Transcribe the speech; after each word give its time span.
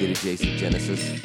Get 0.00 0.08
it, 0.12 0.16
Jason 0.20 0.56
Genesis? 0.56 1.20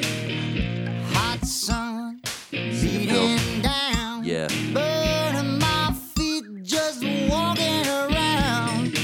Hot 1.14 1.42
sun 1.46 2.20
beating 2.50 3.62
down. 3.62 4.22
Yeah. 4.22 4.48
Burning 4.74 5.58
my 5.58 5.94
feet 6.14 6.44
just 6.62 7.02
walking 7.02 7.86
around. 7.86 8.94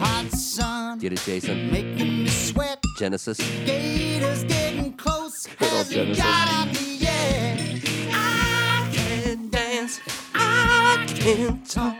Hot 0.00 0.28
sun 0.32 0.98
Get 0.98 1.12
it, 1.12 1.20
Jason? 1.24 1.70
making 1.70 2.24
me 2.24 2.28
sweat. 2.28 2.82
Genesis? 2.98 3.38
Gators 3.64 4.42
getting 4.42 4.92
close. 4.94 5.46
Good 5.56 5.72
old 5.72 5.88
Genesis. 5.88 6.24
gotta 6.24 6.76
be, 6.76 6.96
yeah. 6.96 7.78
I 8.10 8.90
can 8.92 9.50
dance. 9.50 10.00
I 10.34 11.06
can 11.06 11.62
talk. 11.62 11.94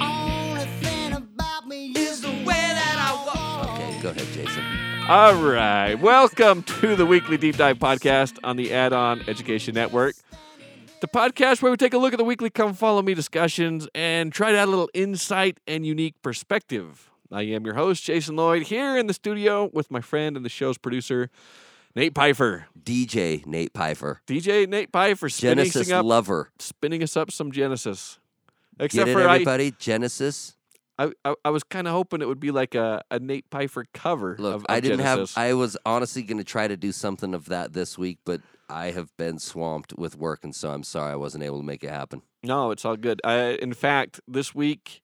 only 0.00 0.64
thing 0.80 1.12
about 1.14 1.66
me 1.66 1.88
is 1.96 2.20
the 2.20 2.28
way 2.28 2.66
that 2.78 2.96
I 3.00 3.24
walk. 3.26 3.80
Okay, 3.80 4.00
go 4.00 4.10
ahead, 4.10 4.26
Jason. 4.32 4.93
All 5.06 5.34
right. 5.34 5.96
Welcome 5.96 6.62
to 6.62 6.96
the 6.96 7.04
weekly 7.04 7.36
deep 7.36 7.58
dive 7.58 7.78
podcast 7.78 8.38
on 8.42 8.56
the 8.56 8.72
Add 8.72 8.94
On 8.94 9.22
Education 9.28 9.74
Network. 9.74 10.14
The 11.02 11.08
podcast 11.08 11.60
where 11.60 11.70
we 11.70 11.76
take 11.76 11.92
a 11.92 11.98
look 11.98 12.14
at 12.14 12.16
the 12.16 12.24
weekly 12.24 12.48
come 12.48 12.72
follow 12.72 13.02
me 13.02 13.12
discussions 13.12 13.86
and 13.94 14.32
try 14.32 14.50
to 14.52 14.56
add 14.56 14.66
a 14.66 14.70
little 14.70 14.88
insight 14.94 15.58
and 15.66 15.84
unique 15.84 16.14
perspective. 16.22 17.10
I 17.30 17.42
am 17.42 17.66
your 17.66 17.74
host, 17.74 18.04
Jason 18.04 18.36
Lloyd, 18.36 18.62
here 18.62 18.96
in 18.96 19.06
the 19.06 19.12
studio 19.12 19.68
with 19.74 19.90
my 19.90 20.00
friend 20.00 20.36
and 20.36 20.44
the 20.44 20.48
show's 20.48 20.78
producer, 20.78 21.28
Nate 21.94 22.14
Pfeiffer. 22.14 22.68
DJ 22.82 23.44
Nate 23.44 23.72
Pfeiffer. 23.74 24.22
DJ 24.26 24.66
Nate 24.66 24.90
Pfeiffer 24.90 25.28
spinning 25.28 25.66
Genesis 25.66 25.90
up, 25.90 26.06
lover. 26.06 26.50
spinning 26.58 27.02
us 27.02 27.14
up 27.14 27.30
some 27.30 27.52
Genesis. 27.52 28.18
Get 28.78 28.94
it, 28.94 29.12
for 29.12 29.28
I, 29.28 29.34
everybody? 29.34 29.72
Genesis. 29.78 30.56
I, 30.98 31.12
I, 31.24 31.34
I 31.44 31.50
was 31.50 31.64
kind 31.64 31.88
of 31.88 31.92
hoping 31.92 32.22
it 32.22 32.28
would 32.28 32.40
be 32.40 32.50
like 32.50 32.74
a, 32.74 33.02
a 33.10 33.18
Nate 33.18 33.46
Pfeiffer 33.50 33.86
cover. 33.92 34.36
Look, 34.38 34.54
of, 34.54 34.60
of 34.62 34.66
I 34.68 34.80
didn't 34.80 34.98
Genesis. 34.98 35.34
have. 35.34 35.44
I 35.44 35.54
was 35.54 35.76
honestly 35.84 36.22
going 36.22 36.38
to 36.38 36.44
try 36.44 36.68
to 36.68 36.76
do 36.76 36.92
something 36.92 37.34
of 37.34 37.46
that 37.46 37.72
this 37.72 37.98
week, 37.98 38.18
but 38.24 38.40
I 38.68 38.92
have 38.92 39.14
been 39.16 39.38
swamped 39.38 39.94
with 39.98 40.16
work, 40.16 40.44
and 40.44 40.54
so 40.54 40.70
I'm 40.70 40.84
sorry 40.84 41.12
I 41.12 41.16
wasn't 41.16 41.44
able 41.44 41.58
to 41.58 41.64
make 41.64 41.82
it 41.82 41.90
happen. 41.90 42.22
No, 42.42 42.70
it's 42.70 42.84
all 42.84 42.96
good. 42.96 43.20
I, 43.24 43.58
in 43.60 43.72
fact, 43.72 44.20
this 44.28 44.54
week 44.54 45.02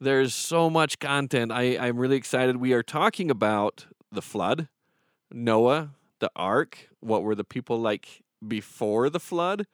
there's 0.00 0.34
so 0.34 0.70
much 0.70 0.98
content. 0.98 1.52
I, 1.52 1.76
I'm 1.76 1.98
really 1.98 2.16
excited. 2.16 2.56
We 2.56 2.72
are 2.72 2.82
talking 2.82 3.30
about 3.30 3.86
the 4.10 4.22
flood, 4.22 4.68
Noah, 5.30 5.90
the 6.20 6.30
ark. 6.34 6.88
What 7.00 7.22
were 7.22 7.34
the 7.34 7.44
people 7.44 7.78
like 7.78 8.22
before 8.46 9.10
the 9.10 9.20
flood? 9.20 9.66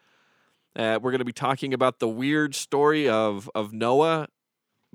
Uh, 0.76 0.98
we're 1.00 1.12
going 1.12 1.20
to 1.20 1.24
be 1.24 1.32
talking 1.32 1.72
about 1.72 2.00
the 2.00 2.08
weird 2.08 2.54
story 2.54 3.08
of 3.08 3.48
of 3.54 3.72
Noah 3.72 4.26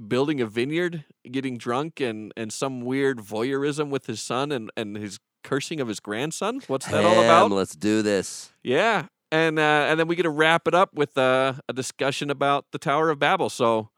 building 0.08 0.42
a 0.42 0.46
vineyard, 0.46 1.06
getting 1.30 1.58
drunk, 1.58 2.00
and 2.00 2.32
and 2.38 2.52
some 2.54 2.82
weird 2.82 3.20
voyeurism 3.20 3.90
with 3.90 4.06
his 4.06 4.22
son 4.22 4.52
and 4.52 4.72
and 4.78 4.96
his 4.96 5.20
cursing 5.44 5.80
of 5.80 5.88
his 5.88 6.00
grandson. 6.00 6.62
What's 6.68 6.88
that 6.88 7.06
all 7.06 7.24
about? 7.24 7.52
Let's 7.52 7.76
do 7.76 8.02
this. 8.02 8.52
Yeah, 8.64 9.08
and 9.32 9.60
uh, 9.60 9.88
and 9.90 10.00
then 10.00 10.08
we 10.08 10.16
get 10.16 10.24
to 10.24 10.30
wrap 10.30 10.68
it 10.68 10.74
up 10.74 10.94
with 10.94 11.18
uh, 11.18 11.54
a 11.68 11.74
discussion 11.74 12.30
about 12.30 12.66
the 12.72 12.78
Tower 12.80 13.10
of 13.10 13.20
Babel. 13.20 13.50
So 13.50 13.90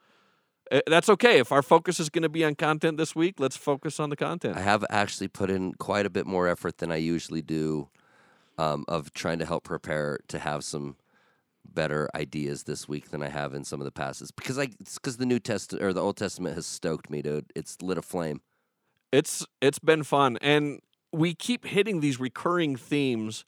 uh, 0.72 0.80
that's 0.88 1.10
okay 1.10 1.40
if 1.40 1.52
our 1.52 1.62
focus 1.62 2.00
is 2.00 2.10
going 2.10 2.24
to 2.24 2.30
be 2.30 2.44
on 2.44 2.56
content 2.56 2.98
this 2.98 3.16
week. 3.16 3.36
Let's 3.40 3.58
focus 3.58 4.00
on 4.00 4.10
the 4.10 4.16
content. 4.16 4.58
I 4.58 4.62
have 4.62 4.86
actually 4.90 5.28
put 5.28 5.50
in 5.50 5.74
quite 5.74 6.06
a 6.06 6.10
bit 6.10 6.26
more 6.26 6.48
effort 6.48 6.78
than 6.78 6.92
I 6.92 6.98
usually 6.98 7.42
do, 7.42 7.90
um, 8.58 8.86
of 8.88 9.14
trying 9.14 9.40
to 9.40 9.46
help 9.46 9.64
prepare 9.64 10.20
to 10.30 10.40
have 10.40 10.64
some 10.64 10.96
better 11.66 12.10
ideas 12.16 12.64
this 12.64 12.88
week 12.88 13.10
than 13.10 13.22
I 13.22 13.30
have 13.30 13.54
in 13.54 13.64
some 13.64 13.80
of 13.80 13.86
the 13.86 13.92
passes 13.92 14.32
because 14.32 14.58
I 14.58 14.70
it's 14.80 14.96
because 14.96 15.18
the 15.18 15.26
New 15.26 15.40
Testament 15.40 15.84
or 15.84 15.94
the 15.94 16.02
Old 16.02 16.18
Testament 16.18 16.56
has 16.56 16.66
stoked 16.66 17.10
me, 17.10 17.22
dude. 17.22 17.52
It's 17.56 17.82
lit 17.82 17.98
a 17.98 18.02
flame. 18.02 18.42
It's 19.12 19.46
it's 19.62 19.80
been 19.80 20.04
fun, 20.04 20.38
and 20.42 20.80
we 21.12 21.34
keep 21.34 21.66
hitting 21.66 22.00
these 22.00 22.20
recurring 22.20 22.76
themes. 22.76 23.46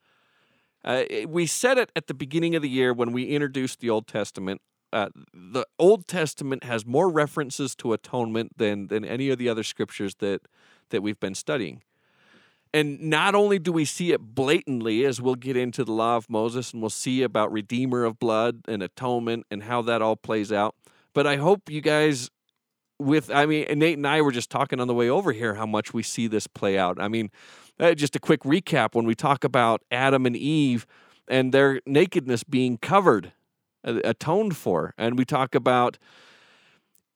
Uh, 0.83 1.03
we 1.27 1.45
said 1.45 1.77
it 1.77 1.91
at 1.95 2.07
the 2.07 2.13
beginning 2.13 2.55
of 2.55 2.61
the 2.61 2.69
year 2.69 2.93
when 2.93 3.13
we 3.13 3.25
introduced 3.25 3.79
the 3.79 3.89
Old 3.89 4.07
Testament. 4.07 4.61
Uh, 4.91 5.09
the 5.33 5.65
Old 5.79 6.07
Testament 6.07 6.65
has 6.65 6.85
more 6.85 7.09
references 7.09 7.75
to 7.77 7.93
atonement 7.93 8.57
than 8.57 8.87
than 8.87 9.05
any 9.05 9.29
of 9.29 9.37
the 9.37 9.49
other 9.49 9.63
scriptures 9.63 10.15
that 10.15 10.41
that 10.89 11.01
we've 11.01 11.19
been 11.19 11.35
studying. 11.35 11.81
And 12.73 12.99
not 12.99 13.35
only 13.35 13.59
do 13.59 13.71
we 13.71 13.85
see 13.85 14.13
it 14.13 14.19
blatantly, 14.19 15.05
as 15.05 15.21
we'll 15.21 15.35
get 15.35 15.55
into 15.55 15.83
the 15.83 15.91
law 15.91 16.17
of 16.17 16.27
Moses 16.29 16.73
and 16.73 16.81
we'll 16.81 16.89
see 16.89 17.21
about 17.21 17.51
Redeemer 17.51 18.03
of 18.03 18.17
blood 18.17 18.61
and 18.67 18.81
atonement 18.81 19.45
and 19.51 19.63
how 19.63 19.83
that 19.83 20.01
all 20.01 20.15
plays 20.15 20.51
out, 20.51 20.75
but 21.13 21.27
I 21.27 21.35
hope 21.35 21.69
you 21.69 21.81
guys 21.81 22.31
with 22.99 23.29
I 23.29 23.45
mean 23.45 23.65
Nate 23.77 23.97
and 23.97 24.07
I 24.07 24.21
were 24.21 24.31
just 24.31 24.49
talking 24.49 24.79
on 24.79 24.87
the 24.87 24.93
way 24.93 25.09
over 25.09 25.31
here 25.31 25.55
how 25.55 25.65
much 25.65 25.93
we 25.93 26.03
see 26.03 26.27
this 26.27 26.47
play 26.47 26.77
out. 26.77 26.99
I 26.99 27.07
mean, 27.07 27.29
uh, 27.79 27.93
just 27.93 28.15
a 28.15 28.19
quick 28.19 28.41
recap 28.41 28.95
when 28.95 29.05
we 29.05 29.15
talk 29.15 29.43
about 29.43 29.81
Adam 29.91 30.25
and 30.25 30.35
Eve 30.35 30.87
and 31.27 31.53
their 31.53 31.79
nakedness 31.85 32.43
being 32.43 32.77
covered, 32.77 33.33
uh, 33.83 33.99
atoned 34.03 34.57
for, 34.57 34.93
and 34.97 35.17
we 35.17 35.25
talk 35.25 35.55
about 35.55 35.97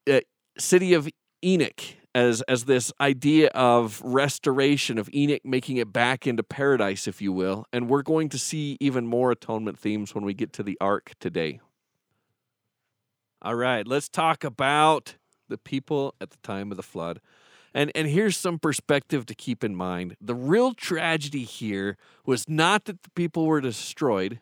uh, 0.10 0.20
city 0.58 0.94
of 0.94 1.10
Enoch 1.44 1.82
as 2.18 2.42
as 2.48 2.66
this 2.66 2.92
idea 3.00 3.48
of 3.50 4.02
restoration 4.04 4.98
of 4.98 5.08
Enoch 5.14 5.46
making 5.46 5.78
it 5.78 5.94
back 5.94 6.26
into 6.26 6.42
paradise, 6.42 7.08
if 7.08 7.22
you 7.22 7.32
will, 7.32 7.68
and 7.72 7.88
we're 7.88 8.02
going 8.02 8.28
to 8.30 8.40
see 8.40 8.76
even 8.80 9.06
more 9.06 9.32
atonement 9.32 9.78
themes 9.78 10.16
when 10.16 10.26
we 10.26 10.34
get 10.34 10.52
to 10.54 10.64
the 10.64 10.76
ark 10.82 11.14
today. 11.20 11.60
All 13.44 13.54
right, 13.54 13.88
let's 13.88 14.10
talk 14.10 14.44
about 14.44 15.16
the 15.48 15.60
people 15.60 16.16
at 16.20 16.32
the 16.32 16.38
time 16.42 16.72
of 16.72 16.78
the 16.78 16.84
flood. 16.84 17.22
And 17.72 17.92
and 17.94 18.08
here's 18.08 18.36
some 18.36 18.58
perspective 18.58 19.28
to 19.28 19.36
keep 19.36 19.64
in 19.64 19.76
mind. 19.76 20.16
The 20.20 20.34
real 20.34 20.74
tragedy 20.74 21.44
here 21.44 21.98
was 22.26 22.50
not 22.50 22.86
that 22.86 23.04
the 23.04 23.12
people 23.12 23.46
were 23.46 23.62
destroyed. 23.62 24.40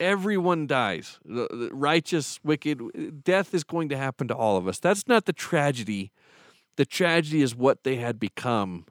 Everyone 0.00 0.66
dies. 0.66 1.18
The, 1.22 1.48
the 1.50 1.70
righteous, 1.74 2.40
wicked, 2.42 3.24
death 3.24 3.52
is 3.52 3.64
going 3.64 3.90
to 3.90 3.96
happen 3.98 4.26
to 4.28 4.34
all 4.34 4.56
of 4.56 4.66
us. 4.66 4.78
That's 4.78 5.06
not 5.06 5.26
the 5.26 5.34
tragedy. 5.34 6.12
The 6.78 6.86
tragedy 6.86 7.42
is 7.42 7.56
what 7.56 7.82
they 7.82 7.96
had 7.96 8.20
become 8.20 8.86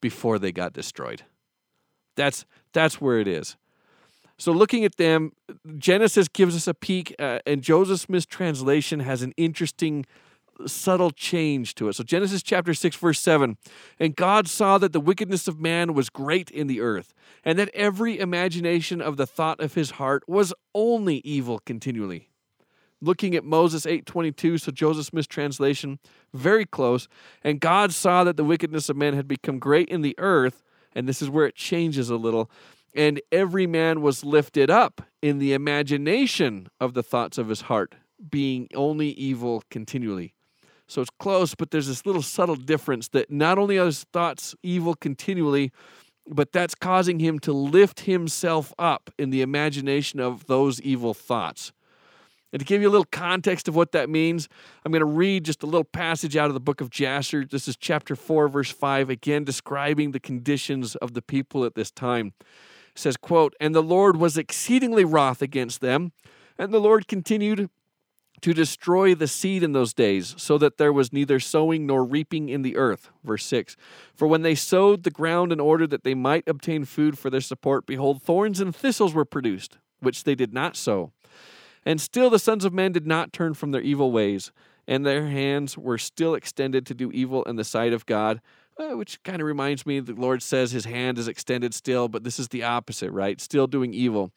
before 0.00 0.38
they 0.38 0.50
got 0.50 0.72
destroyed. 0.72 1.22
That's 2.16 2.46
that's 2.72 3.02
where 3.02 3.20
it 3.20 3.28
is. 3.28 3.56
So 4.38 4.50
looking 4.50 4.82
at 4.86 4.96
them, 4.96 5.32
Genesis 5.76 6.26
gives 6.26 6.56
us 6.56 6.66
a 6.66 6.72
peek, 6.72 7.14
uh, 7.18 7.40
and 7.46 7.62
Joseph 7.62 8.00
Smith's 8.00 8.24
translation 8.24 9.00
has 9.00 9.20
an 9.20 9.34
interesting, 9.36 10.06
subtle 10.66 11.10
change 11.10 11.74
to 11.74 11.88
it. 11.88 11.96
So 11.96 12.02
Genesis 12.02 12.42
chapter 12.42 12.72
six, 12.72 12.96
verse 12.96 13.20
seven, 13.20 13.58
and 14.00 14.16
God 14.16 14.48
saw 14.48 14.78
that 14.78 14.94
the 14.94 15.00
wickedness 15.00 15.46
of 15.46 15.60
man 15.60 15.92
was 15.92 16.08
great 16.08 16.50
in 16.50 16.66
the 16.66 16.80
earth, 16.80 17.12
and 17.44 17.58
that 17.58 17.68
every 17.74 18.18
imagination 18.18 19.02
of 19.02 19.18
the 19.18 19.26
thought 19.26 19.60
of 19.60 19.74
his 19.74 19.92
heart 19.92 20.22
was 20.26 20.54
only 20.74 21.18
evil 21.18 21.58
continually. 21.58 22.30
Looking 23.04 23.34
at 23.34 23.44
Moses 23.44 23.84
8:22, 23.84 24.58
so 24.58 24.70
Joseph 24.70 25.06
Smith's 25.06 25.26
translation, 25.26 25.98
very 26.32 26.64
close. 26.64 27.08
And 27.42 27.60
God 27.60 27.92
saw 27.92 28.22
that 28.22 28.36
the 28.36 28.44
wickedness 28.44 28.88
of 28.88 28.96
man 28.96 29.14
had 29.14 29.26
become 29.26 29.58
great 29.58 29.88
in 29.88 30.02
the 30.02 30.14
earth, 30.18 30.62
and 30.94 31.08
this 31.08 31.20
is 31.20 31.28
where 31.28 31.46
it 31.46 31.56
changes 31.56 32.10
a 32.10 32.16
little. 32.16 32.48
And 32.94 33.20
every 33.32 33.66
man 33.66 34.02
was 34.02 34.24
lifted 34.24 34.70
up 34.70 35.02
in 35.20 35.40
the 35.40 35.52
imagination 35.52 36.68
of 36.78 36.94
the 36.94 37.02
thoughts 37.02 37.38
of 37.38 37.48
his 37.48 37.62
heart, 37.62 37.96
being 38.30 38.68
only 38.74 39.08
evil 39.08 39.64
continually. 39.68 40.34
So 40.86 41.00
it's 41.00 41.10
close, 41.18 41.56
but 41.56 41.70
there's 41.72 41.88
this 41.88 42.06
little 42.06 42.22
subtle 42.22 42.54
difference 42.54 43.08
that 43.08 43.30
not 43.32 43.58
only 43.58 43.78
are 43.78 43.86
his 43.86 44.04
thoughts 44.12 44.54
evil 44.62 44.94
continually, 44.94 45.72
but 46.28 46.52
that's 46.52 46.76
causing 46.76 47.18
him 47.18 47.40
to 47.40 47.52
lift 47.52 48.00
himself 48.00 48.72
up 48.78 49.10
in 49.18 49.30
the 49.30 49.42
imagination 49.42 50.20
of 50.20 50.46
those 50.46 50.80
evil 50.82 51.14
thoughts. 51.14 51.72
And 52.52 52.60
to 52.60 52.66
give 52.66 52.82
you 52.82 52.88
a 52.88 52.90
little 52.90 53.06
context 53.10 53.66
of 53.66 53.74
what 53.74 53.92
that 53.92 54.10
means, 54.10 54.48
I'm 54.84 54.92
going 54.92 55.00
to 55.00 55.06
read 55.06 55.44
just 55.44 55.62
a 55.62 55.66
little 55.66 55.84
passage 55.84 56.36
out 56.36 56.48
of 56.48 56.54
the 56.54 56.60
book 56.60 56.82
of 56.82 56.90
Jasher. 56.90 57.46
This 57.50 57.66
is 57.66 57.76
chapter 57.76 58.14
4, 58.14 58.48
verse 58.48 58.70
5, 58.70 59.08
again 59.08 59.44
describing 59.44 60.10
the 60.10 60.20
conditions 60.20 60.94
of 60.96 61.14
the 61.14 61.22
people 61.22 61.64
at 61.64 61.74
this 61.74 61.90
time. 61.90 62.34
It 62.94 62.98
says, 62.98 63.16
quote, 63.16 63.54
And 63.58 63.74
the 63.74 63.82
Lord 63.82 64.16
was 64.16 64.36
exceedingly 64.36 65.04
wroth 65.04 65.40
against 65.40 65.80
them, 65.80 66.12
and 66.58 66.74
the 66.74 66.80
Lord 66.80 67.08
continued 67.08 67.70
to 68.42 68.52
destroy 68.52 69.14
the 69.14 69.28
seed 69.28 69.62
in 69.62 69.72
those 69.72 69.94
days, 69.94 70.34
so 70.36 70.58
that 70.58 70.76
there 70.76 70.92
was 70.92 71.12
neither 71.12 71.38
sowing 71.40 71.86
nor 71.86 72.04
reaping 72.04 72.48
in 72.48 72.62
the 72.62 72.76
earth. 72.76 73.08
Verse 73.24 73.46
6 73.46 73.76
For 74.14 74.26
when 74.26 74.42
they 74.42 74.56
sowed 74.56 75.04
the 75.04 75.10
ground 75.10 75.52
in 75.52 75.60
order 75.60 75.86
that 75.86 76.04
they 76.04 76.14
might 76.14 76.46
obtain 76.46 76.84
food 76.84 77.18
for 77.18 77.30
their 77.30 77.40
support, 77.40 77.86
behold, 77.86 78.20
thorns 78.20 78.60
and 78.60 78.74
thistles 78.74 79.14
were 79.14 79.24
produced, 79.24 79.78
which 80.00 80.24
they 80.24 80.34
did 80.34 80.52
not 80.52 80.76
sow. 80.76 81.12
And 81.84 82.00
still 82.00 82.30
the 82.30 82.38
sons 82.38 82.64
of 82.64 82.72
men 82.72 82.92
did 82.92 83.06
not 83.06 83.32
turn 83.32 83.54
from 83.54 83.72
their 83.72 83.80
evil 83.80 84.12
ways, 84.12 84.52
and 84.86 85.04
their 85.04 85.26
hands 85.26 85.76
were 85.76 85.98
still 85.98 86.34
extended 86.34 86.86
to 86.86 86.94
do 86.94 87.10
evil 87.12 87.42
in 87.44 87.56
the 87.56 87.64
sight 87.64 87.92
of 87.92 88.06
God. 88.06 88.40
uh, 88.78 88.96
which 88.96 89.22
kind 89.22 89.40
of 89.40 89.46
reminds 89.46 89.84
me 89.84 90.00
the 90.00 90.14
Lord 90.14 90.42
says 90.42 90.72
his 90.72 90.86
hand 90.86 91.18
is 91.18 91.28
extended 91.28 91.74
still, 91.74 92.08
but 92.08 92.24
this 92.24 92.38
is 92.38 92.48
the 92.48 92.62
opposite, 92.62 93.10
right? 93.10 93.40
Still 93.40 93.66
doing 93.66 93.92
evil. 93.92 94.32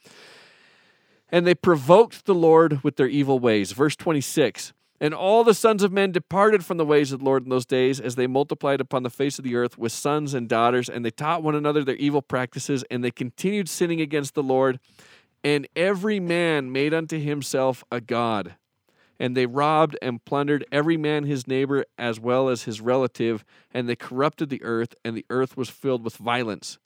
And 1.30 1.48
they 1.48 1.56
provoked 1.56 2.26
the 2.26 2.36
Lord 2.36 2.84
with 2.84 2.98
their 2.98 3.08
evil 3.08 3.40
ways. 3.40 3.72
Verse 3.72 3.96
26 3.96 4.74
And 5.00 5.14
all 5.14 5.44
the 5.44 5.54
sons 5.54 5.84
of 5.84 5.92
men 5.92 6.12
departed 6.12 6.66
from 6.66 6.78
the 6.78 6.86
ways 6.86 7.12
of 7.12 7.20
the 7.20 7.26
Lord 7.26 7.44
in 7.44 7.50
those 7.50 7.66
days 7.66 8.00
as 8.00 8.16
they 8.16 8.28
multiplied 8.28 8.82
upon 8.82 9.04
the 9.04 9.10
face 9.10 9.40
of 9.40 9.44
the 9.44 9.56
earth 9.56 9.78
with 9.78 9.92
sons 9.92 10.34
and 10.34 10.48
daughters, 10.48 10.90
and 10.90 11.04
they 11.04 11.12
taught 11.12 11.42
one 11.42 11.56
another 11.56 11.84
their 11.84 11.96
evil 11.96 12.22
practices, 12.22 12.84
and 12.92 13.04
they 13.04 13.12
continued 13.12 13.70
sinning 13.70 14.02
against 14.02 14.36
the 14.36 14.44
Lord. 14.44 14.80
And 15.46 15.68
every 15.76 16.20
man 16.20 16.72
made 16.72 16.92
unto 16.92 17.20
himself 17.20 17.84
a 17.92 18.02
God. 18.02 18.56
And 19.20 19.38
they 19.38 19.46
robbed 19.46 19.96
and 20.02 20.26
plundered 20.26 20.66
every 20.72 20.98
man 20.98 21.24
his 21.24 21.46
neighbor 21.46 21.86
as 22.00 22.20
well 22.20 22.50
as 22.50 22.64
his 22.64 22.82
relative, 22.82 23.46
and 23.72 23.88
they 23.88 23.96
corrupted 23.96 24.50
the 24.50 24.64
earth, 24.64 24.96
and 25.06 25.16
the 25.16 25.26
earth 25.30 25.56
was 25.56 25.70
filled 25.70 26.04
with 26.04 26.18
violence. 26.18 26.80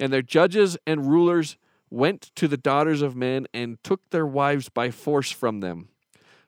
And 0.00 0.12
their 0.12 0.20
judges 0.20 0.76
and 0.84 1.08
rulers 1.08 1.56
went 1.90 2.32
to 2.34 2.48
the 2.48 2.56
daughters 2.56 3.02
of 3.02 3.14
men 3.14 3.46
and 3.54 3.82
took 3.84 4.10
their 4.10 4.26
wives 4.26 4.68
by 4.68 4.90
force 4.90 5.30
from 5.30 5.60
them, 5.60 5.88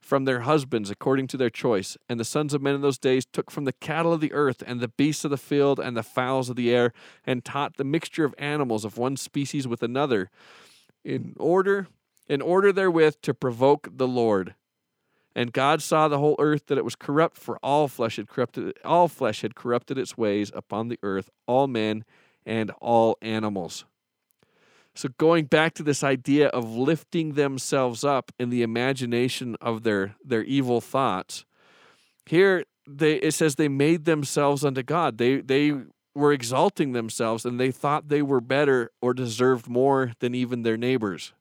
from 0.00 0.24
their 0.24 0.40
husbands 0.40 0.90
according 0.90 1.28
to 1.28 1.36
their 1.36 1.50
choice. 1.50 1.96
And 2.08 2.18
the 2.18 2.24
sons 2.24 2.52
of 2.52 2.62
men 2.62 2.74
in 2.74 2.80
those 2.80 2.98
days 2.98 3.24
took 3.26 3.52
from 3.52 3.64
the 3.64 3.72
cattle 3.72 4.12
of 4.12 4.20
the 4.20 4.32
earth 4.32 4.64
and 4.66 4.80
the 4.80 4.88
beasts 4.88 5.24
of 5.24 5.30
the 5.30 5.36
field 5.36 5.78
and 5.78 5.96
the 5.96 6.02
fowls 6.02 6.50
of 6.50 6.56
the 6.56 6.74
air, 6.74 6.92
and 7.24 7.44
taught 7.44 7.76
the 7.76 7.84
mixture 7.84 8.24
of 8.24 8.34
animals 8.38 8.84
of 8.84 8.98
one 8.98 9.16
species 9.16 9.68
with 9.68 9.84
another, 9.84 10.30
in 11.04 11.34
order 11.38 11.88
in 12.28 12.40
order 12.40 12.72
therewith 12.72 13.16
to 13.22 13.34
provoke 13.34 13.88
the 13.92 14.08
Lord. 14.08 14.54
And 15.36 15.52
God 15.52 15.82
saw 15.82 16.08
the 16.08 16.18
whole 16.18 16.36
earth 16.38 16.66
that 16.66 16.78
it 16.78 16.84
was 16.84 16.94
corrupt, 16.94 17.36
for 17.36 17.58
all 17.62 17.88
flesh 17.88 18.16
had 18.16 18.28
corrupted 18.28 18.78
all 18.84 19.08
flesh 19.08 19.42
had 19.42 19.54
corrupted 19.54 19.98
its 19.98 20.16
ways 20.16 20.50
upon 20.54 20.88
the 20.88 20.98
earth, 21.02 21.28
all 21.46 21.66
men 21.66 22.04
and 22.46 22.70
all 22.80 23.18
animals. 23.20 23.84
So 24.94 25.08
going 25.18 25.46
back 25.46 25.74
to 25.74 25.82
this 25.82 26.04
idea 26.04 26.48
of 26.48 26.76
lifting 26.76 27.32
themselves 27.32 28.04
up 28.04 28.30
in 28.38 28.50
the 28.50 28.62
imagination 28.62 29.56
of 29.60 29.82
their 29.82 30.14
their 30.24 30.44
evil 30.44 30.80
thoughts, 30.80 31.44
here 32.26 32.64
they 32.86 33.16
it 33.16 33.34
says 33.34 33.56
they 33.56 33.68
made 33.68 34.04
themselves 34.04 34.64
unto 34.64 34.84
God. 34.84 35.18
They 35.18 35.40
they 35.40 35.72
were 36.14 36.32
exalting 36.32 36.92
themselves 36.92 37.44
and 37.44 37.58
they 37.58 37.70
thought 37.70 38.08
they 38.08 38.22
were 38.22 38.40
better 38.40 38.90
or 39.00 39.14
deserved 39.14 39.68
more 39.68 40.12
than 40.20 40.34
even 40.34 40.62
their 40.62 40.76
neighbors. 40.76 41.32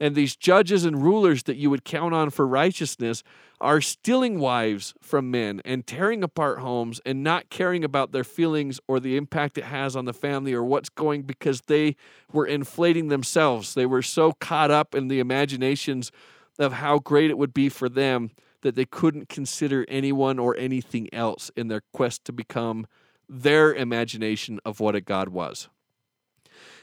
And 0.00 0.14
these 0.14 0.34
judges 0.34 0.86
and 0.86 1.02
rulers 1.02 1.42
that 1.42 1.56
you 1.56 1.68
would 1.68 1.84
count 1.84 2.14
on 2.14 2.30
for 2.30 2.46
righteousness 2.46 3.22
are 3.60 3.82
stealing 3.82 4.38
wives 4.38 4.94
from 5.02 5.30
men 5.30 5.60
and 5.66 5.86
tearing 5.86 6.24
apart 6.24 6.60
homes 6.60 7.02
and 7.04 7.22
not 7.22 7.50
caring 7.50 7.84
about 7.84 8.10
their 8.10 8.24
feelings 8.24 8.80
or 8.88 8.98
the 8.98 9.18
impact 9.18 9.58
it 9.58 9.64
has 9.64 9.94
on 9.94 10.06
the 10.06 10.14
family 10.14 10.54
or 10.54 10.64
what's 10.64 10.88
going 10.88 11.22
because 11.22 11.60
they 11.62 11.96
were 12.32 12.46
inflating 12.46 13.08
themselves. 13.08 13.74
They 13.74 13.84
were 13.84 14.00
so 14.00 14.32
caught 14.32 14.70
up 14.70 14.94
in 14.94 15.08
the 15.08 15.20
imaginations 15.20 16.10
of 16.58 16.74
how 16.74 16.98
great 16.98 17.28
it 17.28 17.36
would 17.36 17.52
be 17.52 17.68
for 17.68 17.90
them 17.90 18.30
that 18.62 18.76
they 18.76 18.86
couldn't 18.86 19.28
consider 19.28 19.84
anyone 19.88 20.38
or 20.38 20.56
anything 20.56 21.12
else 21.12 21.50
in 21.56 21.68
their 21.68 21.82
quest 21.92 22.24
to 22.24 22.32
become 22.32 22.86
their 23.30 23.72
imagination 23.72 24.58
of 24.64 24.80
what 24.80 24.96
a 24.96 25.00
God 25.00 25.28
was. 25.28 25.68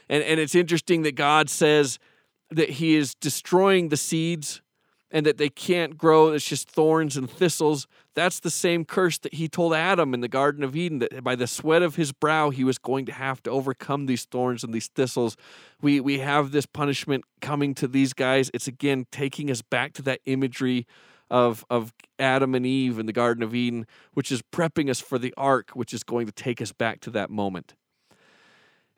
And, 0.08 0.24
and 0.24 0.40
it's 0.40 0.54
interesting 0.54 1.02
that 1.02 1.14
God 1.14 1.50
says 1.50 1.98
that 2.50 2.70
He 2.70 2.96
is 2.96 3.14
destroying 3.14 3.90
the 3.90 3.96
seeds 3.98 4.62
and 5.10 5.24
that 5.26 5.36
they 5.36 5.50
can't 5.50 5.96
grow. 5.96 6.28
It's 6.28 6.46
just 6.46 6.70
thorns 6.70 7.16
and 7.16 7.30
thistles. 7.30 7.86
That's 8.14 8.40
the 8.40 8.50
same 8.50 8.86
curse 8.86 9.18
that 9.18 9.34
He 9.34 9.48
told 9.48 9.74
Adam 9.74 10.14
in 10.14 10.22
the 10.22 10.28
Garden 10.28 10.64
of 10.64 10.74
Eden 10.74 11.00
that 11.00 11.22
by 11.22 11.34
the 11.34 11.46
sweat 11.46 11.82
of 11.82 11.96
his 11.96 12.12
brow 12.12 12.48
he 12.48 12.64
was 12.64 12.78
going 12.78 13.04
to 13.06 13.12
have 13.12 13.42
to 13.42 13.50
overcome 13.50 14.06
these 14.06 14.24
thorns 14.24 14.64
and 14.64 14.72
these 14.72 14.88
thistles. 14.88 15.36
We, 15.82 16.00
we 16.00 16.18
have 16.20 16.50
this 16.50 16.66
punishment 16.66 17.24
coming 17.42 17.74
to 17.74 17.86
these 17.86 18.14
guys. 18.14 18.50
It's 18.54 18.66
again 18.66 19.06
taking 19.12 19.50
us 19.50 19.60
back 19.60 19.92
to 19.94 20.02
that 20.02 20.20
imagery 20.24 20.86
of 21.30 21.64
of 21.70 21.92
Adam 22.18 22.54
and 22.54 22.66
Eve 22.66 22.98
in 22.98 23.06
the 23.06 23.12
Garden 23.12 23.42
of 23.42 23.54
Eden, 23.54 23.86
which 24.14 24.32
is 24.32 24.42
prepping 24.42 24.90
us 24.90 25.00
for 25.00 25.18
the 25.18 25.34
ark, 25.36 25.70
which 25.74 25.92
is 25.92 26.02
going 26.02 26.26
to 26.26 26.32
take 26.32 26.60
us 26.60 26.72
back 26.72 27.00
to 27.00 27.10
that 27.10 27.30
moment. 27.30 27.74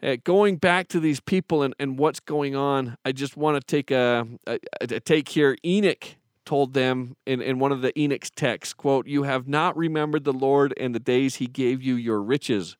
Uh, 0.02 0.16
going 0.24 0.56
back 0.56 0.88
to 0.88 0.98
these 0.98 1.20
people 1.20 1.62
and, 1.62 1.74
and 1.78 1.98
what's 1.98 2.20
going 2.20 2.56
on, 2.56 2.96
I 3.04 3.12
just 3.12 3.36
want 3.36 3.60
to 3.60 3.66
take 3.66 3.90
a, 3.90 4.26
a, 4.46 4.58
a 4.80 5.00
take 5.00 5.28
here. 5.28 5.56
Enoch 5.64 6.16
told 6.46 6.72
them 6.72 7.16
in, 7.26 7.42
in 7.42 7.58
one 7.58 7.70
of 7.70 7.82
the 7.82 7.98
Enoch's 7.98 8.30
texts, 8.30 8.72
quote, 8.72 9.06
You 9.06 9.24
have 9.24 9.46
not 9.46 9.76
remembered 9.76 10.24
the 10.24 10.32
Lord 10.32 10.72
and 10.78 10.94
the 10.94 11.00
days 11.00 11.36
he 11.36 11.46
gave 11.46 11.82
you 11.82 11.96
your 11.96 12.22
riches. 12.22 12.76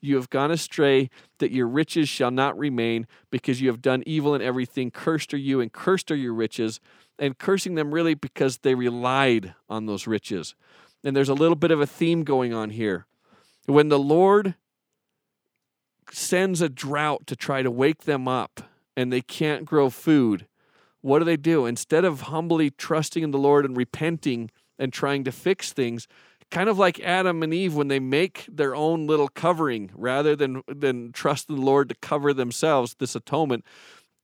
You 0.00 0.16
have 0.16 0.30
gone 0.30 0.50
astray, 0.50 1.10
that 1.38 1.50
your 1.50 1.66
riches 1.66 2.08
shall 2.08 2.30
not 2.30 2.56
remain, 2.56 3.06
because 3.30 3.60
you 3.60 3.68
have 3.68 3.82
done 3.82 4.04
evil 4.06 4.34
in 4.34 4.42
everything. 4.42 4.90
Cursed 4.90 5.34
are 5.34 5.38
you, 5.38 5.60
and 5.60 5.72
cursed 5.72 6.12
are 6.12 6.16
your 6.16 6.34
riches 6.34 6.80
and 7.18 7.38
cursing 7.38 7.74
them 7.74 7.92
really 7.92 8.14
because 8.14 8.58
they 8.58 8.74
relied 8.74 9.54
on 9.68 9.86
those 9.86 10.06
riches. 10.06 10.54
And 11.04 11.14
there's 11.16 11.28
a 11.28 11.34
little 11.34 11.56
bit 11.56 11.70
of 11.70 11.80
a 11.80 11.86
theme 11.86 12.24
going 12.24 12.52
on 12.52 12.70
here. 12.70 13.06
When 13.66 13.88
the 13.88 13.98
Lord 13.98 14.54
sends 16.10 16.60
a 16.60 16.68
drought 16.68 17.26
to 17.26 17.36
try 17.36 17.62
to 17.62 17.70
wake 17.70 18.04
them 18.04 18.26
up 18.26 18.62
and 18.96 19.12
they 19.12 19.20
can't 19.20 19.64
grow 19.64 19.90
food, 19.90 20.46
what 21.00 21.20
do 21.20 21.24
they 21.24 21.36
do? 21.36 21.66
Instead 21.66 22.04
of 22.04 22.22
humbly 22.22 22.70
trusting 22.70 23.22
in 23.22 23.30
the 23.30 23.38
Lord 23.38 23.64
and 23.64 23.76
repenting 23.76 24.50
and 24.78 24.92
trying 24.92 25.24
to 25.24 25.32
fix 25.32 25.72
things, 25.72 26.08
kind 26.50 26.68
of 26.68 26.78
like 26.78 26.98
Adam 27.00 27.42
and 27.42 27.52
Eve 27.52 27.74
when 27.74 27.88
they 27.88 28.00
make 28.00 28.46
their 28.50 28.74
own 28.74 29.06
little 29.06 29.28
covering 29.28 29.90
rather 29.94 30.34
than 30.34 30.62
than 30.66 31.12
trust 31.12 31.48
in 31.48 31.56
the 31.56 31.62
Lord 31.62 31.88
to 31.88 31.94
cover 31.96 32.32
themselves, 32.32 32.96
this 32.98 33.14
atonement, 33.14 33.64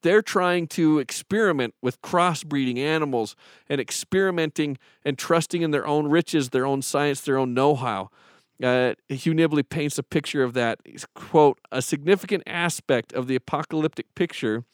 they're 0.04 0.22
trying 0.22 0.66
to 0.68 0.98
experiment 0.98 1.74
with 1.80 2.00
crossbreeding 2.02 2.76
animals 2.76 3.34
and 3.70 3.80
experimenting 3.80 4.76
and 5.02 5.18
trusting 5.18 5.62
in 5.62 5.70
their 5.70 5.86
own 5.86 6.08
riches, 6.08 6.50
their 6.50 6.66
own 6.66 6.82
science, 6.82 7.22
their 7.22 7.38
own 7.38 7.54
know-how. 7.54 8.10
Uh, 8.62 8.94
Hugh 9.08 9.32
Nibley 9.32 9.66
paints 9.66 9.98
a 9.98 10.02
picture 10.02 10.44
of 10.44 10.52
that. 10.52 10.78
He's, 10.84 11.06
quote, 11.14 11.58
a 11.72 11.80
significant 11.80 12.42
aspect 12.46 13.14
of 13.14 13.28
the 13.28 13.34
apocalyptic 13.34 14.14
picture 14.14 14.64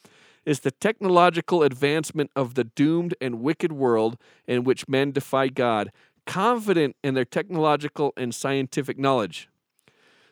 is 0.45 0.61
the 0.61 0.73
technological 0.73 1.63
advancement 1.63 2.33
of 2.35 2.55
the 2.55 2.65
doomed 2.65 3.15
and 3.21 3.41
wicked 3.41 3.71
world 3.71 4.19
in 4.49 4.65
which 4.65 4.89
men 4.89 5.13
defy 5.13 5.47
God, 5.47 5.93
confident 6.27 6.97
in 7.05 7.15
their 7.15 7.25
technological 7.25 8.13
and 8.17 8.35
scientific 8.35 8.99
knowledge. 8.99 9.49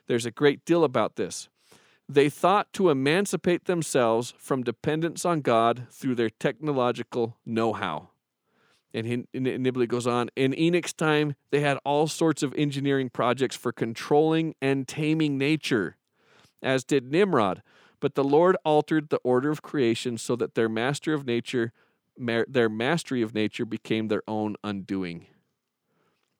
There's 0.08 0.26
a 0.26 0.32
great 0.32 0.64
deal 0.64 0.82
about 0.82 1.14
this. 1.14 1.48
They 2.08 2.30
thought 2.30 2.72
to 2.72 2.88
emancipate 2.88 3.66
themselves 3.66 4.32
from 4.38 4.62
dependence 4.62 5.26
on 5.26 5.42
God 5.42 5.86
through 5.90 6.14
their 6.14 6.30
technological 6.30 7.36
know 7.44 7.74
how. 7.74 8.08
And, 8.94 9.26
and 9.34 9.46
Nibley 9.46 9.86
goes 9.86 10.06
on 10.06 10.30
In 10.34 10.58
Enoch's 10.58 10.94
time, 10.94 11.34
they 11.50 11.60
had 11.60 11.78
all 11.84 12.06
sorts 12.06 12.42
of 12.42 12.54
engineering 12.54 13.10
projects 13.10 13.56
for 13.56 13.72
controlling 13.72 14.54
and 14.62 14.88
taming 14.88 15.36
nature, 15.36 15.96
as 16.62 16.84
did 16.84 17.12
Nimrod. 17.12 17.62
But 18.00 18.14
the 18.14 18.24
Lord 18.24 18.56
altered 18.64 19.10
the 19.10 19.20
order 19.24 19.50
of 19.50 19.60
creation 19.60 20.16
so 20.16 20.36
that 20.36 20.54
their 20.54 20.68
master 20.68 21.12
of 21.12 21.26
nature, 21.26 21.72
their 22.16 22.70
mastery 22.70 23.20
of 23.20 23.34
nature 23.34 23.66
became 23.66 24.08
their 24.08 24.22
own 24.26 24.56
undoing. 24.64 25.26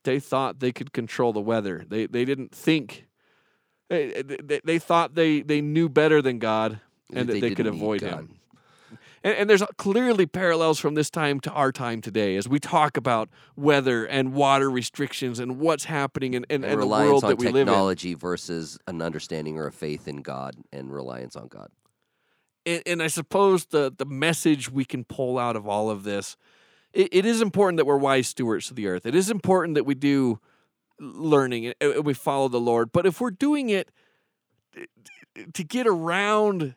They 0.04 0.18
thought 0.18 0.60
they 0.60 0.72
could 0.72 0.92
control 0.92 1.34
the 1.34 1.40
weather. 1.40 1.84
They, 1.86 2.06
they 2.06 2.24
didn't 2.24 2.54
think 2.54 3.07
they, 3.88 4.22
they, 4.22 4.60
they 4.64 4.78
thought 4.78 5.14
they, 5.14 5.40
they 5.42 5.60
knew 5.60 5.88
better 5.88 6.20
than 6.22 6.38
God 6.38 6.80
and 7.12 7.28
that 7.28 7.40
they 7.40 7.54
could 7.54 7.66
avoid 7.66 8.00
him. 8.00 8.34
And, 9.24 9.34
and 9.34 9.50
there's 9.50 9.62
clearly 9.76 10.26
parallels 10.26 10.78
from 10.78 10.94
this 10.94 11.10
time 11.10 11.40
to 11.40 11.50
our 11.50 11.72
time 11.72 12.00
today 12.00 12.36
as 12.36 12.48
we 12.48 12.60
talk 12.60 12.96
about 12.96 13.28
weather 13.56 14.04
and 14.04 14.32
water 14.32 14.70
restrictions 14.70 15.40
and 15.40 15.58
what's 15.58 15.84
happening 15.84 16.34
in, 16.34 16.44
in, 16.48 16.62
And 16.62 16.74
in 16.74 16.80
the 16.80 16.86
world 16.86 17.22
that 17.24 17.38
we 17.38 17.46
live 17.46 17.62
in. 17.62 17.66
technology 17.66 18.14
versus 18.14 18.78
an 18.86 19.02
understanding 19.02 19.58
or 19.58 19.66
a 19.66 19.72
faith 19.72 20.06
in 20.06 20.22
God 20.22 20.54
and 20.72 20.92
reliance 20.92 21.34
on 21.34 21.48
God. 21.48 21.70
and, 22.64 22.82
and 22.86 23.02
I 23.02 23.08
suppose 23.08 23.66
the 23.66 23.92
the 23.96 24.04
message 24.06 24.70
we 24.70 24.84
can 24.84 25.04
pull 25.04 25.38
out 25.38 25.56
of 25.56 25.66
all 25.66 25.90
of 25.90 26.04
this, 26.04 26.36
it, 26.92 27.08
it 27.12 27.26
is 27.26 27.40
important 27.40 27.78
that 27.78 27.86
we're 27.86 27.96
wise 27.98 28.28
stewards 28.28 28.70
of 28.70 28.76
the 28.76 28.86
earth. 28.86 29.06
It 29.06 29.14
is 29.14 29.30
important 29.30 29.74
that 29.74 29.84
we 29.84 29.94
do 29.94 30.38
learning 31.00 31.72
and 31.80 32.04
we 32.04 32.14
follow 32.14 32.48
the 32.48 32.60
Lord. 32.60 32.92
But 32.92 33.06
if 33.06 33.20
we're 33.20 33.30
doing 33.30 33.70
it 33.70 33.90
to 35.52 35.64
get 35.64 35.86
around 35.86 36.74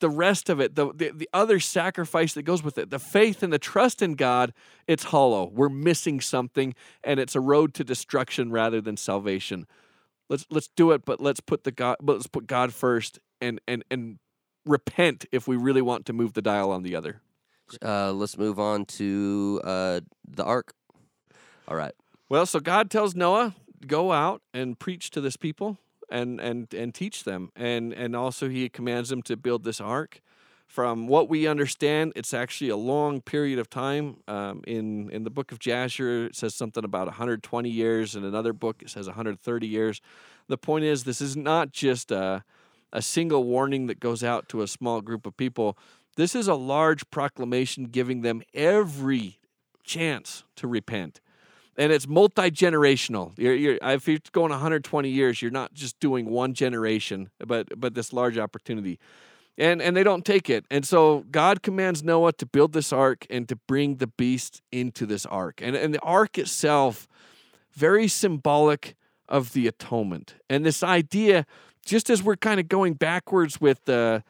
the 0.00 0.08
rest 0.08 0.48
of 0.48 0.60
it, 0.60 0.74
the, 0.74 0.92
the 0.94 1.10
the 1.14 1.28
other 1.32 1.60
sacrifice 1.60 2.34
that 2.34 2.42
goes 2.42 2.62
with 2.62 2.78
it, 2.78 2.90
the 2.90 2.98
faith 2.98 3.42
and 3.42 3.52
the 3.52 3.58
trust 3.58 4.02
in 4.02 4.14
God, 4.14 4.52
it's 4.86 5.04
hollow. 5.04 5.50
We're 5.52 5.68
missing 5.68 6.20
something, 6.20 6.74
and 7.04 7.20
it's 7.20 7.34
a 7.34 7.40
road 7.40 7.74
to 7.74 7.84
destruction 7.84 8.50
rather 8.50 8.80
than 8.80 8.96
salvation. 8.96 9.66
Let's 10.28 10.46
let's 10.50 10.68
do 10.68 10.92
it, 10.92 11.04
but 11.04 11.20
let's 11.20 11.40
put 11.40 11.64
the 11.64 11.72
God, 11.72 11.96
but 12.00 12.14
let's 12.14 12.26
put 12.26 12.46
God 12.46 12.72
first, 12.72 13.18
and 13.40 13.60
and 13.68 13.84
and 13.90 14.18
repent 14.64 15.26
if 15.32 15.46
we 15.46 15.56
really 15.56 15.82
want 15.82 16.06
to 16.06 16.12
move 16.12 16.32
the 16.32 16.42
dial 16.42 16.70
on 16.70 16.82
the 16.82 16.96
other. 16.96 17.20
Uh, 17.82 18.12
let's 18.12 18.36
move 18.36 18.58
on 18.58 18.84
to 18.84 19.60
uh, 19.64 20.00
the 20.26 20.44
ark. 20.44 20.74
All 21.68 21.76
right. 21.76 21.92
Well, 22.30 22.46
so 22.46 22.60
God 22.60 22.90
tells 22.90 23.16
Noah, 23.16 23.56
go 23.88 24.12
out 24.12 24.42
and 24.54 24.78
preach 24.78 25.10
to 25.10 25.20
this 25.20 25.36
people 25.36 25.78
and 26.10 26.40
and 26.40 26.72
and 26.72 26.94
teach 26.94 27.24
them. 27.24 27.50
And 27.56 27.92
and 27.92 28.16
also 28.16 28.48
he 28.48 28.68
commands 28.68 29.10
them 29.10 29.22
to 29.22 29.36
build 29.36 29.64
this 29.64 29.80
ark 29.80 30.22
From 30.68 31.08
what 31.08 31.28
we 31.28 31.48
understand, 31.48 32.12
it's 32.16 32.32
actually 32.32 32.70
a 32.70 32.76
long 32.76 33.20
period 33.22 33.58
of 33.58 33.68
time. 33.68 34.18
Um, 34.28 34.62
in 34.66 35.10
in 35.10 35.24
the 35.24 35.30
book 35.30 35.52
of 35.52 35.58
Jasher, 35.58 36.26
it 36.26 36.36
says 36.36 36.54
something 36.54 36.84
about 36.84 37.08
120 37.08 37.68
years. 37.68 38.14
In 38.14 38.24
another 38.24 38.52
book, 38.52 38.82
it 38.82 38.90
says 38.90 39.06
130 39.06 39.66
years. 39.66 40.00
The 40.48 40.58
point 40.58 40.84
is, 40.84 41.04
this 41.04 41.20
is 41.20 41.36
not 41.36 41.72
just 41.72 42.12
a 42.12 42.44
a 42.92 43.02
single 43.02 43.44
warning 43.44 43.88
that 43.88 44.00
goes 44.00 44.24
out 44.24 44.48
to 44.50 44.62
a 44.62 44.68
small 44.68 45.00
group 45.00 45.26
of 45.26 45.36
people. 45.36 45.76
This 46.16 46.36
is 46.36 46.48
a 46.48 46.54
large 46.54 47.10
proclamation 47.10 47.86
giving 47.86 48.22
them 48.22 48.42
every 48.54 49.40
chance 49.84 50.44
to 50.56 50.68
repent. 50.68 51.20
And 51.76 51.92
it's 51.92 52.06
multi 52.06 52.50
generational. 52.50 53.32
You're, 53.38 53.54
you're, 53.54 53.78
if 53.82 54.06
you're 54.08 54.18
going 54.32 54.50
120 54.50 55.08
years, 55.08 55.40
you're 55.40 55.50
not 55.50 55.72
just 55.72 55.98
doing 56.00 56.28
one 56.28 56.54
generation, 56.54 57.30
but 57.38 57.68
but 57.78 57.94
this 57.94 58.12
large 58.12 58.38
opportunity. 58.38 58.98
And 59.56 59.80
and 59.80 59.96
they 59.96 60.02
don't 60.02 60.24
take 60.24 60.50
it. 60.50 60.64
And 60.70 60.86
so 60.86 61.24
God 61.30 61.62
commands 61.62 62.02
Noah 62.02 62.32
to 62.34 62.46
build 62.46 62.72
this 62.72 62.92
ark 62.92 63.26
and 63.30 63.48
to 63.48 63.56
bring 63.56 63.96
the 63.96 64.06
beast 64.06 64.62
into 64.72 65.06
this 65.06 65.24
ark. 65.26 65.60
And 65.62 65.76
and 65.76 65.94
the 65.94 66.00
ark 66.00 66.38
itself, 66.38 67.08
very 67.72 68.08
symbolic 68.08 68.96
of 69.28 69.52
the 69.52 69.66
atonement. 69.66 70.34
And 70.50 70.66
this 70.66 70.82
idea, 70.82 71.46
just 71.84 72.10
as 72.10 72.22
we're 72.22 72.36
kind 72.36 72.60
of 72.60 72.68
going 72.68 72.94
backwards 72.94 73.60
with 73.60 73.84
the 73.84 74.24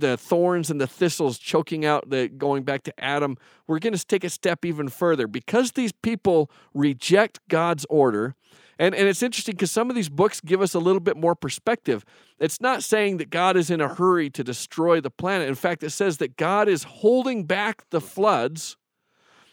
the 0.00 0.16
thorns 0.16 0.70
and 0.70 0.80
the 0.80 0.86
thistles 0.86 1.38
choking 1.38 1.84
out 1.84 2.10
the 2.10 2.28
going 2.28 2.62
back 2.62 2.82
to 2.84 2.94
Adam, 3.02 3.36
we're 3.66 3.78
going 3.78 3.92
to 3.94 4.06
take 4.06 4.24
a 4.24 4.30
step 4.30 4.64
even 4.64 4.88
further 4.88 5.26
because 5.26 5.72
these 5.72 5.92
people 5.92 6.50
reject 6.74 7.40
God's 7.48 7.86
order. 7.88 8.34
And, 8.78 8.94
and 8.94 9.08
it's 9.08 9.22
interesting 9.22 9.54
because 9.54 9.70
some 9.70 9.88
of 9.88 9.96
these 9.96 10.10
books 10.10 10.40
give 10.40 10.60
us 10.60 10.74
a 10.74 10.78
little 10.78 11.00
bit 11.00 11.16
more 11.16 11.34
perspective. 11.34 12.04
It's 12.38 12.60
not 12.60 12.82
saying 12.82 13.16
that 13.16 13.30
God 13.30 13.56
is 13.56 13.70
in 13.70 13.80
a 13.80 13.88
hurry 13.88 14.28
to 14.30 14.44
destroy 14.44 15.00
the 15.00 15.10
planet. 15.10 15.48
In 15.48 15.54
fact, 15.54 15.82
it 15.82 15.90
says 15.90 16.18
that 16.18 16.36
God 16.36 16.68
is 16.68 16.82
holding 16.84 17.44
back 17.44 17.88
the 17.90 18.00
floods, 18.00 18.76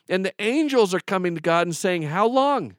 and 0.10 0.26
the 0.26 0.34
angels 0.40 0.94
are 0.94 1.00
coming 1.00 1.36
to 1.36 1.42
God 1.42 1.68
and 1.68 1.76
saying, 1.76 2.04
How 2.04 2.28
long? 2.28 2.76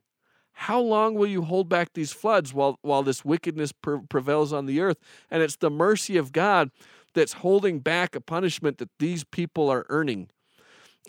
How 0.57 0.81
long 0.81 1.15
will 1.15 1.27
you 1.27 1.43
hold 1.43 1.69
back 1.69 1.95
these 1.95 2.13
floods 2.13 2.55
while, 2.55 2.79
while 2.83 3.03
this 3.03 3.25
wickedness 3.25 3.73
pre- 3.73 4.01
prevails 4.09 4.53
on 4.53 4.67
the 4.67 4.81
earth? 4.81 4.99
And 5.31 5.43
it's 5.43 5.57
the 5.57 5.71
mercy 5.71 6.17
of 6.17 6.31
God 6.31 6.71
that's 7.15 7.35
holding 7.35 7.79
back 7.79 8.15
a 8.15 8.21
punishment 8.21 8.79
that 8.79 8.91
these 8.99 9.25
people 9.25 9.71
are 9.71 9.87
earning. 9.89 10.29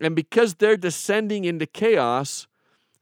And 0.02 0.16
because 0.16 0.56
they're 0.56 0.78
descending 0.78 1.46
into 1.46 1.66
chaos, 1.66 2.48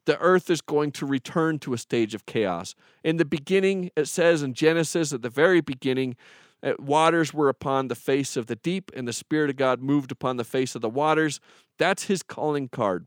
the 0.05 0.19
earth 0.19 0.49
is 0.49 0.61
going 0.61 0.91
to 0.93 1.05
return 1.05 1.59
to 1.59 1.73
a 1.73 1.77
stage 1.77 2.13
of 2.13 2.25
chaos. 2.25 2.75
In 3.03 3.17
the 3.17 3.25
beginning, 3.25 3.89
it 3.95 4.07
says 4.07 4.43
in 4.43 4.53
Genesis, 4.53 5.13
at 5.13 5.21
the 5.21 5.29
very 5.29 5.61
beginning, 5.61 6.15
uh, 6.61 6.73
waters 6.79 7.33
were 7.33 7.49
upon 7.49 7.87
the 7.87 7.95
face 7.95 8.37
of 8.37 8.47
the 8.47 8.55
deep, 8.55 8.91
and 8.95 9.07
the 9.07 9.13
Spirit 9.13 9.49
of 9.49 9.55
God 9.55 9.81
moved 9.81 10.11
upon 10.11 10.37
the 10.37 10.43
face 10.43 10.75
of 10.75 10.81
the 10.81 10.89
waters. 10.89 11.39
That's 11.77 12.05
his 12.05 12.23
calling 12.23 12.69
card. 12.69 13.05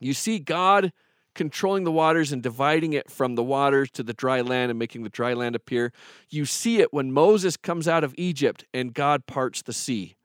You 0.00 0.14
see 0.14 0.38
God 0.38 0.92
controlling 1.38 1.84
the 1.84 1.92
waters 1.92 2.32
and 2.32 2.42
dividing 2.42 2.94
it 2.94 3.08
from 3.08 3.36
the 3.36 3.44
waters 3.44 3.92
to 3.92 4.02
the 4.02 4.12
dry 4.12 4.40
land 4.40 4.70
and 4.70 4.78
making 4.78 5.04
the 5.04 5.08
dry 5.08 5.32
land 5.32 5.54
appear. 5.54 5.92
You 6.28 6.44
see 6.44 6.80
it 6.80 6.92
when 6.92 7.12
Moses 7.12 7.56
comes 7.56 7.86
out 7.86 8.02
of 8.02 8.12
Egypt 8.18 8.64
and 8.74 8.92
God 8.92 9.24
parts 9.26 9.62
the 9.62 9.72
sea. 9.72 10.16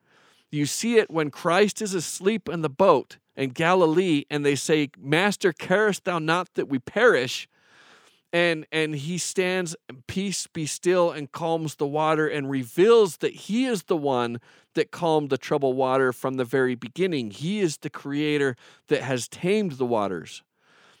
You 0.50 0.66
see 0.66 0.96
it 0.96 1.12
when 1.12 1.30
Christ 1.30 1.80
is 1.80 1.94
asleep 1.94 2.48
in 2.48 2.62
the 2.62 2.68
boat 2.68 3.18
in 3.36 3.50
Galilee 3.50 4.24
and 4.28 4.44
they 4.44 4.56
say, 4.56 4.90
Master, 4.98 5.52
carest 5.52 6.02
thou 6.02 6.18
not 6.18 6.52
that 6.54 6.68
we 6.68 6.80
perish? 6.80 7.48
And, 8.32 8.66
and 8.72 8.96
he 8.96 9.16
stands, 9.16 9.76
peace 10.08 10.48
be 10.48 10.66
still, 10.66 11.12
and 11.12 11.30
calms 11.30 11.76
the 11.76 11.86
water 11.86 12.26
and 12.26 12.50
reveals 12.50 13.18
that 13.18 13.34
he 13.34 13.66
is 13.66 13.84
the 13.84 13.96
one 13.96 14.40
that 14.74 14.90
calmed 14.90 15.30
the 15.30 15.38
troubled 15.38 15.76
water 15.76 16.12
from 16.12 16.34
the 16.34 16.44
very 16.44 16.74
beginning. 16.74 17.30
He 17.30 17.60
is 17.60 17.76
the 17.76 17.90
creator 17.90 18.56
that 18.88 19.02
has 19.02 19.28
tamed 19.28 19.72
the 19.72 19.86
waters. 19.86 20.42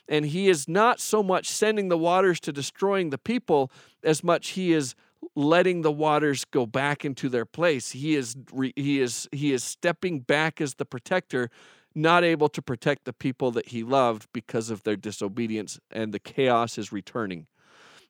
And 0.08 0.26
he 0.26 0.48
is 0.48 0.68
not 0.68 1.00
so 1.00 1.22
much 1.22 1.48
sending 1.48 1.88
the 1.88 1.98
waters 1.98 2.40
to 2.40 2.52
destroying 2.52 3.10
the 3.10 3.18
people 3.18 3.70
as 4.02 4.22
much 4.22 4.50
he 4.50 4.72
is 4.72 4.94
letting 5.34 5.82
the 5.82 5.92
waters 5.92 6.44
go 6.44 6.66
back 6.66 7.04
into 7.04 7.28
their 7.28 7.46
place. 7.46 7.90
He 7.92 8.14
is 8.14 8.36
he 8.76 9.00
is 9.00 9.28
he 9.32 9.52
is 9.52 9.64
stepping 9.64 10.20
back 10.20 10.60
as 10.60 10.74
the 10.74 10.84
protector, 10.84 11.50
not 11.94 12.24
able 12.24 12.48
to 12.50 12.62
protect 12.62 13.04
the 13.04 13.12
people 13.12 13.50
that 13.52 13.68
he 13.68 13.82
loved 13.82 14.28
because 14.32 14.70
of 14.70 14.82
their 14.82 14.96
disobedience 14.96 15.80
and 15.90 16.12
the 16.12 16.18
chaos 16.18 16.78
is 16.78 16.92
returning. 16.92 17.46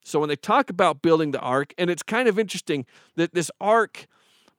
So 0.02 0.20
when 0.20 0.28
they 0.28 0.36
talk 0.36 0.68
about 0.68 1.00
building 1.00 1.30
the 1.30 1.40
ark 1.40 1.72
and 1.78 1.88
it's 1.88 2.02
kind 2.02 2.28
of 2.28 2.38
interesting 2.38 2.84
that 3.16 3.32
this 3.32 3.50
ark 3.60 4.06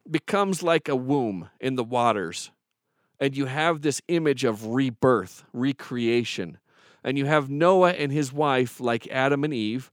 becomes 0.10 0.63
like 0.63 0.88
a 0.88 0.96
womb 0.96 1.50
in 1.60 1.75
the 1.75 1.84
waters 1.84 2.51
and 3.20 3.36
you 3.36 3.46
have 3.46 3.82
this 3.82 4.01
image 4.08 4.44
of 4.44 4.68
rebirth, 4.68 5.44
recreation 5.54 6.58
and 7.06 7.20
you 7.20 7.26
have 7.26 7.50
Noah 7.52 7.92
and 7.92 8.12
his 8.12 8.34
wife, 8.34 8.82
like 8.82 9.08
Adam 9.10 9.44
and 9.44 9.54
Eve. 9.54 9.92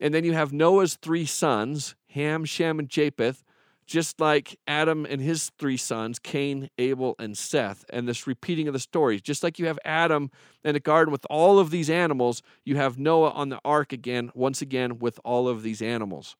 And 0.00 0.14
then 0.14 0.24
you 0.24 0.32
have 0.32 0.50
Noah's 0.50 0.96
three 0.96 1.26
sons, 1.26 1.94
Ham, 2.12 2.46
Shem, 2.46 2.78
and 2.78 2.88
Japheth, 2.88 3.44
just 3.86 4.18
like 4.18 4.58
Adam 4.66 5.06
and 5.08 5.20
his 5.20 5.50
three 5.58 5.76
sons, 5.76 6.18
Cain, 6.18 6.70
Abel, 6.78 7.14
and 7.18 7.36
Seth. 7.36 7.84
And 7.90 8.08
this 8.08 8.26
repeating 8.26 8.66
of 8.66 8.72
the 8.72 8.80
stories. 8.80 9.20
Just 9.20 9.42
like 9.42 9.58
you 9.58 9.66
have 9.66 9.78
Adam 9.84 10.30
in 10.64 10.72
the 10.72 10.80
garden 10.80 11.12
with 11.12 11.26
all 11.28 11.58
of 11.58 11.70
these 11.70 11.90
animals, 11.90 12.42
you 12.64 12.76
have 12.76 12.98
Noah 12.98 13.30
on 13.30 13.50
the 13.50 13.60
ark 13.62 13.92
again, 13.92 14.30
once 14.34 14.62
again, 14.62 14.98
with 14.98 15.20
all 15.24 15.48
of 15.48 15.62
these 15.62 15.82
animals. 15.82 16.34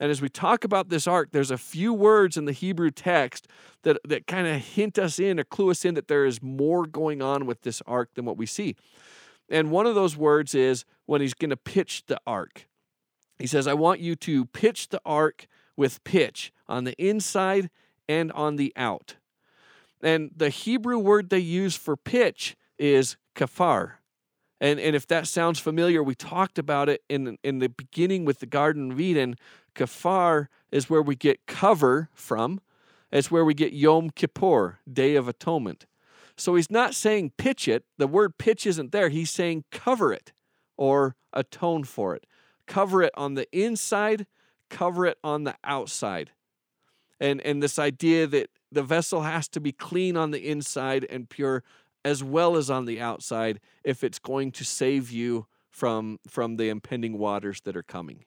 And 0.00 0.10
as 0.10 0.20
we 0.20 0.28
talk 0.28 0.64
about 0.64 0.88
this 0.88 1.06
ark, 1.06 1.28
there's 1.30 1.52
a 1.52 1.58
few 1.58 1.92
words 1.92 2.36
in 2.36 2.46
the 2.46 2.52
Hebrew 2.52 2.90
text 2.90 3.46
that, 3.82 3.98
that 4.04 4.26
kind 4.26 4.48
of 4.48 4.56
hint 4.56 4.98
us 4.98 5.20
in 5.20 5.38
or 5.38 5.44
clue 5.44 5.70
us 5.70 5.84
in 5.84 5.94
that 5.94 6.08
there 6.08 6.24
is 6.24 6.42
more 6.42 6.84
going 6.86 7.22
on 7.22 7.46
with 7.46 7.62
this 7.62 7.80
ark 7.86 8.10
than 8.14 8.24
what 8.24 8.36
we 8.36 8.46
see. 8.46 8.74
And 9.52 9.70
one 9.70 9.86
of 9.86 9.94
those 9.94 10.16
words 10.16 10.54
is 10.54 10.86
when 11.04 11.20
he's 11.20 11.34
going 11.34 11.50
to 11.50 11.56
pitch 11.56 12.04
the 12.06 12.18
ark. 12.26 12.66
He 13.38 13.46
says, 13.46 13.66
I 13.66 13.74
want 13.74 14.00
you 14.00 14.16
to 14.16 14.46
pitch 14.46 14.88
the 14.88 15.00
ark 15.04 15.46
with 15.76 16.02
pitch 16.04 16.52
on 16.68 16.84
the 16.84 16.94
inside 16.94 17.68
and 18.08 18.32
on 18.32 18.56
the 18.56 18.72
out. 18.76 19.16
And 20.02 20.30
the 20.34 20.48
Hebrew 20.48 20.98
word 20.98 21.28
they 21.28 21.38
use 21.38 21.76
for 21.76 21.96
pitch 21.96 22.56
is 22.78 23.16
kafar. 23.36 23.92
And, 24.60 24.80
and 24.80 24.96
if 24.96 25.06
that 25.08 25.26
sounds 25.26 25.58
familiar, 25.58 26.02
we 26.02 26.14
talked 26.14 26.58
about 26.58 26.88
it 26.88 27.02
in, 27.08 27.36
in 27.44 27.58
the 27.58 27.68
beginning 27.68 28.24
with 28.24 28.38
the 28.38 28.46
Garden 28.46 28.92
of 28.92 29.00
Eden. 29.00 29.36
Kafar 29.74 30.48
is 30.70 30.88
where 30.88 31.02
we 31.02 31.14
get 31.14 31.46
cover 31.46 32.08
from. 32.14 32.60
It's 33.10 33.30
where 33.30 33.44
we 33.44 33.52
get 33.52 33.72
Yom 33.72 34.10
Kippur, 34.10 34.78
Day 34.90 35.14
of 35.14 35.28
Atonement. 35.28 35.84
So 36.36 36.54
he's 36.54 36.70
not 36.70 36.94
saying 36.94 37.32
pitch 37.36 37.68
it. 37.68 37.84
The 37.98 38.06
word 38.06 38.38
pitch 38.38 38.66
isn't 38.66 38.92
there. 38.92 39.08
He's 39.08 39.30
saying 39.30 39.64
cover 39.70 40.12
it 40.12 40.32
or 40.76 41.16
atone 41.32 41.84
for 41.84 42.14
it. 42.14 42.26
Cover 42.66 43.02
it 43.02 43.12
on 43.16 43.34
the 43.34 43.46
inside, 43.56 44.26
cover 44.70 45.06
it 45.06 45.18
on 45.22 45.44
the 45.44 45.56
outside. 45.64 46.30
And 47.20 47.40
and 47.42 47.62
this 47.62 47.78
idea 47.78 48.26
that 48.26 48.50
the 48.70 48.82
vessel 48.82 49.22
has 49.22 49.48
to 49.48 49.60
be 49.60 49.72
clean 49.72 50.16
on 50.16 50.30
the 50.30 50.48
inside 50.48 51.06
and 51.10 51.28
pure 51.28 51.62
as 52.04 52.24
well 52.24 52.56
as 52.56 52.70
on 52.70 52.86
the 52.86 53.00
outside 53.00 53.60
if 53.84 54.02
it's 54.02 54.18
going 54.18 54.50
to 54.52 54.64
save 54.64 55.10
you 55.10 55.46
from 55.70 56.18
from 56.26 56.56
the 56.56 56.68
impending 56.68 57.18
waters 57.18 57.60
that 57.62 57.76
are 57.76 57.82
coming. 57.82 58.24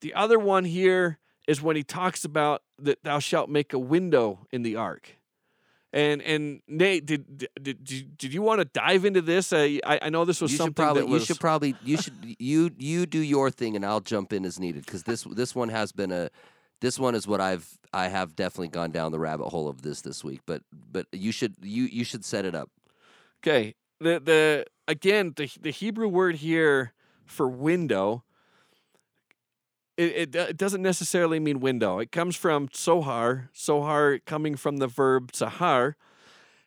The 0.00 0.14
other 0.14 0.38
one 0.38 0.64
here 0.64 1.18
is 1.46 1.60
when 1.60 1.76
he 1.76 1.82
talks 1.82 2.24
about 2.24 2.62
that 2.78 3.02
thou 3.02 3.18
shalt 3.18 3.50
make 3.50 3.72
a 3.72 3.78
window 3.78 4.46
in 4.52 4.62
the 4.62 4.76
ark. 4.76 5.19
And 5.92 6.22
and 6.22 6.60
Nate, 6.68 7.04
did 7.04 7.38
did 7.38 7.84
did, 7.84 8.16
did 8.16 8.32
you 8.32 8.42
want 8.42 8.60
to 8.60 8.64
dive 8.64 9.04
into 9.04 9.20
this? 9.20 9.52
Uh, 9.52 9.78
I 9.84 9.98
I 10.02 10.08
know 10.08 10.24
this 10.24 10.40
was 10.40 10.52
you 10.52 10.58
something 10.58 10.74
probably 10.74 11.02
that 11.02 11.08
was 11.08 11.22
you 11.22 11.26
should 11.26 11.40
probably 11.40 11.74
you 11.82 11.96
should 11.96 12.14
you 12.38 12.70
you 12.78 13.06
do 13.06 13.18
your 13.18 13.50
thing 13.50 13.74
and 13.74 13.84
I'll 13.84 14.00
jump 14.00 14.32
in 14.32 14.44
as 14.44 14.60
needed 14.60 14.84
because 14.84 15.02
this 15.02 15.24
this 15.24 15.54
one 15.54 15.68
has 15.68 15.90
been 15.90 16.12
a 16.12 16.30
this 16.80 16.98
one 16.98 17.14
is 17.14 17.26
what 17.26 17.40
I've 17.40 17.78
I 17.92 18.08
have 18.08 18.36
definitely 18.36 18.68
gone 18.68 18.90
down 18.90 19.12
the 19.12 19.18
rabbit 19.18 19.48
hole 19.48 19.68
of 19.68 19.82
this 19.82 20.00
this 20.00 20.22
week. 20.22 20.40
But 20.46 20.62
but 20.72 21.06
you 21.12 21.32
should 21.32 21.56
you 21.60 21.84
you 21.84 22.04
should 22.04 22.24
set 22.24 22.44
it 22.44 22.54
up. 22.54 22.70
okay. 23.42 23.74
The 24.00 24.20
the 24.20 24.66
again 24.88 25.34
the 25.36 25.50
the 25.60 25.70
Hebrew 25.70 26.08
word 26.08 26.36
here 26.36 26.92
for 27.26 27.48
window. 27.48 28.24
It, 30.00 30.34
it, 30.34 30.34
it 30.34 30.56
doesn't 30.56 30.80
necessarily 30.80 31.38
mean 31.38 31.60
window. 31.60 31.98
It 31.98 32.10
comes 32.10 32.34
from 32.34 32.68
sohar, 32.68 33.50
sohar 33.54 34.24
coming 34.24 34.56
from 34.56 34.78
the 34.78 34.86
verb 34.86 35.32
zahar, 35.32 35.94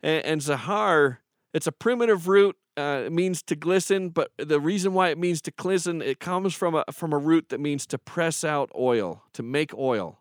and, 0.03 0.23
and 0.23 0.41
zahar. 0.41 1.17
It's 1.51 1.65
a 1.65 1.71
primitive 1.71 2.27
root. 2.27 2.55
Uh, 2.77 3.01
it 3.07 3.11
means 3.11 3.41
to 3.43 3.55
glisten, 3.55 4.09
but 4.09 4.29
the 4.37 4.59
reason 4.59 4.93
why 4.93 5.09
it 5.09 5.17
means 5.17 5.41
to 5.43 5.51
glisten, 5.51 5.99
it 5.99 6.19
comes 6.19 6.53
from 6.53 6.75
a 6.75 6.83
from 6.91 7.11
a 7.11 7.17
root 7.17 7.49
that 7.49 7.59
means 7.59 7.87
to 7.87 7.97
press 7.97 8.43
out 8.43 8.69
oil, 8.77 9.23
to 9.33 9.41
make 9.41 9.73
oil. 9.75 10.19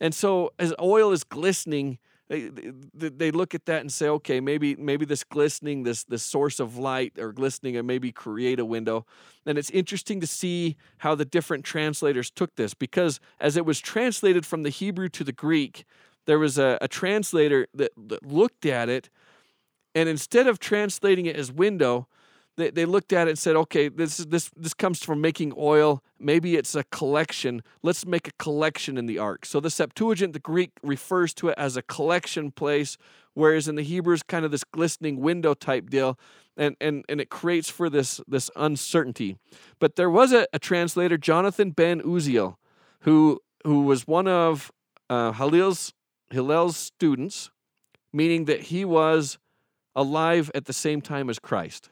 And 0.00 0.14
so, 0.14 0.52
as 0.60 0.72
oil 0.80 1.10
is 1.10 1.24
glistening, 1.24 1.98
they, 2.28 2.48
they, 2.94 3.08
they 3.08 3.30
look 3.30 3.54
at 3.54 3.66
that 3.66 3.82
and 3.82 3.92
say, 3.92 4.08
okay, 4.08 4.40
maybe 4.40 4.74
maybe 4.76 5.04
this 5.04 5.22
glistening, 5.22 5.84
this 5.84 6.04
this 6.04 6.22
source 6.22 6.58
of 6.58 6.76
light 6.76 7.12
or 7.18 7.32
glistening, 7.32 7.76
and 7.76 7.86
maybe 7.86 8.10
create 8.10 8.58
a 8.58 8.64
window. 8.64 9.06
And 9.44 9.58
it's 9.58 9.70
interesting 9.70 10.20
to 10.20 10.26
see 10.26 10.76
how 10.98 11.14
the 11.14 11.24
different 11.24 11.64
translators 11.64 12.30
took 12.30 12.56
this 12.56 12.74
because 12.74 13.20
as 13.38 13.56
it 13.56 13.64
was 13.64 13.78
translated 13.78 14.44
from 14.44 14.64
the 14.64 14.70
Hebrew 14.70 15.08
to 15.10 15.22
the 15.22 15.32
Greek, 15.32 15.84
there 16.24 16.38
was 16.38 16.58
a, 16.58 16.78
a 16.80 16.88
translator 16.88 17.68
that, 17.74 17.92
that 17.96 18.26
looked 18.26 18.66
at 18.66 18.88
it, 18.88 19.08
and 19.94 20.08
instead 20.08 20.48
of 20.48 20.58
translating 20.58 21.26
it 21.26 21.36
as 21.36 21.52
window, 21.52 22.08
they, 22.56 22.70
they 22.70 22.84
looked 22.84 23.12
at 23.12 23.26
it 23.26 23.30
and 23.30 23.38
said, 23.38 23.56
okay, 23.56 23.88
this 23.88 24.18
is 24.20 24.26
this 24.26 24.50
this 24.56 24.74
comes 24.74 25.02
from 25.02 25.20
making 25.20 25.52
oil. 25.56 26.02
Maybe 26.18 26.56
it's 26.56 26.74
a 26.74 26.84
collection. 26.84 27.62
Let's 27.82 28.06
make 28.06 28.28
a 28.28 28.32
collection 28.38 28.96
in 28.96 29.06
the 29.06 29.18
ark. 29.18 29.44
So 29.46 29.60
the 29.60 29.70
Septuagint, 29.70 30.32
the 30.32 30.38
Greek, 30.38 30.72
refers 30.82 31.34
to 31.34 31.48
it 31.48 31.54
as 31.58 31.76
a 31.76 31.82
collection 31.82 32.50
place, 32.50 32.96
whereas 33.34 33.68
in 33.68 33.74
the 33.74 33.82
Hebrews, 33.82 34.22
kind 34.22 34.44
of 34.44 34.50
this 34.50 34.64
glistening 34.64 35.20
window 35.20 35.54
type 35.54 35.90
deal. 35.90 36.18
And, 36.58 36.74
and, 36.80 37.04
and 37.06 37.20
it 37.20 37.28
creates 37.28 37.68
for 37.68 37.90
this 37.90 38.20
this 38.26 38.50
uncertainty. 38.56 39.36
But 39.78 39.96
there 39.96 40.10
was 40.10 40.32
a, 40.32 40.46
a 40.54 40.58
translator, 40.58 41.18
Jonathan 41.18 41.70
ben 41.70 42.00
Uziel, 42.00 42.56
who 43.00 43.40
who 43.64 43.82
was 43.82 44.06
one 44.06 44.26
of 44.26 44.72
uh, 45.10 45.32
Hillel's 45.32 45.92
Hillel's 46.30 46.76
students, 46.78 47.50
meaning 48.12 48.46
that 48.46 48.62
he 48.62 48.86
was 48.86 49.38
alive 49.94 50.50
at 50.54 50.64
the 50.64 50.72
same 50.72 51.02
time 51.02 51.28
as 51.28 51.38
Christ. 51.38 51.90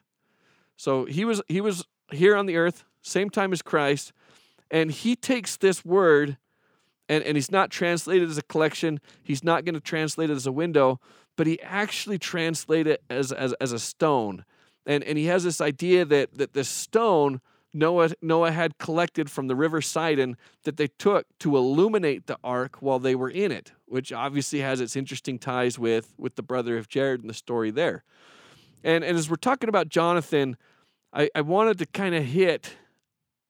So 0.76 1.04
he 1.04 1.24
was 1.24 1.40
he 1.48 1.60
was 1.60 1.84
here 2.10 2.36
on 2.36 2.46
the 2.46 2.56
earth, 2.56 2.84
same 3.02 3.30
time 3.30 3.52
as 3.52 3.62
Christ, 3.62 4.12
and 4.70 4.90
he 4.90 5.16
takes 5.16 5.56
this 5.56 5.84
word 5.84 6.36
and, 7.08 7.22
and 7.24 7.36
he's 7.36 7.50
not 7.50 7.70
translated 7.70 8.28
as 8.28 8.38
a 8.38 8.42
collection, 8.42 9.00
he's 9.22 9.44
not 9.44 9.64
going 9.64 9.74
to 9.74 9.80
translate 9.80 10.30
it 10.30 10.34
as 10.34 10.46
a 10.46 10.52
window, 10.52 11.00
but 11.36 11.46
he 11.46 11.60
actually 11.60 12.18
translated 12.18 12.94
it 12.94 13.02
as, 13.10 13.30
as, 13.32 13.52
as 13.54 13.72
a 13.72 13.78
stone. 13.78 14.44
And, 14.86 15.04
and 15.04 15.18
he 15.18 15.26
has 15.26 15.44
this 15.44 15.60
idea 15.60 16.04
that, 16.06 16.38
that 16.38 16.54
this 16.54 16.68
stone 16.68 17.40
Noah, 17.76 18.10
Noah 18.22 18.52
had 18.52 18.78
collected 18.78 19.28
from 19.28 19.48
the 19.48 19.56
river 19.56 19.82
Sidon 19.82 20.36
that 20.62 20.76
they 20.76 20.86
took 20.86 21.26
to 21.40 21.56
illuminate 21.56 22.28
the 22.28 22.38
ark 22.44 22.76
while 22.80 23.00
they 23.00 23.16
were 23.16 23.28
in 23.28 23.50
it, 23.50 23.72
which 23.86 24.12
obviously 24.12 24.60
has 24.60 24.80
its 24.80 24.94
interesting 24.94 25.40
ties 25.40 25.76
with, 25.76 26.14
with 26.16 26.36
the 26.36 26.42
brother 26.42 26.78
of 26.78 26.88
Jared 26.88 27.22
and 27.22 27.28
the 27.28 27.34
story 27.34 27.72
there. 27.72 28.04
And, 28.84 29.02
and 29.02 29.16
as 29.16 29.28
we're 29.28 29.36
talking 29.36 29.68
about 29.68 29.88
Jonathan, 29.88 30.56
I, 31.12 31.30
I 31.34 31.40
wanted 31.40 31.78
to 31.78 31.86
kind 31.86 32.14
of 32.14 32.24
hit 32.24 32.76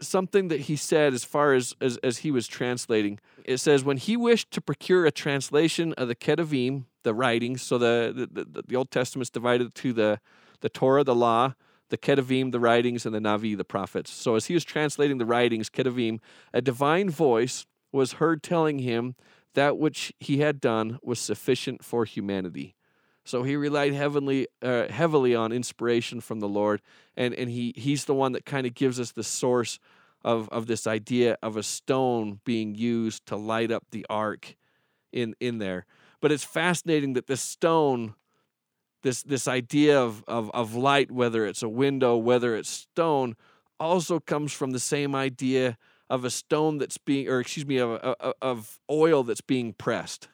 something 0.00 0.48
that 0.48 0.60
he 0.60 0.76
said 0.76 1.12
as 1.12 1.24
far 1.24 1.54
as, 1.54 1.74
as, 1.80 1.96
as 1.98 2.18
he 2.18 2.30
was 2.30 2.46
translating. 2.46 3.18
It 3.44 3.58
says, 3.58 3.84
when 3.84 3.96
he 3.96 4.16
wished 4.16 4.50
to 4.52 4.60
procure 4.60 5.06
a 5.06 5.10
translation 5.10 5.92
of 5.94 6.08
the 6.08 6.14
Ketuvim, 6.14 6.84
the 7.02 7.14
writings, 7.14 7.62
so 7.62 7.78
the, 7.78 8.28
the, 8.32 8.44
the, 8.44 8.62
the 8.66 8.76
Old 8.76 8.90
Testament's 8.90 9.30
divided 9.30 9.74
to 9.74 9.92
the, 9.92 10.20
the 10.60 10.68
Torah, 10.68 11.04
the 11.04 11.14
law, 11.14 11.54
the 11.90 11.98
Ketuvim, 11.98 12.52
the 12.52 12.60
writings, 12.60 13.04
and 13.04 13.14
the 13.14 13.20
Navi, 13.20 13.56
the 13.56 13.64
prophets. 13.64 14.10
So 14.10 14.36
as 14.36 14.46
he 14.46 14.54
was 14.54 14.64
translating 14.64 15.18
the 15.18 15.26
writings, 15.26 15.68
Ketuvim, 15.68 16.20
a 16.52 16.62
divine 16.62 17.10
voice 17.10 17.66
was 17.92 18.14
heard 18.14 18.42
telling 18.42 18.80
him 18.80 19.14
that 19.54 19.78
which 19.78 20.12
he 20.18 20.38
had 20.38 20.60
done 20.60 20.98
was 21.02 21.20
sufficient 21.20 21.84
for 21.84 22.04
humanity. 22.04 22.74
So 23.24 23.42
he 23.42 23.56
relied 23.56 23.94
heavily, 23.94 24.48
uh, 24.62 24.88
heavily 24.88 25.34
on 25.34 25.50
inspiration 25.50 26.20
from 26.20 26.40
the 26.40 26.48
Lord, 26.48 26.82
and, 27.16 27.34
and 27.34 27.50
he, 27.50 27.72
he's 27.76 28.04
the 28.04 28.14
one 28.14 28.32
that 28.32 28.44
kind 28.44 28.66
of 28.66 28.74
gives 28.74 29.00
us 29.00 29.12
the 29.12 29.24
source 29.24 29.78
of, 30.22 30.48
of 30.50 30.66
this 30.66 30.86
idea 30.86 31.36
of 31.42 31.56
a 31.56 31.62
stone 31.62 32.40
being 32.44 32.74
used 32.74 33.26
to 33.26 33.36
light 33.36 33.70
up 33.70 33.84
the 33.90 34.04
ark 34.10 34.56
in, 35.12 35.34
in 35.40 35.58
there. 35.58 35.86
But 36.20 36.32
it's 36.32 36.44
fascinating 36.44 37.14
that 37.14 37.26
this 37.26 37.42
stone 37.42 38.14
this 39.04 39.22
this 39.22 39.46
idea 39.46 40.00
of, 40.00 40.24
of 40.26 40.50
of 40.52 40.74
light, 40.74 41.12
whether 41.12 41.46
it's 41.46 41.62
a 41.62 41.68
window, 41.68 42.16
whether 42.16 42.56
it's 42.56 42.70
stone, 42.70 43.36
also 43.78 44.18
comes 44.18 44.52
from 44.52 44.72
the 44.72 44.80
same 44.80 45.14
idea 45.14 45.78
of 46.10 46.24
a 46.24 46.30
stone 46.30 46.78
that's 46.78 46.98
being, 46.98 47.28
or 47.28 47.38
excuse 47.38 47.66
me, 47.66 47.76
of 47.76 47.90
of, 47.90 48.32
of 48.42 48.80
oil 48.90 49.22
that's 49.22 49.42
being 49.42 49.72
pressed. 49.74 50.28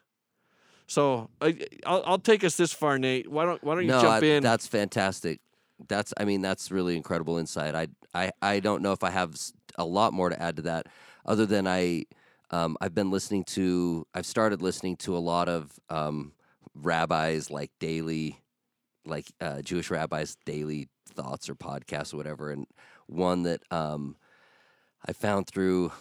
So 0.91 1.29
I, 1.39 1.55
will 1.87 2.03
I'll 2.05 2.19
take 2.19 2.43
us 2.43 2.57
this 2.57 2.73
far, 2.73 2.99
Nate. 2.99 3.31
Why 3.31 3.45
don't 3.45 3.63
Why 3.63 3.75
don't 3.75 3.83
you 3.85 3.91
no, 3.91 4.01
jump 4.01 4.23
I- 4.23 4.27
in? 4.27 4.43
That's 4.43 4.67
fantastic. 4.67 5.39
That's 5.87 6.13
I 6.17 6.25
mean 6.25 6.41
that's 6.41 6.69
really 6.69 6.97
incredible 6.97 7.37
insight. 7.37 7.75
I 7.75 7.87
I 8.13 8.31
I 8.41 8.59
don't 8.59 8.81
know 8.81 8.91
if 8.91 9.01
I 9.01 9.09
have 9.09 9.33
a 9.77 9.85
lot 9.85 10.11
more 10.11 10.27
to 10.27 10.39
add 10.39 10.57
to 10.57 10.63
that, 10.63 10.87
other 11.25 11.45
than 11.45 11.65
I 11.65 12.03
um, 12.51 12.75
I've 12.81 12.93
been 12.93 13.09
listening 13.09 13.45
to 13.45 14.05
I've 14.13 14.25
started 14.25 14.61
listening 14.61 14.97
to 14.97 15.15
a 15.15 15.19
lot 15.19 15.47
of 15.47 15.71
um, 15.89 16.33
rabbis 16.75 17.49
like 17.49 17.71
daily 17.79 18.41
like 19.05 19.31
uh, 19.39 19.61
Jewish 19.61 19.89
rabbis 19.89 20.35
daily 20.45 20.89
thoughts 21.07 21.49
or 21.49 21.55
podcasts 21.55 22.13
or 22.13 22.17
whatever, 22.17 22.51
and 22.51 22.67
one 23.07 23.43
that 23.43 23.61
um, 23.71 24.17
I 25.07 25.13
found 25.13 25.47
through 25.47 25.93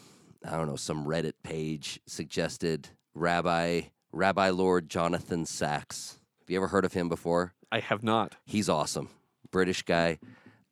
I 0.45 0.57
don't 0.57 0.67
know 0.67 0.75
some 0.75 1.07
Reddit 1.07 1.35
page 1.45 2.01
suggested 2.09 2.89
Rabbi 3.15 3.83
Rabbi 4.13 4.51
Lord 4.51 4.89
Jonathan 4.89 5.47
Sachs. 5.47 6.19
Have 6.41 6.51
you 6.51 6.57
ever 6.57 6.69
heard 6.69 6.85
of 6.85 6.93
him 6.93 7.09
before? 7.09 7.55
I 7.71 7.81
have 7.81 8.03
not. 8.03 8.37
He's 8.45 8.69
awesome, 8.69 9.09
British 9.51 9.83
guy, 9.83 10.19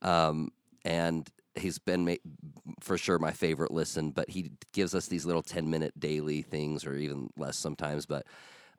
um, 0.01 0.51
and 0.83 1.27
he's 1.55 1.79
been 1.79 2.05
ma- 2.05 2.73
for 2.81 2.97
sure 2.97 3.17
my 3.17 3.31
favorite 3.31 3.71
listen. 3.71 4.11
But 4.11 4.29
he 4.29 4.51
gives 4.73 4.93
us 4.93 5.07
these 5.07 5.25
little 5.25 5.41
ten 5.41 5.69
minute 5.69 5.97
daily 5.97 6.41
things, 6.41 6.85
or 6.85 6.95
even 6.95 7.29
less 7.37 7.57
sometimes. 7.57 8.05
But 8.05 8.25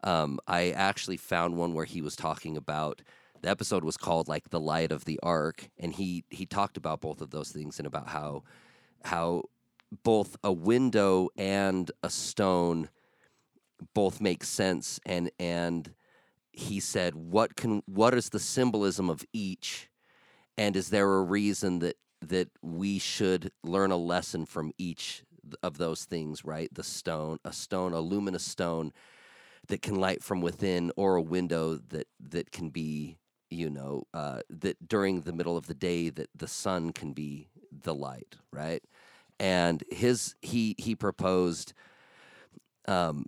um, 0.04 0.38
I 0.46 0.70
actually 0.70 1.16
found 1.16 1.56
one 1.56 1.72
where 1.72 1.86
he 1.86 2.02
was 2.02 2.14
talking 2.14 2.56
about 2.56 3.00
the 3.40 3.48
episode 3.48 3.84
was 3.84 3.96
called 3.96 4.28
like 4.28 4.50
the 4.50 4.60
light 4.60 4.92
of 4.92 5.06
the 5.06 5.18
ark, 5.22 5.70
and 5.78 5.94
he 5.94 6.24
he 6.28 6.44
talked 6.44 6.76
about 6.76 7.00
both 7.00 7.22
of 7.22 7.30
those 7.30 7.50
things 7.50 7.78
and 7.78 7.86
about 7.86 8.08
how 8.08 8.42
how 9.04 9.44
both 10.02 10.36
a 10.44 10.52
window 10.52 11.30
and 11.36 11.90
a 12.02 12.10
stone 12.10 12.90
both 13.94 14.20
make 14.20 14.44
sense 14.44 15.00
and 15.06 15.30
and 15.38 15.94
he 16.52 16.80
said 16.80 17.14
what 17.14 17.56
can 17.56 17.82
what 17.86 18.14
is 18.14 18.30
the 18.30 18.38
symbolism 18.38 19.08
of 19.08 19.24
each? 19.32 19.88
And 20.58 20.76
is 20.76 20.90
there 20.90 21.14
a 21.14 21.22
reason 21.22 21.78
that 21.80 21.96
that 22.22 22.50
we 22.62 22.98
should 22.98 23.50
learn 23.62 23.90
a 23.90 23.96
lesson 23.96 24.44
from 24.44 24.72
each 24.76 25.22
of 25.62 25.78
those 25.78 26.04
things 26.04 26.44
right? 26.44 26.72
The 26.72 26.84
stone 26.84 27.38
a 27.44 27.52
stone 27.52 27.92
a 27.92 28.00
luminous 28.00 28.44
stone 28.44 28.92
that 29.68 29.82
can 29.82 29.96
light 29.96 30.22
from 30.22 30.40
within 30.40 30.92
or 30.96 31.16
a 31.16 31.22
window 31.22 31.76
that 31.88 32.08
that 32.28 32.50
can 32.50 32.70
be 32.70 33.16
you 33.50 33.70
know 33.70 34.04
uh, 34.14 34.40
that 34.48 34.88
during 34.88 35.22
the 35.22 35.32
middle 35.32 35.56
of 35.56 35.66
the 35.66 35.74
day 35.74 36.08
that 36.10 36.28
the 36.34 36.48
sun 36.48 36.92
can 36.92 37.12
be 37.12 37.48
the 37.70 37.94
light 37.94 38.36
right? 38.52 38.82
And 39.38 39.82
his 39.90 40.34
he 40.42 40.74
he 40.78 40.94
proposed 40.94 41.72
um, 42.86 43.26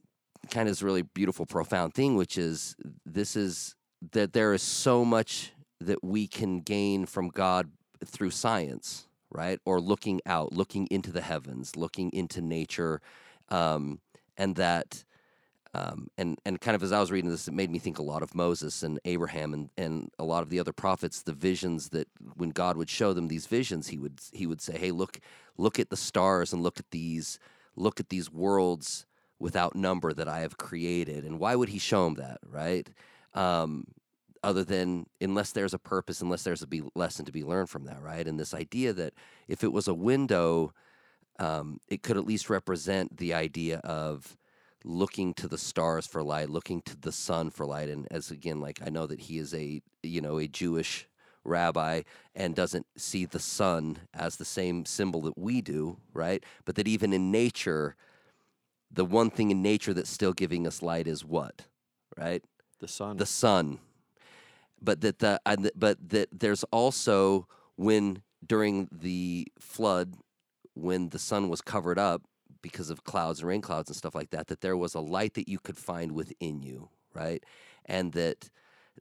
kind 0.50 0.68
of 0.68 0.72
this 0.72 0.82
really 0.82 1.02
beautiful, 1.02 1.46
profound 1.46 1.94
thing, 1.94 2.16
which 2.16 2.36
is 2.36 2.76
this 3.06 3.36
is 3.36 3.74
that 4.12 4.32
there 4.32 4.52
is 4.52 4.62
so 4.62 5.04
much 5.04 5.52
that 5.80 6.02
we 6.02 6.26
can 6.26 6.60
gain 6.60 7.06
from 7.06 7.28
God 7.28 7.70
through 8.04 8.30
science, 8.30 9.06
right? 9.30 9.60
Or 9.64 9.80
looking 9.80 10.20
out, 10.26 10.52
looking 10.52 10.86
into 10.90 11.12
the 11.12 11.20
heavens, 11.20 11.76
looking 11.76 12.10
into 12.12 12.40
nature, 12.40 13.00
um, 13.48 14.00
and 14.36 14.56
that. 14.56 15.04
Um, 15.74 16.08
and 16.18 16.38
and 16.44 16.60
kind 16.60 16.74
of 16.74 16.82
as 16.82 16.92
I 16.92 17.00
was 17.00 17.10
reading 17.10 17.30
this, 17.30 17.48
it 17.48 17.54
made 17.54 17.70
me 17.70 17.78
think 17.78 17.98
a 17.98 18.02
lot 18.02 18.22
of 18.22 18.34
Moses 18.34 18.82
and 18.82 19.00
Abraham 19.06 19.54
and, 19.54 19.70
and 19.78 20.10
a 20.18 20.24
lot 20.24 20.42
of 20.42 20.50
the 20.50 20.60
other 20.60 20.74
prophets. 20.74 21.22
The 21.22 21.32
visions 21.32 21.88
that 21.90 22.08
when 22.36 22.50
God 22.50 22.76
would 22.76 22.90
show 22.90 23.14
them 23.14 23.28
these 23.28 23.46
visions, 23.46 23.88
he 23.88 23.96
would 23.96 24.20
he 24.32 24.46
would 24.46 24.60
say, 24.60 24.76
"Hey, 24.76 24.90
look 24.90 25.18
look 25.56 25.78
at 25.78 25.88
the 25.88 25.96
stars 25.96 26.52
and 26.52 26.62
look 26.62 26.78
at 26.78 26.90
these 26.90 27.38
look 27.74 28.00
at 28.00 28.10
these 28.10 28.30
worlds 28.30 29.06
without 29.42 29.76
number 29.76 30.12
that 30.12 30.28
I 30.28 30.40
have 30.40 30.56
created." 30.58 31.24
And 31.24 31.38
why 31.38 31.56
would 31.56 31.68
he 31.70 31.78
show 31.78 32.06
him 32.06 32.14
that, 32.14 32.38
right? 32.48 32.88
Um, 33.34 33.86
other 34.42 34.64
than 34.64 35.06
unless 35.20 35.52
there's 35.52 35.74
a 35.74 35.78
purpose, 35.78 36.20
unless 36.20 36.42
there's 36.42 36.62
a 36.62 36.66
be- 36.66 36.82
lesson 36.94 37.24
to 37.24 37.32
be 37.32 37.44
learned 37.44 37.70
from 37.70 37.84
that, 37.84 38.02
right? 38.02 38.26
And 38.26 38.38
this 38.38 38.54
idea 38.54 38.92
that 38.94 39.14
if 39.48 39.62
it 39.62 39.72
was 39.72 39.88
a 39.88 39.94
window, 39.94 40.72
um, 41.38 41.80
it 41.88 42.02
could 42.02 42.16
at 42.16 42.26
least 42.26 42.50
represent 42.50 43.18
the 43.18 43.34
idea 43.34 43.78
of 43.78 44.36
looking 44.84 45.32
to 45.34 45.48
the 45.48 45.58
stars 45.58 46.06
for 46.06 46.22
light, 46.22 46.50
looking 46.50 46.82
to 46.82 47.00
the 47.00 47.12
sun 47.12 47.50
for 47.50 47.66
light. 47.66 47.88
And 47.88 48.08
as 48.10 48.30
again, 48.30 48.60
like 48.60 48.80
I 48.84 48.90
know 48.90 49.06
that 49.06 49.20
he 49.20 49.38
is 49.38 49.54
a 49.54 49.80
you 50.02 50.20
know 50.20 50.38
a 50.38 50.48
Jewish 50.48 51.06
rabbi 51.44 52.02
and 52.34 52.54
doesn't 52.54 52.86
see 52.96 53.24
the 53.24 53.38
sun 53.38 53.98
as 54.14 54.36
the 54.36 54.44
same 54.44 54.84
symbol 54.84 55.20
that 55.22 55.38
we 55.38 55.60
do, 55.60 55.98
right? 56.12 56.44
But 56.64 56.76
that 56.76 56.88
even 56.88 57.12
in 57.12 57.30
nature, 57.30 57.96
the 58.92 59.04
one 59.04 59.30
thing 59.30 59.50
in 59.50 59.62
nature 59.62 59.94
that's 59.94 60.10
still 60.10 60.32
giving 60.32 60.66
us 60.66 60.82
light 60.82 61.06
is 61.06 61.24
what, 61.24 61.62
right? 62.18 62.44
The 62.80 62.88
sun. 62.88 63.16
the 63.16 63.26
sun 63.26 63.78
but 64.80 65.00
that 65.02 65.18
the 65.20 65.40
but 65.76 65.96
that 66.10 66.28
there's 66.32 66.64
also 66.64 67.46
when 67.76 68.22
during 68.44 68.88
the 68.90 69.46
flood 69.58 70.14
when 70.74 71.10
the 71.10 71.18
sun 71.18 71.48
was 71.48 71.60
covered 71.60 71.98
up 71.98 72.22
because 72.60 72.90
of 72.90 73.04
clouds 73.04 73.40
and 73.40 73.48
rain 73.48 73.60
clouds 73.60 73.88
and 73.88 73.96
stuff 73.96 74.14
like 74.14 74.30
that 74.30 74.48
that 74.48 74.60
there 74.60 74.76
was 74.76 74.94
a 74.94 75.00
light 75.00 75.34
that 75.34 75.48
you 75.48 75.58
could 75.58 75.76
find 75.76 76.12
within 76.12 76.62
you 76.62 76.88
right 77.14 77.44
and 77.86 78.12
that 78.12 78.50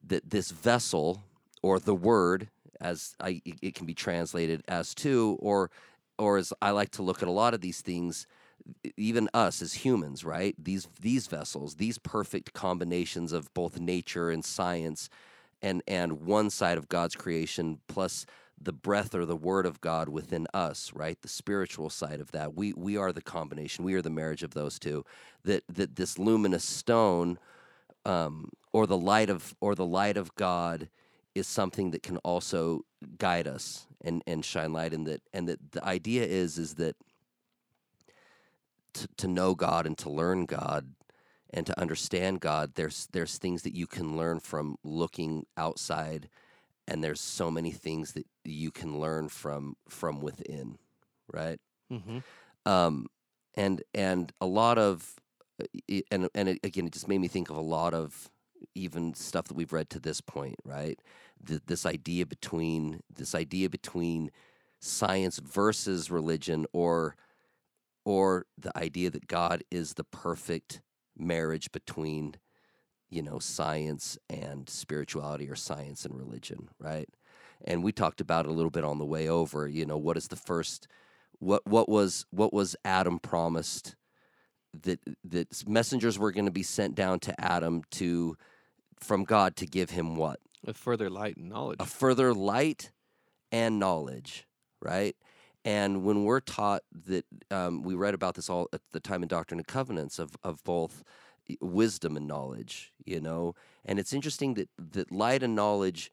that 0.06 0.30
this 0.30 0.51
vessel 0.51 1.23
or 1.63 1.80
the 1.80 1.95
word 1.95 2.49
as 2.80 3.15
I, 3.19 3.41
it- 3.45 3.60
it 3.62 3.75
can 3.75 3.86
be 3.86 3.93
translated 3.93 4.63
as 4.67 4.93
too 4.93 5.38
or 5.39 5.71
or 6.19 6.38
as 6.38 6.54
I 6.62 6.71
like 6.71 6.91
to 6.91 7.01
look 7.04 7.23
at 7.23 7.27
a 7.27 7.32
lot 7.32 7.54
of 7.56 7.62
these 7.62 7.82
things 7.82 8.27
even 8.97 9.30
us 9.34 9.62
as 9.62 9.74
humans, 9.74 10.24
right? 10.24 10.56
These 10.58 10.88
these 11.00 11.28
vessels, 11.28 11.76
these 11.76 11.97
perfect 11.97 12.54
combinations 12.54 13.32
of 13.34 13.54
both 13.54 13.80
nature 13.80 14.30
and 14.30 14.43
science 14.45 15.10
and 15.62 15.84
and 15.88 16.21
one 16.24 16.50
side 16.50 16.78
of 16.78 16.89
God's 16.89 17.15
creation 17.15 17.80
plus 17.88 18.26
the 18.63 18.74
breath 18.74 19.15
or 19.15 19.26
the 19.26 19.36
word 19.36 19.65
of 19.65 19.82
God 19.82 20.10
within 20.10 20.47
us, 20.54 20.91
right? 20.93 21.19
The 21.21 21.28
spiritual 21.28 21.89
side 21.89 22.21
of 22.21 22.32
that. 22.32 22.56
We 22.56 22.74
we 22.74 22.97
are 22.97 23.12
the 23.12 23.21
combination. 23.21 23.86
We 23.86 23.95
are 23.95 24.02
the 24.02 24.10
marriage 24.10 24.43
of 24.43 24.54
those 24.54 24.80
two. 24.80 25.06
That 25.43 25.63
that 25.69 25.95
this 25.95 26.19
luminous 26.19 26.63
stone 26.63 27.38
um, 28.06 28.50
or 28.74 28.88
the 28.88 28.97
light 28.97 29.30
of 29.30 29.56
or 29.62 29.76
the 29.76 29.86
light 29.86 30.17
of 30.17 30.34
God 30.36 30.89
is 31.36 31.47
something 31.47 31.91
that 31.91 32.04
can 32.04 32.17
also 32.17 32.82
guide 33.17 33.47
us 33.47 33.88
and 34.04 34.24
and 34.28 34.43
shine 34.43 34.74
light 34.74 34.93
in 34.93 35.06
that 35.06 35.21
and 35.34 35.47
that 35.47 35.60
the 35.71 35.84
idea 35.86 36.24
is 36.26 36.58
is 36.58 36.76
that 36.76 36.95
to, 38.93 39.08
to 39.17 39.27
know 39.27 39.56
God 39.56 39.86
and 39.86 39.97
to 39.99 40.10
learn 40.10 40.45
God 40.45 40.93
and 41.54 41.65
to 41.65 41.80
understand 41.80 42.39
God, 42.39 42.73
there's 42.75 43.08
there's 43.12 43.38
things 43.38 43.63
that 43.63 43.75
you 43.75 43.88
can 43.88 44.15
learn 44.17 44.39
from 44.39 44.77
looking 44.84 45.45
outside, 45.58 46.30
and 46.88 47.04
there's 47.04 47.19
so 47.19 47.51
many 47.51 47.71
things 47.71 48.13
that 48.13 48.25
you 48.45 48.71
can 48.71 48.99
learn 48.99 49.30
from 49.30 49.75
from 49.89 50.21
within, 50.21 50.77
right? 51.32 51.60
Mm-hmm. 51.91 52.19
Um, 52.65 53.08
and 53.56 53.84
and 53.93 54.32
a 54.39 54.45
lot 54.45 54.77
of 54.77 55.15
uh, 55.62 55.99
and 56.10 56.30
and 56.34 56.49
it, 56.49 56.60
again, 56.63 56.88
it 56.88 56.93
just 56.93 57.08
made 57.08 57.19
me 57.19 57.27
think 57.27 57.49
of 57.49 57.58
a 57.58 57.62
lot 57.62 57.93
of 57.93 58.30
even 58.75 59.13
stuff 59.13 59.47
that 59.47 59.56
we've 59.56 59.73
read 59.73 59.89
to 59.89 59.99
this 59.99 60.21
point, 60.21 60.56
right? 60.63 60.99
Th- 61.45 61.62
this 61.65 61.86
idea 61.86 62.25
between 62.25 63.01
this 63.13 63.36
idea 63.36 63.69
between 63.69 64.32
science 64.80 65.39
versus 65.39 66.10
religion, 66.10 66.65
or 66.71 67.15
or 68.06 68.46
the 68.58 68.76
idea 68.78 69.10
that 69.10 69.28
God 69.28 69.64
is 69.72 69.94
the 69.94 70.04
perfect 70.04 70.82
marriage 71.18 71.72
between 71.72 72.36
you 73.10 73.22
know 73.22 73.38
science 73.40 74.18
and 74.30 74.70
spirituality 74.70 75.50
or 75.50 75.56
science 75.56 76.06
and 76.06 76.18
religion 76.18 76.70
right 76.80 77.10
and 77.66 77.84
we 77.84 77.92
talked 77.92 78.22
about 78.22 78.46
it 78.46 78.50
a 78.50 78.54
little 78.54 78.72
bit 78.72 78.86
on 78.86 78.98
the 78.98 79.06
way 79.06 79.28
over 79.28 79.68
you 79.68 79.86
know 79.86 79.98
what 79.98 80.16
is 80.18 80.30
the 80.30 80.36
first 80.38 80.88
what 81.40 81.62
what 81.68 81.90
was 81.90 82.26
what 82.32 82.54
was 82.54 82.76
adam 82.86 83.20
promised 83.20 83.96
that 84.84 85.00
that 85.26 85.68
messengers 85.68 86.18
were 86.18 86.32
going 86.32 86.46
to 86.46 86.52
be 86.52 86.64
sent 86.64 86.96
down 86.96 87.20
to 87.20 87.40
adam 87.40 87.82
to 87.92 88.38
from 89.00 89.26
god 89.26 89.56
to 89.58 89.66
give 89.68 89.90
him 89.90 90.16
what 90.16 90.40
A 90.66 90.74
further 90.74 91.10
light 91.10 91.36
and 91.36 91.50
knowledge. 91.50 91.78
a 91.82 91.86
further 91.86 92.34
light 92.34 92.92
and 93.52 93.78
knowledge, 93.80 94.48
right? 94.82 95.16
And 95.63 96.04
when 96.04 96.24
we're 96.24 96.39
taught 96.39 96.82
that, 97.06 97.26
um, 97.52 97.84
we 97.84 97.93
read 97.93 98.13
about 98.13 98.36
this 98.36 98.50
all 98.50 98.67
at 98.74 98.82
the 98.91 99.00
time 99.00 99.21
in 99.21 99.30
Doctrine 99.30 99.60
and 99.60 99.67
Covenants 99.67 100.17
of, 100.17 100.36
of 100.43 100.63
both 100.63 101.04
wisdom 101.60 102.17
and 102.17 102.28
knowledge, 102.28 102.93
you 103.06 103.19
know? 103.19 103.56
And 103.86 104.00
it's 104.00 104.13
interesting 104.13 104.56
that, 104.56 104.69
that 104.78 105.12
light 105.12 105.43
and 105.43 105.56
knowledge, 105.56 106.12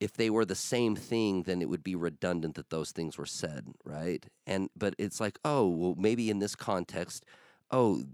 if 0.00 0.12
they 0.12 0.30
were 0.30 0.44
the 0.44 0.54
same 0.54 0.94
thing, 0.94 1.42
then 1.42 1.60
it 1.60 1.68
would 1.68 1.82
be 1.82 1.96
redundant 1.96 2.54
that 2.54 2.70
those 2.70 2.92
things 2.92 3.18
were 3.18 3.26
said, 3.26 3.66
right? 3.84 4.24
And, 4.46 4.70
but 4.76 4.94
it's 4.98 5.20
like, 5.20 5.38
oh, 5.44 5.68
well, 5.68 5.94
maybe 5.96 6.30
in 6.30 6.38
this 6.38 6.54
context, 6.54 7.24
oh, 7.70 8.04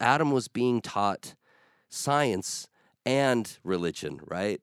Adam 0.00 0.30
was 0.30 0.48
being 0.48 0.80
taught 0.80 1.34
science 1.88 2.68
and 3.04 3.58
religion, 3.62 4.20
right? 4.26 4.60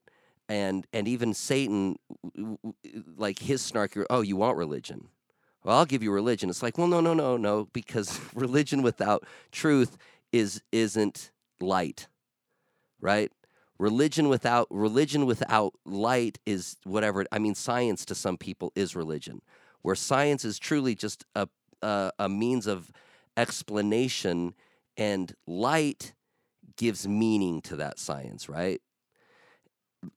And 0.49 0.85
and 0.91 1.07
even 1.07 1.33
Satan, 1.33 1.97
like 3.17 3.39
his 3.39 3.61
snarky, 3.61 4.05
oh, 4.09 4.21
you 4.21 4.35
want 4.35 4.57
religion? 4.57 5.07
Well, 5.63 5.77
I'll 5.77 5.85
give 5.85 6.03
you 6.03 6.11
religion. 6.11 6.49
It's 6.49 6.61
like, 6.61 6.77
well, 6.77 6.87
no, 6.87 6.99
no, 6.99 7.13
no, 7.13 7.37
no, 7.37 7.69
because 7.73 8.19
religion 8.35 8.81
without 8.81 9.25
truth 9.51 9.97
is 10.31 10.61
isn't 10.71 11.31
light, 11.61 12.07
right? 12.99 13.31
Religion 13.79 14.29
without 14.29 14.67
religion 14.69 15.25
without 15.25 15.73
light 15.85 16.39
is 16.45 16.77
whatever. 16.83 17.25
I 17.31 17.39
mean, 17.39 17.55
science 17.55 18.05
to 18.05 18.15
some 18.15 18.37
people 18.37 18.71
is 18.75 18.95
religion, 18.95 19.41
where 19.81 19.95
science 19.95 20.45
is 20.45 20.59
truly 20.59 20.95
just 20.95 21.25
a 21.35 21.47
a, 21.81 22.11
a 22.19 22.29
means 22.29 22.67
of 22.67 22.91
explanation, 23.37 24.53
and 24.97 25.33
light 25.47 26.13
gives 26.77 27.07
meaning 27.07 27.61
to 27.61 27.75
that 27.77 27.99
science, 27.99 28.49
right? 28.49 28.81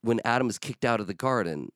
When 0.01 0.19
Adam 0.25 0.49
is 0.49 0.57
kicked 0.57 0.85
out 0.85 0.99
of 0.99 1.07
the 1.07 1.13
garden, 1.13 1.69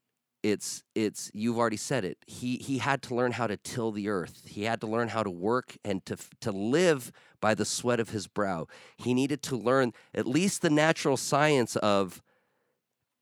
it's 0.44 0.84
it's 0.96 1.30
you've 1.34 1.58
already 1.58 1.78
said 1.78 2.04
it. 2.04 2.18
He 2.26 2.58
he 2.58 2.80
had 2.80 3.02
to 3.04 3.16
learn 3.16 3.34
how 3.34 3.48
to 3.48 3.58
till 3.58 3.92
the 3.92 4.10
earth. 4.10 4.44
He 4.46 4.64
had 4.64 4.82
to 4.82 4.88
learn 4.88 5.10
how 5.10 5.24
to 5.24 5.30
work 5.30 5.78
and 5.86 6.04
to 6.06 6.18
to 6.42 6.52
live 6.52 7.12
by 7.40 7.54
the 7.54 7.66
sweat 7.66 8.00
of 8.00 8.10
his 8.10 8.28
brow. 8.28 8.68
He 8.98 9.14
needed 9.14 9.42
to 9.44 9.56
learn 9.56 9.94
at 10.14 10.28
least 10.28 10.62
the 10.62 10.70
natural 10.70 11.18
science 11.18 11.76
of 11.78 12.22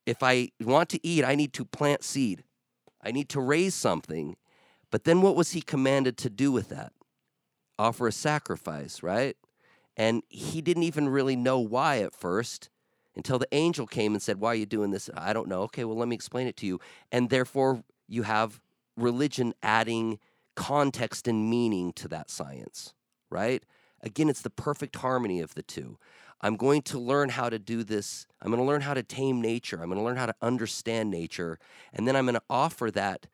if 0.06 0.22
I 0.22 0.50
want 0.60 0.88
to 0.90 1.06
eat, 1.06 1.24
I 1.24 1.34
need 1.34 1.52
to 1.54 1.64
plant 1.64 2.04
seed. 2.04 2.44
I 3.02 3.12
need 3.12 3.28
to 3.30 3.40
raise 3.40 3.74
something. 3.74 4.36
But 4.90 5.04
then 5.04 5.22
what 5.22 5.36
was 5.36 5.52
he 5.52 5.60
commanded 5.60 6.16
to 6.18 6.30
do 6.30 6.50
with 6.50 6.68
that? 6.70 6.92
Offer 7.78 8.08
a 8.08 8.12
sacrifice, 8.12 9.02
right? 9.02 9.36
And 9.96 10.22
he 10.28 10.60
didn't 10.60 10.82
even 10.82 11.08
really 11.08 11.36
know 11.36 11.60
why 11.60 11.98
at 11.98 12.14
first 12.14 12.70
until 13.20 13.38
the 13.38 13.48
angel 13.52 13.86
came 13.86 14.14
and 14.14 14.22
said, 14.22 14.40
Why 14.40 14.52
are 14.52 14.54
you 14.54 14.64
doing 14.64 14.92
this? 14.92 15.10
I 15.14 15.34
don't 15.34 15.46
know. 15.46 15.60
Okay, 15.64 15.84
well, 15.84 15.98
let 15.98 16.08
me 16.08 16.14
explain 16.14 16.46
it 16.46 16.56
to 16.56 16.66
you. 16.66 16.80
And 17.12 17.28
therefore, 17.28 17.84
you 18.08 18.22
have 18.22 18.62
religion 18.96 19.52
adding 19.62 20.18
context 20.56 21.28
and 21.28 21.50
meaning 21.50 21.92
to 21.92 22.08
that 22.08 22.30
science, 22.30 22.94
right? 23.28 23.62
Again, 24.02 24.30
it's 24.30 24.40
the 24.40 24.48
perfect 24.48 24.96
harmony 24.96 25.40
of 25.40 25.54
the 25.54 25.62
two. 25.62 25.98
I'm 26.40 26.56
going 26.56 26.80
to 26.82 26.98
learn 26.98 27.28
how 27.28 27.50
to 27.50 27.58
do 27.58 27.84
this. 27.84 28.26
I'm 28.40 28.50
going 28.50 28.62
to 28.62 28.66
learn 28.66 28.80
how 28.80 28.94
to 28.94 29.02
tame 29.02 29.42
nature. 29.42 29.82
I'm 29.82 29.90
going 29.90 29.98
to 29.98 30.04
learn 30.04 30.16
how 30.16 30.24
to 30.24 30.34
understand 30.40 31.10
nature. 31.10 31.58
And 31.92 32.08
then 32.08 32.16
I'm 32.16 32.24
going 32.24 32.36
to 32.36 32.42
offer 32.48 32.90
that 32.92 33.26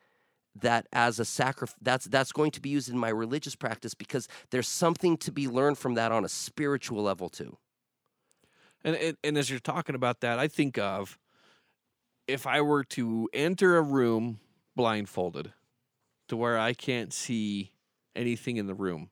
that 0.59 0.87
as 0.91 1.19
a 1.19 1.25
sacrifice 1.25 1.77
that's 1.81 2.05
that's 2.05 2.31
going 2.31 2.49
to 2.49 2.59
be 2.59 2.69
used 2.69 2.89
in 2.89 2.97
my 2.97 3.09
religious 3.09 3.55
practice 3.55 3.93
because 3.93 4.27
there's 4.49 4.67
something 4.67 5.15
to 5.15 5.31
be 5.31 5.47
learned 5.47 5.77
from 5.77 5.93
that 5.93 6.11
on 6.11 6.25
a 6.25 6.29
spiritual 6.29 7.03
level 7.03 7.29
too. 7.29 7.57
And, 8.83 8.95
and 8.95 9.17
and 9.23 9.37
as 9.37 9.49
you're 9.49 9.59
talking 9.59 9.95
about 9.95 10.21
that, 10.21 10.39
I 10.39 10.47
think 10.47 10.77
of 10.77 11.17
if 12.27 12.45
I 12.45 12.61
were 12.61 12.83
to 12.83 13.29
enter 13.33 13.77
a 13.77 13.81
room 13.81 14.39
blindfolded 14.75 15.53
to 16.27 16.37
where 16.37 16.59
I 16.59 16.73
can't 16.73 17.13
see 17.13 17.71
anything 18.15 18.57
in 18.57 18.67
the 18.67 18.73
room, 18.73 19.09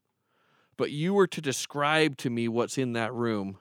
but 0.78 0.92
you 0.92 1.14
were 1.14 1.28
to 1.28 1.42
describe 1.42 2.18
to 2.18 2.30
me 2.30 2.48
what's 2.48 2.78
in 2.78 2.94
that 2.94 3.14
room. 3.14 3.58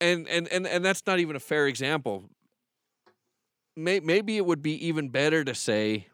And 0.00 0.28
and 0.28 0.46
and, 0.48 0.66
and 0.66 0.84
that's 0.84 1.06
not 1.06 1.18
even 1.18 1.34
a 1.34 1.40
fair 1.40 1.66
example. 1.66 2.24
May, 3.74 4.00
maybe 4.00 4.36
it 4.36 4.44
would 4.44 4.62
be 4.62 4.86
even 4.86 5.08
better 5.08 5.44
to 5.44 5.54
say 5.54 6.08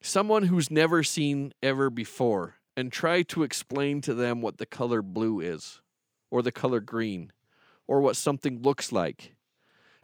someone 0.00 0.44
who's 0.44 0.70
never 0.70 1.02
seen 1.02 1.52
ever 1.62 1.90
before 1.90 2.54
and 2.76 2.90
try 2.90 3.22
to 3.22 3.42
explain 3.42 4.00
to 4.02 4.14
them 4.14 4.40
what 4.40 4.58
the 4.58 4.66
color 4.66 5.02
blue 5.02 5.40
is 5.40 5.80
or 6.36 6.42
the 6.42 6.52
color 6.52 6.80
green 6.80 7.32
or 7.86 8.02
what 8.02 8.14
something 8.14 8.60
looks 8.60 8.92
like. 8.92 9.34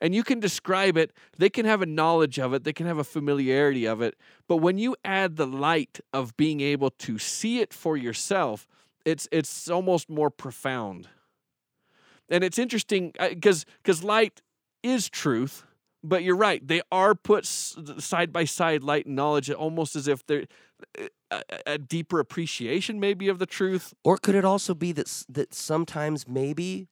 And 0.01 0.15
you 0.15 0.25
can 0.25 0.41
describe 0.41 0.97
it, 0.97 1.13
they 1.37 1.51
can 1.51 1.67
have 1.67 1.83
a 1.83 1.87
knowledge 1.87 2.39
of 2.39 2.55
it, 2.55 2.65
they 2.65 2.73
can 2.73 2.87
have 2.87 2.97
a 2.97 3.05
familiarity 3.05 3.87
of 3.87 4.01
it, 4.01 4.17
but 4.49 4.57
when 4.57 4.79
you 4.79 4.97
add 5.05 5.37
the 5.37 5.47
light 5.47 6.01
of 6.11 6.35
being 6.39 6.63
able 6.63 6.91
to 6.91 7.19
see 7.19 7.61
it 7.61 7.75
for 7.75 7.99
yourself, 7.99 8.67
it's 9.05 9.29
it's 9.31 9.69
almost 9.69 10.09
more 10.09 10.31
profound. 10.31 11.09
And 12.31 12.43
it's 12.43 12.59
interesting 12.59 13.13
uh, 13.19 13.29
because 13.29 13.67
because 13.83 14.03
light 14.03 14.41
is 14.83 15.11
truth, 15.11 15.65
but 16.03 16.23
you're 16.23 16.37
right. 16.37 16.67
They 16.67 16.81
are 16.91 17.15
put 17.15 17.45
side 17.45 18.33
by 18.33 18.45
side, 18.45 18.83
light 18.83 19.05
and 19.05 19.15
knowledge, 19.15 19.51
almost 19.51 19.95
as 19.95 20.09
if 20.09 20.27
they're 20.27 20.47
Eh, 20.99 21.09
a, 21.31 21.43
a 21.67 21.79
deeper 21.79 22.21
appreciation, 22.21 23.01
maybe, 23.01 23.29
of 23.29 23.39
the 23.39 23.47
truth. 23.47 23.95
Or 24.05 24.19
could 24.19 24.35
it 24.35 24.45
also 24.45 24.75
be 24.75 24.93
that 24.93 25.25
that 25.29 25.55
sometimes 25.55 26.29
maybe 26.29 26.89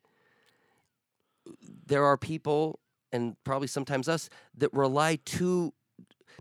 there 1.87 2.05
are 2.05 2.17
people 2.17 2.81
and 3.13 3.37
probably 3.45 3.69
sometimes 3.69 4.09
us 4.09 4.29
that 4.57 4.73
rely 4.73 5.19
too 5.25 5.73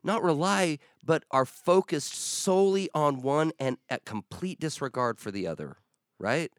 not 0.03 0.23
rely 0.23 0.77
but 1.03 1.23
are 1.31 1.45
focused 1.45 2.13
solely 2.13 2.89
on 2.93 3.21
one 3.21 3.51
and 3.59 3.77
at 3.89 4.05
complete 4.05 4.59
disregard 4.59 5.19
for 5.19 5.31
the 5.31 5.47
other, 5.47 5.77
right? 6.19 6.51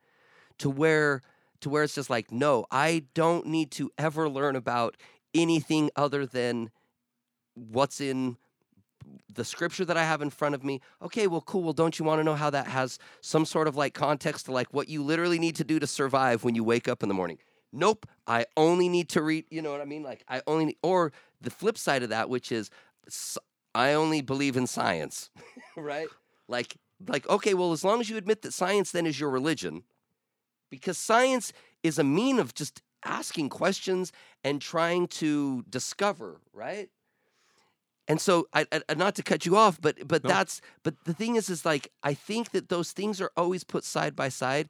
To 0.59 0.69
where 0.71 1.23
to 1.61 1.69
where 1.69 1.83
it's 1.83 1.95
just 1.95 2.11
like, 2.11 2.33
no, 2.33 2.65
I 2.71 3.05
don't 3.15 3.47
need 3.47 3.71
to 3.73 3.91
ever 3.99 4.29
learn 4.29 4.57
about 4.57 4.97
anything 5.35 5.91
other 5.95 6.27
than 6.27 6.71
what's 7.55 8.01
in 8.01 8.37
the 9.33 9.45
scripture 9.45 9.85
that 9.85 9.97
I 9.97 10.05
have 10.05 10.23
in 10.23 10.31
front 10.31 10.55
of 10.55 10.65
me. 10.65 10.81
Okay, 11.03 11.27
well, 11.27 11.41
cool. 11.41 11.63
Well, 11.63 11.73
don't 11.73 11.99
you 11.99 12.05
want 12.05 12.21
to 12.21 12.25
know 12.25 12.35
how 12.35 12.51
that 12.51 12.67
has 12.67 12.99
some 13.21 13.45
sort 13.45 13.69
of 13.69 13.77
like 13.77 13.95
context 13.95 14.47
to 14.47 14.53
like 14.53 14.73
what 14.73 14.89
you 14.89 15.03
literally 15.03 15.39
need 15.39 15.57
to 15.57 15.65
do 15.65 15.79
to 15.79 15.87
survive 15.87 16.45
when 16.45 16.55
you 16.55 16.65
wake 16.65 16.89
up 16.89 17.03
in 17.03 17.09
the 17.09 17.15
morning? 17.15 17.39
Nope. 17.73 18.07
I 18.27 18.47
only 18.57 18.89
need 18.89 19.09
to 19.11 19.23
read, 19.23 19.47
you 19.51 19.63
know 19.63 19.71
what 19.73 19.81
I 19.81 19.85
mean? 19.85 20.03
Like, 20.03 20.25
I 20.29 20.43
only 20.47 20.67
need, 20.67 20.77
or 20.83 21.13
the 21.41 21.51
flip 21.51 21.79
side 21.79 22.03
of 22.03 22.09
that, 22.09 22.29
which 22.29 22.51
is 22.51 22.71
I 23.75 23.93
only 23.93 24.21
believe 24.21 24.57
in 24.57 24.67
science, 24.67 25.31
right? 25.77 26.09
Like, 26.49 26.77
Like, 27.07 27.29
okay, 27.29 27.55
well, 27.55 27.73
as 27.73 27.85
long 27.85 28.01
as 28.01 28.11
you 28.11 28.17
admit 28.17 28.43
that 28.43 28.53
science 28.53 28.91
then 28.91 29.07
is 29.07 29.21
your 29.21 29.31
religion, 29.31 29.85
because 30.71 30.99
science 30.99 31.53
is 31.83 31.99
a 31.99 32.05
mean 32.05 32.39
of 32.39 32.55
just 32.55 32.83
asking 33.05 33.49
questions 33.49 34.13
and 34.45 34.61
trying 34.61 35.07
to 35.07 35.65
discover, 35.69 36.41
right? 36.53 36.91
And 38.09 38.21
so, 38.21 38.49
I, 38.53 38.67
I 38.73 38.95
not 38.95 39.15
to 39.17 39.23
cut 39.23 39.47
you 39.47 39.57
off, 39.57 39.81
but 39.81 40.09
but 40.09 40.23
that's 40.23 40.61
but 40.83 40.95
the 41.05 41.15
thing 41.15 41.37
is, 41.37 41.49
is 41.49 41.65
like 41.65 41.93
I 42.03 42.15
think 42.15 42.51
that 42.51 42.69
those 42.69 42.93
things 42.93 43.21
are 43.21 43.31
always 43.37 43.63
put 43.63 43.85
side 43.85 44.17
by 44.17 44.29
side, 44.29 44.69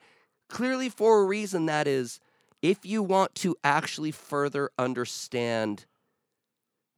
clearly 0.49 0.88
for 0.88 1.21
a 1.21 1.25
reason. 1.25 1.66
That 1.66 1.87
is, 1.87 2.21
if 2.61 2.85
you 2.85 3.03
want 3.03 3.35
to 3.37 3.57
actually 3.64 4.11
further 4.11 4.71
understand 4.79 5.87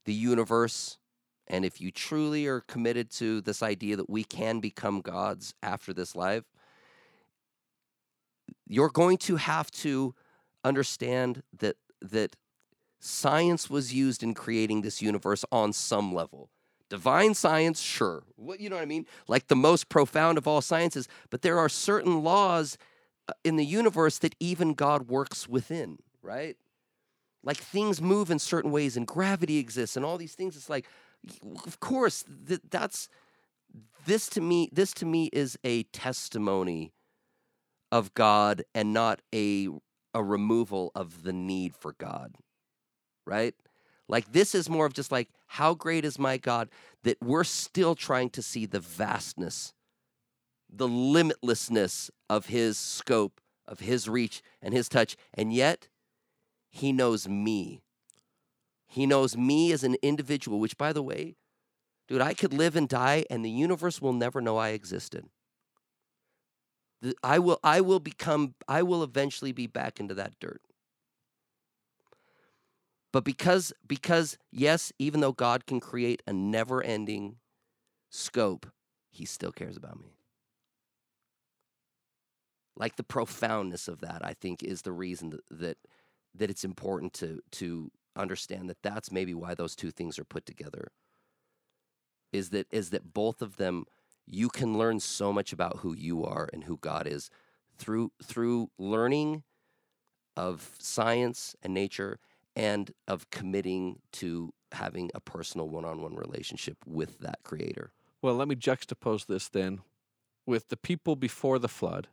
the 0.04 0.14
universe, 0.14 0.98
and 1.46 1.64
if 1.64 1.80
you 1.80 1.92
truly 1.92 2.46
are 2.46 2.60
committed 2.60 3.10
to 3.12 3.40
this 3.40 3.62
idea 3.62 3.94
that 3.96 4.10
we 4.10 4.24
can 4.24 4.58
become 4.58 5.00
gods 5.00 5.54
after 5.62 5.92
this 5.92 6.16
life, 6.16 6.44
you're 8.66 8.90
going 8.90 9.18
to 9.18 9.36
have 9.36 9.70
to 9.70 10.14
understand 10.64 11.42
that 11.58 11.76
that 12.00 12.34
science 13.04 13.68
was 13.68 13.92
used 13.92 14.22
in 14.22 14.32
creating 14.32 14.82
this 14.82 15.02
universe 15.02 15.44
on 15.50 15.72
some 15.72 16.14
level. 16.14 16.50
Divine 16.88 17.34
science, 17.34 17.80
sure. 17.80 18.22
What 18.36 18.60
you 18.60 18.68
know 18.68 18.76
what 18.76 18.82
I 18.82 18.86
mean? 18.86 19.06
Like 19.26 19.48
the 19.48 19.56
most 19.56 19.88
profound 19.88 20.38
of 20.38 20.46
all 20.46 20.60
sciences, 20.60 21.08
but 21.30 21.42
there 21.42 21.58
are 21.58 21.68
certain 21.68 22.22
laws 22.22 22.78
uh, 23.28 23.32
in 23.44 23.56
the 23.56 23.64
universe 23.64 24.18
that 24.18 24.34
even 24.38 24.74
God 24.74 25.08
works 25.08 25.48
within, 25.48 25.98
right? 26.22 26.56
Like 27.42 27.56
things 27.56 28.00
move 28.00 28.30
in 28.30 28.38
certain 28.38 28.70
ways 28.70 28.96
and 28.96 29.06
gravity 29.06 29.58
exists 29.58 29.96
and 29.96 30.04
all 30.04 30.16
these 30.16 30.34
things 30.34 30.56
it's 30.56 30.70
like 30.70 30.86
of 31.66 31.80
course 31.80 32.24
th- 32.46 32.60
that's 32.70 33.08
this 34.06 34.28
to 34.28 34.40
me 34.40 34.68
this 34.72 34.92
to 34.92 35.06
me 35.06 35.28
is 35.32 35.58
a 35.64 35.84
testimony 35.84 36.92
of 37.90 38.14
God 38.14 38.62
and 38.74 38.92
not 38.92 39.22
a 39.34 39.68
a 40.14 40.22
removal 40.22 40.92
of 40.94 41.22
the 41.22 41.32
need 41.32 41.74
for 41.74 41.94
God. 41.94 42.36
Right? 43.26 43.54
Like 44.08 44.32
this 44.32 44.54
is 44.54 44.68
more 44.68 44.86
of 44.86 44.92
just 44.92 45.12
like 45.12 45.28
how 45.46 45.74
great 45.74 46.04
is 46.04 46.18
my 46.18 46.36
God 46.36 46.68
that 47.04 47.18
we're 47.22 47.44
still 47.44 47.94
trying 47.94 48.30
to 48.30 48.42
see 48.42 48.66
the 48.66 48.80
vastness, 48.80 49.72
the 50.68 50.88
limitlessness 50.88 52.10
of 52.28 52.46
his 52.46 52.78
scope, 52.78 53.40
of 53.66 53.80
his 53.80 54.08
reach 54.08 54.42
and 54.60 54.74
his 54.74 54.88
touch 54.88 55.16
and 55.34 55.52
yet 55.52 55.88
he 56.68 56.92
knows 56.92 57.28
me. 57.28 57.82
He 58.86 59.06
knows 59.06 59.36
me 59.36 59.72
as 59.72 59.84
an 59.84 59.96
individual, 60.02 60.58
which 60.60 60.76
by 60.76 60.92
the 60.92 61.02
way, 61.02 61.36
dude, 62.08 62.20
I 62.20 62.34
could 62.34 62.52
live 62.52 62.76
and 62.76 62.88
die 62.88 63.24
and 63.30 63.44
the 63.44 63.50
universe 63.50 64.02
will 64.02 64.12
never 64.12 64.40
know 64.40 64.58
I 64.58 64.70
existed. 64.70 65.26
I 67.22 67.38
will 67.38 67.58
I 67.64 67.80
will 67.80 68.00
become 68.00 68.54
I 68.68 68.82
will 68.82 69.02
eventually 69.02 69.52
be 69.52 69.66
back 69.66 69.98
into 69.98 70.14
that 70.14 70.38
dirt. 70.40 70.60
But 73.12 73.24
because 73.24 73.72
because 73.86 74.38
yes, 74.50 74.92
even 74.98 75.20
though 75.20 75.32
God 75.32 75.66
can 75.66 75.80
create 75.80 76.22
a 76.26 76.32
never-ending 76.32 77.36
scope, 78.10 78.66
he 79.10 79.26
still 79.26 79.52
cares 79.52 79.76
about 79.76 80.00
me. 80.00 80.16
Like 82.74 82.96
the 82.96 83.02
profoundness 83.02 83.86
of 83.86 84.00
that, 84.00 84.24
I 84.24 84.32
think, 84.32 84.62
is 84.62 84.82
the 84.82 84.92
reason 84.92 85.30
that 85.30 85.42
that, 85.50 85.78
that 86.34 86.50
it's 86.50 86.64
important 86.64 87.12
to 87.14 87.40
to 87.52 87.90
understand 88.16 88.68
that 88.70 88.82
that's 88.82 89.12
maybe 89.12 89.34
why 89.34 89.54
those 89.54 89.76
two 89.76 89.90
things 89.90 90.18
are 90.18 90.24
put 90.24 90.46
together. 90.46 90.88
Is 92.32 92.48
that 92.50 92.66
is 92.70 92.90
that 92.90 93.12
both 93.12 93.42
of 93.42 93.56
them 93.58 93.84
you 94.26 94.48
can 94.48 94.78
learn 94.78 95.00
so 95.00 95.34
much 95.34 95.52
about 95.52 95.78
who 95.78 95.94
you 95.94 96.24
are 96.24 96.48
and 96.50 96.64
who 96.64 96.78
God 96.78 97.06
is 97.06 97.28
through 97.76 98.12
through 98.22 98.70
learning 98.78 99.42
of 100.34 100.70
science 100.78 101.54
and 101.62 101.74
nature 101.74 102.18
and 102.54 102.92
of 103.08 103.30
committing 103.30 103.98
to 104.12 104.52
having 104.72 105.10
a 105.14 105.20
personal 105.20 105.68
one-on-one 105.68 106.14
relationship 106.14 106.76
with 106.86 107.18
that 107.20 107.42
creator. 107.42 107.92
Well, 108.20 108.34
let 108.34 108.48
me 108.48 108.54
juxtapose 108.54 109.26
this 109.26 109.48
then 109.48 109.80
with 110.46 110.68
the 110.68 110.76
people 110.76 111.16
before 111.16 111.58
the 111.58 111.68
flood 111.68 112.08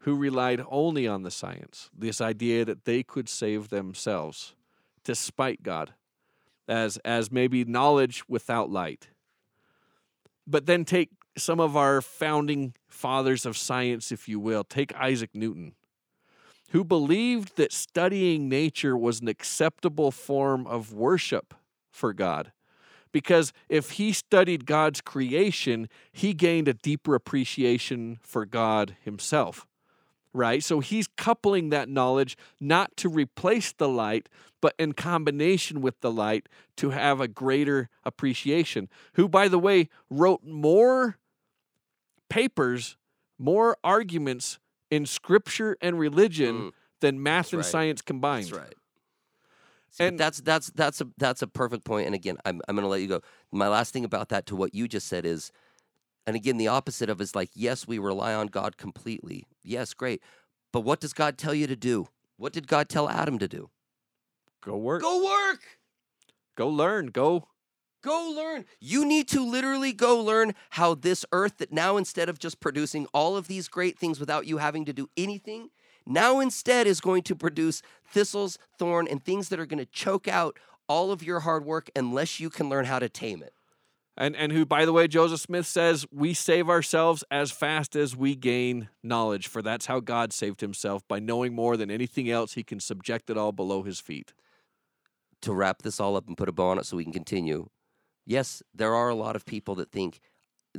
who 0.00 0.16
relied 0.16 0.62
only 0.70 1.06
on 1.06 1.22
the 1.22 1.30
science, 1.30 1.90
this 1.96 2.20
idea 2.20 2.64
that 2.64 2.84
they 2.84 3.02
could 3.02 3.28
save 3.28 3.68
themselves 3.68 4.54
despite 5.04 5.62
God, 5.62 5.92
as, 6.68 6.96
as 6.98 7.30
maybe 7.30 7.64
knowledge 7.64 8.22
without 8.28 8.70
light. 8.70 9.08
But 10.46 10.66
then 10.66 10.84
take 10.84 11.10
some 11.36 11.60
of 11.60 11.76
our 11.76 12.00
founding 12.00 12.74
fathers 12.88 13.46
of 13.46 13.56
science, 13.56 14.10
if 14.10 14.28
you 14.28 14.40
will, 14.40 14.64
take 14.64 14.94
Isaac 14.94 15.30
Newton, 15.34 15.74
who 16.70 16.84
believed 16.84 17.56
that 17.56 17.72
studying 17.72 18.48
nature 18.48 18.96
was 18.96 19.20
an 19.20 19.28
acceptable 19.28 20.10
form 20.10 20.66
of 20.66 20.92
worship 20.92 21.54
for 21.90 22.12
God 22.12 22.52
because 23.12 23.52
if 23.68 23.92
he 23.92 24.12
studied 24.12 24.66
God's 24.66 25.00
creation, 25.00 25.88
he 26.12 26.32
gained 26.32 26.68
a 26.68 26.74
deeper 26.74 27.14
appreciation 27.14 28.18
for 28.22 28.46
God 28.46 28.96
himself. 29.02 29.66
Right? 30.32 30.62
So 30.62 30.78
he's 30.78 31.08
coupling 31.16 31.70
that 31.70 31.88
knowledge 31.88 32.36
not 32.60 32.96
to 32.98 33.08
replace 33.08 33.72
the 33.72 33.88
light, 33.88 34.28
but 34.60 34.74
in 34.78 34.92
combination 34.92 35.80
with 35.80 36.00
the 36.00 36.10
light 36.10 36.48
to 36.76 36.90
have 36.90 37.20
a 37.20 37.26
greater 37.26 37.88
appreciation. 38.04 38.88
Who, 39.14 39.28
by 39.28 39.48
the 39.48 39.58
way, 39.58 39.88
wrote 40.08 40.44
more 40.44 41.18
papers, 42.28 42.96
more 43.38 43.76
arguments 43.82 44.60
in 44.90 45.06
scripture 45.06 45.76
and 45.80 45.98
religion 45.98 46.56
Mm, 46.56 46.72
than 47.00 47.22
math 47.22 47.52
and 47.52 47.60
right. 47.62 47.66
science 47.70 48.02
combined. 48.02 48.46
That's 48.46 48.52
right. 48.58 48.74
See, 49.90 50.04
And- 50.04 50.18
that's 50.18 50.40
that's 50.40 50.70
that's 50.70 51.00
a 51.00 51.08
that's 51.18 51.42
a 51.42 51.46
perfect 51.46 51.84
point. 51.84 52.06
And 52.06 52.14
again, 52.14 52.36
I'm 52.44 52.60
I'm 52.68 52.76
going 52.76 52.84
to 52.84 52.88
let 52.88 53.00
you 53.00 53.08
go. 53.08 53.20
My 53.52 53.68
last 53.68 53.92
thing 53.92 54.04
about 54.04 54.28
that 54.28 54.46
to 54.46 54.56
what 54.56 54.74
you 54.74 54.86
just 54.86 55.06
said 55.08 55.24
is, 55.24 55.50
and 56.26 56.36
again, 56.36 56.58
the 56.58 56.68
opposite 56.68 57.08
of 57.10 57.20
is 57.20 57.34
like, 57.34 57.50
yes, 57.54 57.88
we 57.88 57.98
rely 57.98 58.34
on 58.34 58.46
God 58.48 58.76
completely. 58.76 59.46
Yes, 59.64 59.94
great. 59.94 60.22
But 60.72 60.82
what 60.82 61.00
does 61.00 61.12
God 61.12 61.36
tell 61.38 61.54
you 61.54 61.66
to 61.66 61.74
do? 61.76 62.06
What 62.36 62.52
did 62.52 62.68
God 62.68 62.88
tell 62.88 63.08
Adam 63.08 63.38
to 63.38 63.48
do? 63.48 63.70
Go 64.62 64.76
work. 64.76 65.02
Go 65.02 65.24
work. 65.24 65.60
Go 66.56 66.68
learn. 66.68 67.06
Go 67.08 67.48
Go 68.02 68.32
learn. 68.34 68.64
You 68.80 69.04
need 69.04 69.28
to 69.28 69.44
literally 69.44 69.92
go 69.92 70.18
learn 70.22 70.54
how 70.70 70.94
this 70.94 71.26
earth 71.32 71.58
that 71.58 71.72
now 71.72 71.96
instead 71.96 72.28
of 72.28 72.38
just 72.38 72.60
producing 72.60 73.06
all 73.12 73.36
of 73.36 73.46
these 73.46 73.68
great 73.68 73.98
things 73.98 74.18
without 74.18 74.46
you 74.46 74.58
having 74.58 74.86
to 74.86 74.92
do 74.92 75.10
anything, 75.16 75.70
now 76.06 76.40
instead 76.40 76.86
is 76.86 77.00
going 77.00 77.22
to 77.24 77.34
produce 77.34 77.82
thistles, 78.10 78.58
thorn, 78.78 79.06
and 79.06 79.22
things 79.22 79.50
that 79.50 79.60
are 79.60 79.66
going 79.66 79.78
to 79.78 79.86
choke 79.86 80.28
out 80.28 80.58
all 80.88 81.12
of 81.12 81.22
your 81.22 81.40
hard 81.40 81.64
work 81.64 81.90
unless 81.94 82.40
you 82.40 82.48
can 82.50 82.68
learn 82.68 82.86
how 82.86 82.98
to 82.98 83.08
tame 83.08 83.42
it. 83.42 83.52
And 84.16 84.34
and 84.34 84.50
who, 84.52 84.66
by 84.66 84.84
the 84.84 84.92
way, 84.92 85.06
Joseph 85.06 85.40
Smith 85.40 85.66
says 85.66 86.06
we 86.10 86.34
save 86.34 86.68
ourselves 86.68 87.22
as 87.30 87.50
fast 87.50 87.94
as 87.96 88.16
we 88.16 88.34
gain 88.34 88.88
knowledge, 89.02 89.46
for 89.46 89.62
that's 89.62 89.86
how 89.86 90.00
God 90.00 90.32
saved 90.32 90.60
himself 90.60 91.06
by 91.06 91.20
knowing 91.20 91.54
more 91.54 91.76
than 91.76 91.90
anything 91.90 92.28
else. 92.28 92.54
He 92.54 92.62
can 92.62 92.80
subject 92.80 93.30
it 93.30 93.38
all 93.38 93.52
below 93.52 93.82
his 93.82 94.00
feet. 94.00 94.32
To 95.42 95.54
wrap 95.54 95.82
this 95.82 96.00
all 96.00 96.16
up 96.16 96.26
and 96.26 96.36
put 96.36 96.48
a 96.48 96.52
bow 96.52 96.70
on 96.70 96.78
it 96.78 96.86
so 96.86 96.96
we 96.96 97.04
can 97.04 97.12
continue. 97.12 97.68
Yes, 98.26 98.62
there 98.74 98.94
are 98.94 99.08
a 99.08 99.14
lot 99.14 99.36
of 99.36 99.44
people 99.46 99.74
that 99.76 99.90
think 99.90 100.20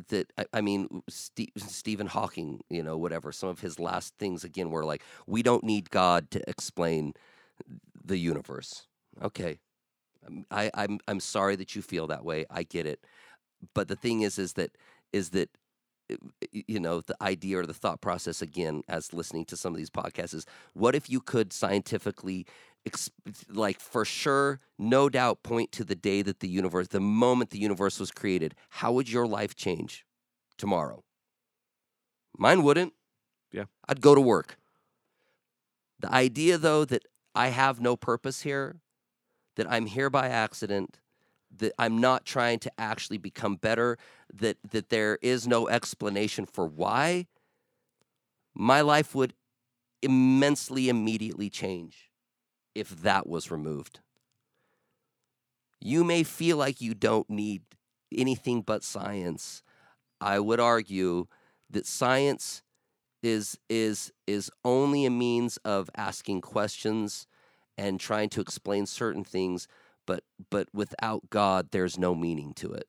that 0.10 0.32
I, 0.38 0.46
I 0.54 0.62
mean 0.62 1.04
Ste 1.10 1.50
Stephen 1.58 2.08
Hawking, 2.08 2.62
you 2.70 2.84
know, 2.84 2.98
whatever. 2.98 3.32
Some 3.32 3.50
of 3.50 3.60
his 3.62 3.80
last 3.80 4.16
things 4.20 4.44
again 4.44 4.72
were 4.72 4.86
like, 4.86 5.04
we 5.28 5.44
don't 5.44 5.64
need 5.64 5.90
God 5.90 6.32
to 6.32 6.50
explain 6.50 7.14
the 8.04 8.18
universe. 8.18 8.88
Okay, 9.22 9.60
Um, 10.28 10.46
I, 10.52 10.72
I'm 10.76 11.00
I'm 11.08 11.20
sorry 11.22 11.56
that 11.58 11.76
you 11.76 11.82
feel 11.82 12.08
that 12.08 12.26
way. 12.26 12.46
I 12.52 12.64
get 12.64 12.86
it, 12.88 13.06
but 13.74 13.88
the 13.88 13.96
thing 13.96 14.22
is, 14.22 14.40
is 14.40 14.54
that 14.54 14.78
is 15.14 15.32
that 15.32 15.50
uh, 16.12 16.16
you 16.52 16.80
know 16.80 17.02
the 17.02 17.16
idea 17.22 17.60
or 17.60 17.66
the 17.66 17.74
thought 17.74 18.02
process 18.02 18.42
again 18.42 18.84
as 18.88 19.14
listening 19.14 19.46
to 19.46 19.58
some 19.58 19.74
of 19.74 19.78
these 19.78 19.90
podcasts 19.90 20.34
is 20.34 20.46
what 20.74 20.96
if 20.96 21.10
you 21.10 21.20
could 21.22 21.54
scientifically 21.54 22.46
like 23.50 23.80
for 23.80 24.06
sure 24.06 24.60
no 24.78 25.08
doubt 25.10 25.44
point 25.44 25.72
to 25.72 25.84
the 25.84 25.96
day 25.96 26.22
that 26.22 26.40
the 26.40 26.48
universe 26.48 26.88
the 26.88 27.00
moment 27.00 27.52
the 27.52 27.60
universe 27.60 28.00
was 28.00 28.12
created. 28.12 28.56
How 28.70 28.92
would 28.92 29.10
your 29.10 29.28
life 29.28 29.56
change 29.56 30.06
tomorrow? 30.58 31.04
Mine 32.38 32.64
wouldn't. 32.64 32.94
Yeah. 33.52 33.66
i'd 33.88 34.02
go 34.02 34.16
to 34.16 34.22
work. 34.22 34.58
The 36.00 36.12
idea 36.12 36.58
though 36.58 36.86
that 36.86 37.04
i 37.36 37.48
have 37.50 37.80
no 37.80 37.96
purpose 37.96 38.42
here 38.42 38.82
that 39.56 39.70
i'm 39.70 39.86
here 39.86 40.10
by 40.10 40.28
accident 40.28 41.00
that 41.58 41.74
i'm 41.78 42.00
not 42.00 42.26
trying 42.26 42.60
to 42.60 42.72
actually 42.78 43.18
become 43.18 43.56
better 43.56 43.98
that 44.34 44.58
that 44.72 44.90
there 44.90 45.20
is 45.22 45.48
no 45.48 45.68
explanation 45.68 46.46
for 46.46 46.66
why 46.66 47.28
my 48.54 48.82
life 48.82 49.14
would 49.14 49.34
immensely 50.02 50.90
immediately 50.90 51.50
change 51.50 52.11
if 52.76 52.90
that 53.02 53.28
was 53.28 53.52
removed. 53.52 54.00
You 55.80 56.04
may 56.04 56.24
feel 56.24 56.58
like 56.58 56.82
you 56.82 56.94
don't 56.94 57.30
need 57.30 57.64
anything 58.16 58.62
but 58.62 58.84
science. 58.84 59.64
I 60.20 60.40
would 60.40 60.60
argue 60.60 61.28
that 61.70 61.88
science 61.88 62.62
is 63.24 63.58
is 63.70 64.12
is 64.28 64.52
only 64.64 65.06
a 65.06 65.10
means 65.10 65.58
of 65.58 65.90
asking 65.96 66.42
questions 66.42 67.28
and 67.78 68.00
trying 68.00 68.30
to 68.30 68.42
explain 68.42 68.86
certain 68.86 69.24
things 69.24 69.68
but 70.08 70.24
but 70.50 70.68
without 70.74 71.30
god 71.30 71.68
there's 71.72 72.00
no 72.00 72.16
meaning 72.16 72.54
to 72.54 72.72
it 72.74 72.88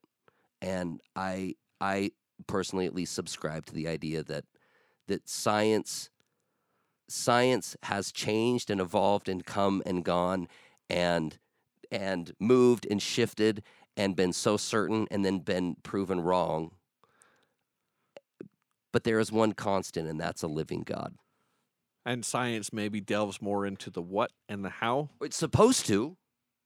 and 0.62 1.00
i 1.14 1.54
i 1.80 2.10
personally 2.46 2.86
at 2.86 2.94
least 2.94 3.14
subscribe 3.14 3.66
to 3.66 3.74
the 3.74 3.86
idea 3.86 4.22
that 4.22 4.44
that 5.06 5.28
science 5.28 6.10
science 7.08 7.76
has 7.84 8.12
changed 8.12 8.70
and 8.70 8.80
evolved 8.80 9.28
and 9.28 9.44
come 9.44 9.82
and 9.84 10.04
gone 10.04 10.48
and 10.88 11.38
and 11.90 12.32
moved 12.40 12.86
and 12.90 13.02
shifted 13.02 13.62
and 13.96 14.16
been 14.16 14.32
so 14.32 14.56
certain 14.56 15.06
and 15.10 15.24
then 15.24 15.38
been 15.40 15.76
proven 15.82 16.20
wrong. 16.20 16.72
But 18.92 19.04
there 19.04 19.18
is 19.18 19.30
one 19.30 19.52
constant 19.52 20.08
and 20.08 20.20
that's 20.20 20.42
a 20.42 20.48
living 20.48 20.82
god. 20.82 21.14
And 22.04 22.24
science 22.24 22.72
maybe 22.72 23.00
delves 23.00 23.40
more 23.40 23.64
into 23.64 23.90
the 23.90 24.02
what 24.02 24.32
and 24.48 24.64
the 24.64 24.70
how, 24.70 25.10
it's 25.20 25.36
supposed 25.36 25.86
to. 25.86 26.16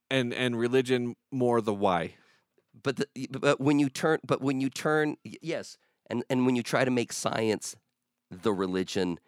And 0.09 0.33
and 0.33 0.57
religion 0.57 1.15
more 1.31 1.59
the 1.61 1.73
why. 1.73 2.15
but 2.81 2.95
the, 2.95 3.07
but 3.29 3.59
when 3.59 3.79
you 3.79 3.89
turn 3.89 4.19
but 4.25 4.41
when 4.41 4.61
you 4.61 4.69
turn 4.69 5.17
yes. 5.23 5.77
And 6.09 6.23
and 6.29 6.45
when 6.45 6.55
you 6.55 6.63
try 6.63 6.85
to 6.85 6.91
make 6.91 7.11
science 7.11 7.75
the 8.31 8.53
religion 8.53 9.19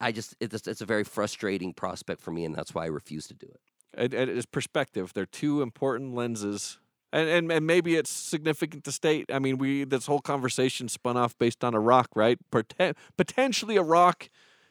I- 0.00 0.12
just 0.12 0.34
it's 0.40 0.66
it's 0.66 0.80
a 0.80 0.86
very 0.86 1.04
frustrating 1.04 1.72
prospect 1.74 2.20
for 2.20 2.30
me 2.30 2.44
and 2.44 2.54
that's 2.54 2.74
why 2.74 2.84
I 2.84 2.88
refuse 2.88 3.26
to 3.28 3.34
do 3.34 3.46
it. 3.46 3.60
It, 3.92 4.14
it 4.14 4.28
is 4.28 4.46
perspective. 4.46 5.12
They're 5.14 5.26
two 5.26 5.62
important 5.62 6.14
lenses. 6.14 6.78
And, 7.12 7.28
and 7.28 7.52
and 7.52 7.66
maybe 7.66 7.96
it's 7.96 8.10
significant 8.10 8.84
to 8.84 8.92
state. 8.92 9.26
I 9.32 9.40
mean, 9.40 9.58
we 9.58 9.82
this 9.84 10.06
whole 10.06 10.20
conversation 10.20 10.88
spun 10.88 11.16
off 11.16 11.36
based 11.38 11.64
on 11.64 11.74
a 11.74 11.80
rock, 11.80 12.08
right? 12.14 12.38
Poten- 12.52 12.94
potentially 13.16 13.76
a 13.76 13.82
rock 13.82 14.28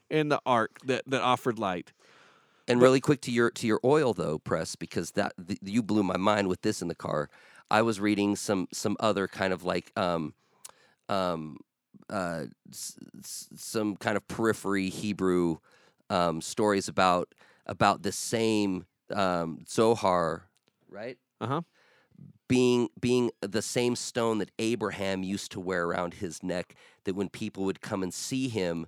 in 0.10 0.30
the 0.30 0.42
arc 0.46 0.80
that, 0.86 1.04
that 1.08 1.22
offered 1.22 1.60
light. 1.60 1.92
And 2.68 2.82
really 2.82 3.02
quick 3.02 3.22
to 3.22 3.32
your 3.32 3.50
to 3.52 3.68
your 3.68 3.80
oil 3.84 4.14
though, 4.14 4.38
press 4.38 4.76
because 4.76 5.12
that 5.12 5.34
the, 5.38 5.58
you 5.62 5.82
blew 5.82 6.04
my 6.04 6.18
mind 6.18 6.48
with 6.48 6.62
this 6.62 6.82
in 6.82 6.88
the 6.88 6.96
car. 6.96 7.30
I 7.72 7.82
was 7.82 8.00
reading 8.00 8.36
some 8.36 8.68
some 8.72 8.96
other 9.00 9.28
kind 9.28 9.52
of 9.54 9.64
like 9.64 9.92
um 9.98 10.34
um 11.10 11.58
uh 12.10 12.45
s- 12.72 12.98
some 13.56 13.95
kind 13.95 14.17
of 14.17 14.28
periphery 14.28 14.89
Hebrew 14.89 15.58
um 16.10 16.41
stories 16.41 16.88
about 16.88 17.34
about 17.65 18.04
the 18.04 18.12
same 18.12 18.86
um 19.13 19.63
Zohar, 19.67 20.50
right? 20.89 21.17
Uh 21.41 21.48
huh. 21.48 21.62
being 22.48 22.89
being 23.00 23.32
the 23.41 23.62
same 23.62 23.95
stone 23.95 24.39
that 24.39 24.52
Abraham 24.60 25.24
used 25.24 25.52
to 25.52 25.60
wear 25.60 25.86
around 25.86 26.15
his 26.15 26.43
neck 26.43 26.76
that 27.06 27.15
when 27.15 27.30
people 27.30 27.63
would 27.65 27.82
come 27.82 28.04
and 28.04 28.13
see 28.13 28.50
him 28.50 28.88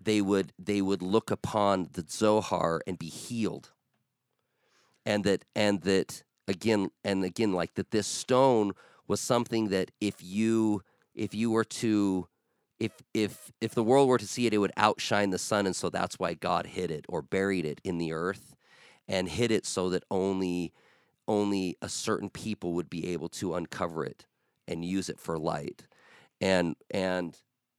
they 0.00 0.20
would 0.20 0.52
they 0.58 0.80
would 0.82 1.02
look 1.02 1.30
upon 1.30 1.88
the 1.92 2.04
Zohar 2.08 2.82
and 2.86 2.98
be 2.98 3.08
healed 3.08 3.70
and 5.04 5.24
that 5.24 5.44
and 5.54 5.82
that 5.82 6.22
again 6.48 6.90
and 7.04 7.24
again 7.24 7.52
like 7.52 7.74
that 7.74 7.90
this 7.90 8.06
stone 8.06 8.72
was 9.06 9.20
something 9.20 9.68
that 9.68 9.90
if 10.00 10.16
you 10.22 10.82
if 11.14 11.34
you 11.34 11.50
were 11.50 11.64
to 11.64 12.26
if 12.82 12.92
if 13.14 13.52
if 13.60 13.74
the 13.74 13.84
world 13.84 14.08
were 14.08 14.18
to 14.18 14.26
see 14.26 14.46
it 14.46 14.54
it 14.54 14.58
would 14.58 14.72
outshine 14.76 15.30
the 15.30 15.38
sun 15.38 15.66
and 15.66 15.76
so 15.76 15.90
that's 15.90 16.18
why 16.18 16.34
God 16.34 16.66
hid 16.66 16.90
it 16.90 17.06
or 17.08 17.22
buried 17.22 17.64
it 17.64 17.80
in 17.84 17.98
the 17.98 18.12
earth 18.12 18.56
and 19.08 19.28
hid 19.28 19.52
it 19.52 19.66
so 19.66 19.90
that 19.90 20.04
only 20.10 20.72
only 21.28 21.76
a 21.82 21.88
certain 21.88 22.30
people 22.30 22.72
would 22.74 22.90
be 22.90 23.08
able 23.08 23.28
to 23.28 23.54
uncover 23.54 24.04
it 24.04 24.26
and 24.68 24.84
use 24.84 25.08
it 25.08 25.20
for 25.20 25.38
light. 25.38 25.86
And 26.40 26.76
and 26.90 27.36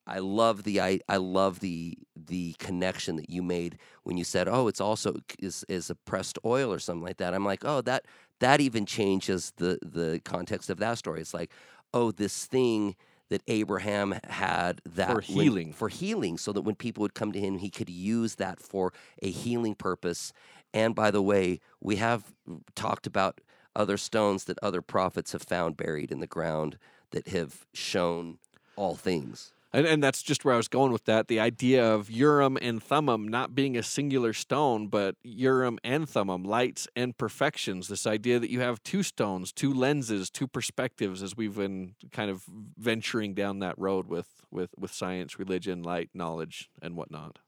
I 0.07 0.19
love 0.19 0.63
the 0.63 0.81
I, 0.81 0.99
I 1.09 1.17
love 1.17 1.59
the 1.59 1.97
the 2.15 2.55
connection 2.59 3.17
that 3.17 3.29
you 3.29 3.43
made 3.43 3.77
when 4.03 4.17
you 4.17 4.23
said 4.23 4.47
oh 4.47 4.67
it's 4.67 4.81
also 4.81 5.17
is 5.39 5.65
is 5.69 5.89
a 5.89 5.95
pressed 5.95 6.39
oil 6.45 6.71
or 6.71 6.79
something 6.79 7.03
like 7.03 7.17
that. 7.17 7.33
I'm 7.33 7.45
like 7.45 7.65
oh 7.65 7.81
that 7.81 8.05
that 8.39 8.61
even 8.61 8.85
changes 8.85 9.53
the 9.57 9.79
the 9.83 10.21
context 10.23 10.69
of 10.69 10.79
that 10.79 10.97
story. 10.97 11.21
It's 11.21 11.33
like 11.33 11.51
oh 11.93 12.11
this 12.11 12.45
thing 12.45 12.95
that 13.33 13.41
Abraham 13.47 14.13
had 14.25 14.79
that 14.85 15.07
For 15.07 15.15
when- 15.15 15.23
healing. 15.43 15.73
for 15.73 15.89
healing 15.89 16.37
so 16.37 16.53
that 16.53 16.61
when 16.61 16.75
people 16.75 17.01
would 17.01 17.15
come 17.15 17.31
to 17.31 17.39
him 17.39 17.57
he 17.57 17.71
could 17.71 17.89
use 17.89 18.35
that 18.35 18.59
for 18.59 18.93
a 19.23 19.31
healing 19.31 19.73
purpose 19.73 20.33
and 20.71 20.93
by 20.93 21.09
the 21.09 21.21
way 21.21 21.59
we 21.81 21.95
have 21.95 22.31
talked 22.75 23.07
about 23.07 23.41
other 23.75 23.97
stones 23.97 24.43
that 24.43 24.59
other 24.61 24.83
prophets 24.83 25.31
have 25.31 25.41
found 25.41 25.75
buried 25.75 26.11
in 26.11 26.19
the 26.19 26.27
ground 26.27 26.77
that 27.09 27.27
have 27.29 27.65
shown 27.73 28.37
all 28.75 28.95
things 28.95 29.51
And, 29.73 29.87
and 29.87 30.03
that's 30.03 30.21
just 30.21 30.45
where 30.45 30.53
I 30.53 30.57
was 30.57 30.67
going 30.67 30.91
with 30.91 31.05
that. 31.05 31.27
The 31.27 31.39
idea 31.39 31.83
of 31.83 32.09
Urim 32.11 32.57
and 32.61 32.81
Thummim 32.81 33.27
not 33.27 33.55
being 33.55 33.75
a 33.75 33.81
singular 33.81 34.31
stone, 34.31 34.87
but 34.87 35.15
Urim 35.23 35.79
and 35.83 36.07
Thummim, 36.07 36.43
lights 36.43 36.87
and 36.95 37.17
perfections. 37.17 37.87
This 37.87 38.05
idea 38.05 38.39
that 38.39 38.51
you 38.51 38.59
have 38.59 38.83
two 38.83 39.01
stones, 39.01 39.51
two 39.51 39.73
lenses, 39.73 40.29
two 40.29 40.47
perspectives, 40.47 41.23
as 41.23 41.35
we've 41.35 41.55
been 41.55 41.95
kind 42.11 42.29
of 42.29 42.43
venturing 42.77 43.33
down 43.33 43.59
that 43.59 43.77
road 43.79 44.07
with 44.07 44.27
with 44.51 44.69
with 44.77 44.93
science, 44.93 45.39
religion, 45.39 45.81
light, 45.81 46.11
knowledge, 46.13 46.69
and 46.81 46.95
whatnot. 46.95 47.39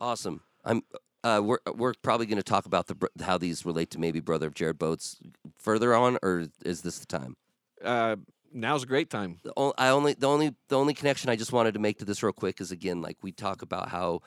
Awesome. 0.00 0.42
I'm. 0.64 0.82
Uh, 1.22 1.40
we're 1.44 1.58
we're 1.74 1.92
probably 2.02 2.24
going 2.24 2.38
to 2.38 2.42
talk 2.42 2.66
about 2.66 2.86
the 2.86 2.96
how 3.22 3.38
these 3.38 3.64
relate 3.64 3.90
to 3.90 4.00
maybe 4.00 4.20
brother 4.20 4.46
of 4.46 4.54
Jared 4.54 4.78
Boats 4.78 5.18
further 5.58 5.94
on, 5.94 6.18
or 6.22 6.46
is 6.64 6.80
this 6.80 6.98
the 6.98 7.06
time? 7.06 7.36
Uh, 7.84 8.16
now's 8.52 8.82
a 8.82 8.86
great 8.86 9.10
time. 9.10 9.40
I 9.78 9.88
only 9.88 10.14
the 10.14 10.28
only 10.28 10.54
the 10.68 10.78
only 10.78 10.94
connection 10.94 11.30
I 11.30 11.36
just 11.36 11.52
wanted 11.52 11.74
to 11.74 11.80
make 11.80 11.98
to 11.98 12.04
this 12.04 12.22
real 12.22 12.32
quick 12.32 12.60
is 12.60 12.70
again 12.70 13.02
like 13.02 13.18
we 13.22 13.32
talk 13.32 13.62
about 13.62 13.88
how 13.88 14.20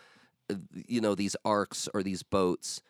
uh, 0.50 0.56
you 0.74 1.02
know 1.02 1.16
these 1.16 1.36
arcs 1.46 1.90
or 1.94 2.04
these 2.04 2.24
boats 2.24 2.82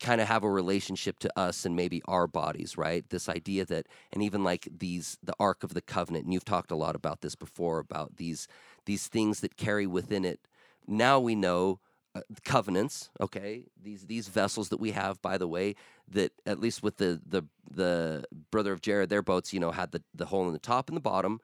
kind 0.00 0.20
of 0.20 0.28
have 0.28 0.44
a 0.44 0.50
relationship 0.50 1.18
to 1.20 1.38
us 1.38 1.64
and 1.64 1.74
maybe 1.74 2.02
our 2.06 2.26
bodies, 2.26 2.76
right? 2.76 3.08
This 3.08 3.28
idea 3.28 3.64
that 3.66 3.86
and 4.12 4.22
even 4.22 4.44
like 4.44 4.68
these 4.78 5.18
the 5.22 5.34
ark 5.40 5.64
of 5.64 5.74
the 5.74 5.82
covenant 5.82 6.24
and 6.24 6.34
you've 6.34 6.44
talked 6.44 6.70
a 6.70 6.76
lot 6.76 6.94
about 6.94 7.20
this 7.22 7.34
before 7.34 7.78
about 7.78 8.16
these 8.16 8.46
these 8.86 9.08
things 9.08 9.40
that 9.40 9.56
carry 9.56 9.86
within 9.86 10.24
it. 10.24 10.40
Now 10.86 11.18
we 11.18 11.34
know 11.34 11.80
uh, 12.14 12.20
covenants, 12.44 13.10
okay? 13.20 13.64
These 13.82 14.06
these 14.06 14.28
vessels 14.28 14.68
that 14.68 14.80
we 14.80 14.92
have 14.92 15.20
by 15.22 15.38
the 15.38 15.48
way 15.48 15.74
that 16.08 16.32
at 16.46 16.60
least 16.60 16.82
with 16.82 16.96
the 16.98 17.20
the 17.26 17.44
the 17.70 18.24
brother 18.50 18.72
of 18.72 18.80
Jared 18.80 19.10
their 19.10 19.22
boats, 19.22 19.52
you 19.52 19.60
know, 19.60 19.70
had 19.72 19.92
the 19.92 20.02
the 20.14 20.26
hole 20.26 20.46
in 20.46 20.52
the 20.52 20.58
top 20.58 20.88
and 20.88 20.96
the 20.96 21.00
bottom 21.00 21.40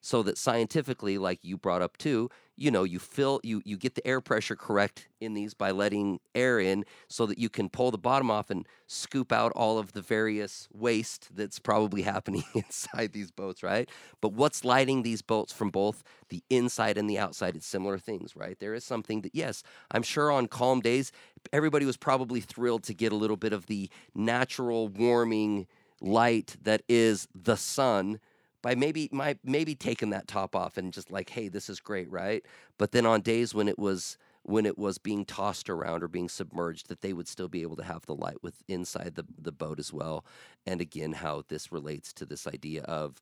so 0.00 0.22
that 0.22 0.38
scientifically 0.38 1.18
like 1.18 1.44
you 1.44 1.56
brought 1.56 1.82
up 1.82 1.96
too 1.96 2.30
you 2.60 2.70
know 2.70 2.84
you 2.84 2.98
fill 2.98 3.40
you 3.42 3.62
you 3.64 3.76
get 3.76 3.94
the 3.94 4.06
air 4.06 4.20
pressure 4.20 4.54
correct 4.54 5.08
in 5.20 5.34
these 5.34 5.54
by 5.54 5.70
letting 5.70 6.20
air 6.34 6.60
in 6.60 6.84
so 7.08 7.26
that 7.26 7.38
you 7.38 7.48
can 7.48 7.68
pull 7.68 7.90
the 7.90 7.98
bottom 7.98 8.30
off 8.30 8.50
and 8.50 8.68
scoop 8.86 9.32
out 9.32 9.50
all 9.52 9.78
of 9.78 9.92
the 9.92 10.02
various 10.02 10.68
waste 10.72 11.30
that's 11.34 11.58
probably 11.58 12.02
happening 12.14 12.44
inside 12.54 13.12
these 13.12 13.30
boats 13.30 13.62
right? 13.62 13.88
But 14.20 14.34
what's 14.34 14.64
lighting 14.64 15.02
these 15.02 15.22
boats 15.22 15.52
from 15.52 15.70
both 15.70 16.04
the 16.28 16.44
inside 16.50 16.98
and 16.98 17.08
the 17.08 17.18
outside 17.18 17.56
it's 17.56 17.66
similar 17.66 17.98
things 17.98 18.36
right? 18.36 18.58
There 18.60 18.74
is 18.74 18.84
something 18.84 19.22
that 19.22 19.34
yes 19.34 19.62
i'm 19.90 20.02
sure 20.02 20.30
on 20.30 20.46
calm 20.46 20.80
days 20.80 21.12
everybody 21.52 21.86
was 21.86 21.96
probably 21.96 22.40
thrilled 22.40 22.82
to 22.84 22.94
get 22.94 23.10
a 23.10 23.16
little 23.16 23.36
bit 23.36 23.54
of 23.54 23.66
the 23.66 23.88
natural 24.14 24.88
warming 24.88 25.66
light 26.02 26.56
that 26.62 26.82
is 26.88 27.26
the 27.34 27.56
sun 27.56 28.20
by 28.62 28.74
maybe 28.74 29.08
my 29.12 29.36
maybe 29.44 29.74
taking 29.74 30.10
that 30.10 30.28
top 30.28 30.54
off 30.54 30.76
and 30.76 30.92
just 30.92 31.10
like 31.10 31.30
hey 31.30 31.48
this 31.48 31.68
is 31.68 31.80
great 31.80 32.10
right? 32.10 32.44
But 32.78 32.92
then 32.92 33.06
on 33.06 33.20
days 33.20 33.54
when 33.54 33.68
it 33.68 33.78
was 33.78 34.18
when 34.42 34.64
it 34.66 34.78
was 34.78 34.98
being 34.98 35.24
tossed 35.24 35.68
around 35.68 36.02
or 36.02 36.08
being 36.08 36.28
submerged 36.28 36.88
that 36.88 37.02
they 37.02 37.12
would 37.12 37.28
still 37.28 37.48
be 37.48 37.62
able 37.62 37.76
to 37.76 37.84
have 37.84 38.06
the 38.06 38.14
light 38.14 38.42
with 38.42 38.62
inside 38.68 39.14
the 39.14 39.24
the 39.38 39.52
boat 39.52 39.78
as 39.78 39.92
well. 39.92 40.24
And 40.66 40.80
again 40.80 41.12
how 41.12 41.44
this 41.48 41.72
relates 41.72 42.12
to 42.14 42.26
this 42.26 42.46
idea 42.46 42.82
of 42.82 43.20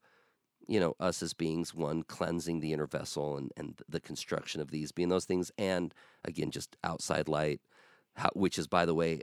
you 0.67 0.79
know 0.81 0.95
us 1.01 1.23
as 1.23 1.33
beings 1.35 1.75
one 1.75 2.03
cleansing 2.03 2.61
the 2.61 2.73
inner 2.73 2.87
vessel 2.87 3.37
and 3.37 3.53
and 3.57 3.81
the 3.89 4.01
construction 4.01 4.61
of 4.61 4.71
these 4.71 4.93
being 4.93 5.09
those 5.09 5.25
things 5.25 5.51
and 5.59 5.95
again 6.25 6.51
just 6.51 6.77
outside 6.85 7.29
light 7.29 7.61
how, 8.17 8.31
which 8.35 8.59
is 8.59 8.67
by 8.67 8.85
the 8.85 8.95
way 8.95 9.21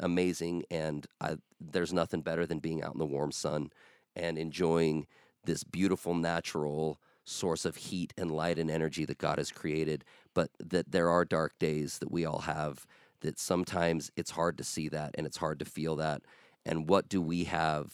amazing 0.00 0.62
and 0.70 1.06
I, 1.20 1.36
there's 1.60 1.92
nothing 1.92 2.22
better 2.22 2.46
than 2.46 2.58
being 2.60 2.82
out 2.82 2.94
in 2.94 2.98
the 2.98 3.06
warm 3.06 3.32
sun 3.32 3.70
and 4.14 4.38
enjoying 4.38 5.06
this 5.44 5.64
beautiful 5.64 6.14
natural 6.14 7.00
source 7.24 7.64
of 7.64 7.76
heat 7.76 8.14
and 8.16 8.30
light 8.30 8.58
and 8.58 8.70
energy 8.70 9.04
that 9.04 9.18
God 9.18 9.38
has 9.38 9.50
created, 9.50 10.04
but 10.34 10.50
that 10.58 10.90
there 10.90 11.10
are 11.10 11.24
dark 11.24 11.58
days 11.58 11.98
that 11.98 12.10
we 12.10 12.24
all 12.24 12.40
have 12.40 12.86
that 13.20 13.38
sometimes 13.38 14.10
it's 14.16 14.30
hard 14.30 14.56
to 14.58 14.64
see 14.64 14.88
that 14.88 15.10
and 15.14 15.26
it's 15.26 15.36
hard 15.38 15.58
to 15.58 15.64
feel 15.64 15.96
that. 15.96 16.22
And 16.64 16.88
what 16.88 17.08
do 17.08 17.20
we 17.20 17.44
have 17.44 17.92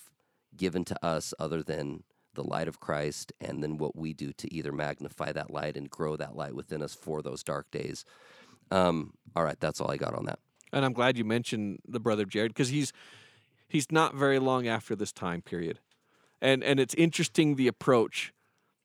given 0.57 0.85
to 0.85 1.05
us 1.05 1.35
other 1.39 1.63
than 1.63 2.05
the 2.35 2.45
light 2.45 2.69
of 2.69 2.81
Christ 2.81 3.33
and 3.41 3.63
then 3.63 3.79
what 3.79 3.97
we 3.97 4.13
do 4.13 4.33
to 4.33 4.53
either 4.53 4.73
magnify 4.73 5.33
that 5.33 5.51
light 5.51 5.77
and 5.77 5.89
grow 5.89 6.17
that 6.17 6.37
light 6.37 6.55
within 6.55 6.83
us 6.83 6.95
for 6.95 7.23
those 7.23 7.43
dark 7.43 7.71
days? 7.71 8.05
Um, 8.71 9.15
all 9.37 9.45
right, 9.45 9.59
that's 9.59 9.81
all 9.81 9.91
I 9.91 9.97
got 9.97 10.15
on 10.15 10.27
that. 10.27 10.39
And 10.73 10.85
I'm 10.85 10.93
glad 10.93 11.17
you 11.17 11.25
mentioned 11.25 11.79
the 11.87 12.01
brother 12.01 12.25
Jared 12.25 12.53
because 12.53 12.69
he's 12.69 12.93
he's 13.69 13.91
not 13.93 14.15
very 14.15 14.39
long 14.39 14.67
after 14.67 14.97
this 14.97 15.13
time 15.13 15.41
period, 15.41 15.79
and 16.45 16.63
and 16.63 16.79
it's 16.79 16.95
interesting 16.95 17.57
the 17.57 17.67
approach 17.67 18.33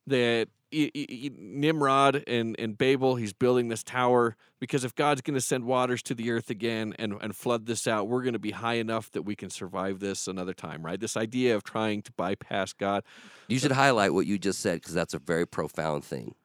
that 0.07 0.47
Nimrod 0.71 2.23
and, 2.27 2.55
and 2.59 2.77
Babel, 2.77 3.15
he's 3.15 3.33
building 3.33 3.69
this 3.69 3.83
tower 3.83 4.35
because 4.59 4.83
if 4.83 4.93
God's 4.93 5.21
going 5.21 5.35
to 5.35 5.41
send 5.41 5.63
waters 5.63 6.03
to 6.03 6.13
the 6.13 6.29
earth 6.31 6.49
again 6.49 6.93
and, 6.99 7.15
and 7.21 7.35
flood 7.35 7.65
this 7.65 7.87
out, 7.87 8.07
we're 8.07 8.21
going 8.21 8.33
to 8.33 8.39
be 8.39 8.51
high 8.51 8.75
enough 8.75 9.11
that 9.11 9.23
we 9.23 9.35
can 9.35 9.49
survive 9.49 9.99
this 9.99 10.27
another 10.27 10.53
time, 10.53 10.85
right? 10.85 10.99
This 10.99 11.17
idea 11.17 11.55
of 11.55 11.63
trying 11.63 12.03
to 12.03 12.11
bypass 12.11 12.73
God. 12.73 13.03
You 13.47 13.57
should 13.57 13.71
highlight 13.71 14.13
what 14.13 14.27
you 14.27 14.37
just 14.37 14.59
said 14.59 14.75
because 14.81 14.93
that's 14.93 15.13
a 15.13 15.19
very 15.19 15.47
profound 15.47 16.03
thing. 16.03 16.35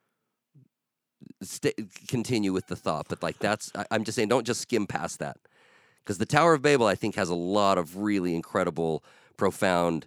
Stay, 1.42 1.74
continue 2.08 2.52
with 2.52 2.68
the 2.68 2.76
thought, 2.76 3.06
but 3.08 3.22
like 3.22 3.38
that's 3.38 3.70
I, 3.74 3.84
I'm 3.90 4.04
just 4.04 4.16
saying, 4.16 4.28
don't 4.28 4.46
just 4.46 4.60
skim 4.60 4.86
past 4.86 5.18
that 5.18 5.36
because 6.02 6.18
the 6.18 6.26
Tower 6.26 6.54
of 6.54 6.62
Babel, 6.62 6.86
I 6.86 6.94
think, 6.94 7.14
has 7.16 7.28
a 7.28 7.34
lot 7.34 7.76
of 7.76 7.98
really 7.98 8.34
incredible, 8.34 9.04
profound 9.36 10.06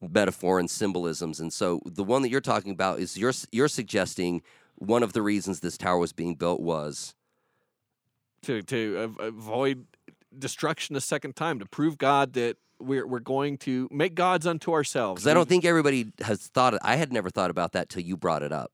metaphor 0.00 0.58
and 0.58 0.70
symbolisms. 0.70 1.40
And 1.40 1.52
so 1.52 1.80
the 1.84 2.04
one 2.04 2.22
that 2.22 2.30
you're 2.30 2.40
talking 2.40 2.72
about 2.72 3.00
is 3.00 3.16
you're 3.16 3.32
you're 3.52 3.68
suggesting 3.68 4.42
one 4.76 5.02
of 5.02 5.12
the 5.12 5.22
reasons 5.22 5.60
this 5.60 5.76
tower 5.76 5.98
was 5.98 6.12
being 6.12 6.34
built 6.34 6.60
was 6.60 7.14
to 8.42 8.62
to 8.62 9.14
avoid 9.18 9.86
destruction 10.36 10.94
a 10.96 11.00
second 11.00 11.34
time 11.34 11.58
to 11.58 11.66
prove 11.66 11.98
God 11.98 12.34
that 12.34 12.56
we're 12.78 13.06
we're 13.06 13.18
going 13.18 13.58
to 13.58 13.88
make 13.90 14.14
gods 14.14 14.46
unto 14.46 14.72
ourselves. 14.72 15.22
because 15.22 15.30
I 15.30 15.34
don't 15.34 15.48
think 15.48 15.64
everybody 15.64 16.12
has 16.20 16.46
thought. 16.46 16.74
I 16.82 16.96
had 16.96 17.12
never 17.12 17.30
thought 17.30 17.50
about 17.50 17.72
that 17.72 17.88
till 17.88 18.02
you 18.02 18.16
brought 18.16 18.42
it 18.42 18.52
up. 18.52 18.72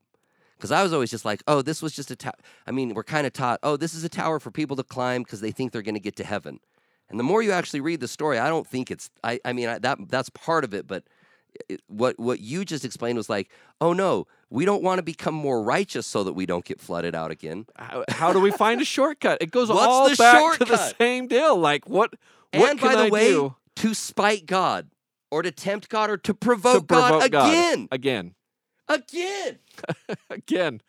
Because 0.57 0.71
I 0.71 0.83
was 0.83 0.93
always 0.93 1.11
just 1.11 1.25
like, 1.25 1.43
oh, 1.47 1.63
this 1.63 1.83
was 1.83 1.95
just 1.95 2.11
a 2.11 2.17
tower. 2.17 2.35
I 2.67 2.71
mean, 2.71 2.95
we're 2.95 3.03
kind 3.03 3.27
of 3.27 3.33
taught, 3.33 3.59
oh, 3.63 3.77
this 3.77 3.93
is 3.93 4.05
a 4.05 4.09
tower 4.09 4.39
for 4.39 4.51
people 4.51 4.77
to 4.77 4.85
climb 4.85 5.23
because 5.23 5.41
they 5.41 5.51
think 5.51 5.73
they're 5.73 5.83
going 5.83 5.97
to 5.97 6.01
get 6.01 6.17
to 6.17 6.25
heaven. 6.25 6.61
And 7.11 7.19
the 7.19 7.25
more 7.25 7.43
you 7.43 7.53
actually 7.53 7.81
read 7.81 8.01
the 8.01 8.09
story, 8.09 8.39
I 8.39 8.49
don't 8.49 8.67
think 8.67 8.91
it's. 8.91 9.11
I, 9.23 9.41
I 9.45 9.53
mean, 9.53 9.69
I, 9.69 9.79
that 9.81 9.99
that's 10.09 10.31
part 10.31 10.65
of 10.65 10.73
it. 10.73 10.87
But 10.87 11.05
what 11.87 12.19
what 12.19 12.41
you 12.41 12.65
just 12.65 12.85
explained 12.85 13.17
was 13.17 13.29
like, 13.29 13.51
oh 13.81 13.93
no, 13.93 14.27
we 14.51 14.65
don't 14.65 14.83
want 14.83 14.99
to 14.99 15.03
become 15.03 15.35
more 15.35 15.63
righteous 15.63 16.07
so 16.07 16.25
that 16.25 16.33
we 16.33 16.47
don't 16.47 16.65
get 16.65 16.81
flooded 16.81 17.15
out 17.15 17.31
again. 17.31 17.67
how, 17.77 18.05
how 18.09 18.33
do 18.33 18.41
we 18.41 18.51
find 18.51 18.81
a 18.81 18.85
shortcut? 18.85 19.39
It 19.41 19.51
goes 19.51 19.69
What's 19.69 19.81
all 19.81 20.09
the 20.09 20.17
back 20.17 20.59
to 20.59 20.65
the 20.65 20.77
same 20.99 21.27
deal. 21.29 21.57
Like 21.57 21.89
what? 21.89 22.15
What 22.53 22.71
and 22.71 22.79
can 22.79 22.89
by 22.89 22.97
the 22.97 23.05
I 23.05 23.09
way, 23.09 23.29
do 23.29 23.57
to 23.77 23.95
spite 23.95 24.47
God 24.47 24.89
or 25.31 25.43
to 25.43 25.51
tempt 25.51 25.89
God 25.89 26.11
or 26.11 26.17
to 26.19 26.23
to 26.23 26.35
provoke, 26.35 26.87
provoke 26.87 27.21
God 27.21 27.31
God 27.33 27.49
again, 27.51 27.89
Again, 27.91 28.35
again. 28.89 29.59
again. 30.31 30.81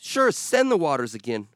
Sure, 0.00 0.30
send 0.30 0.70
the 0.70 0.76
waters 0.76 1.14
again. 1.14 1.48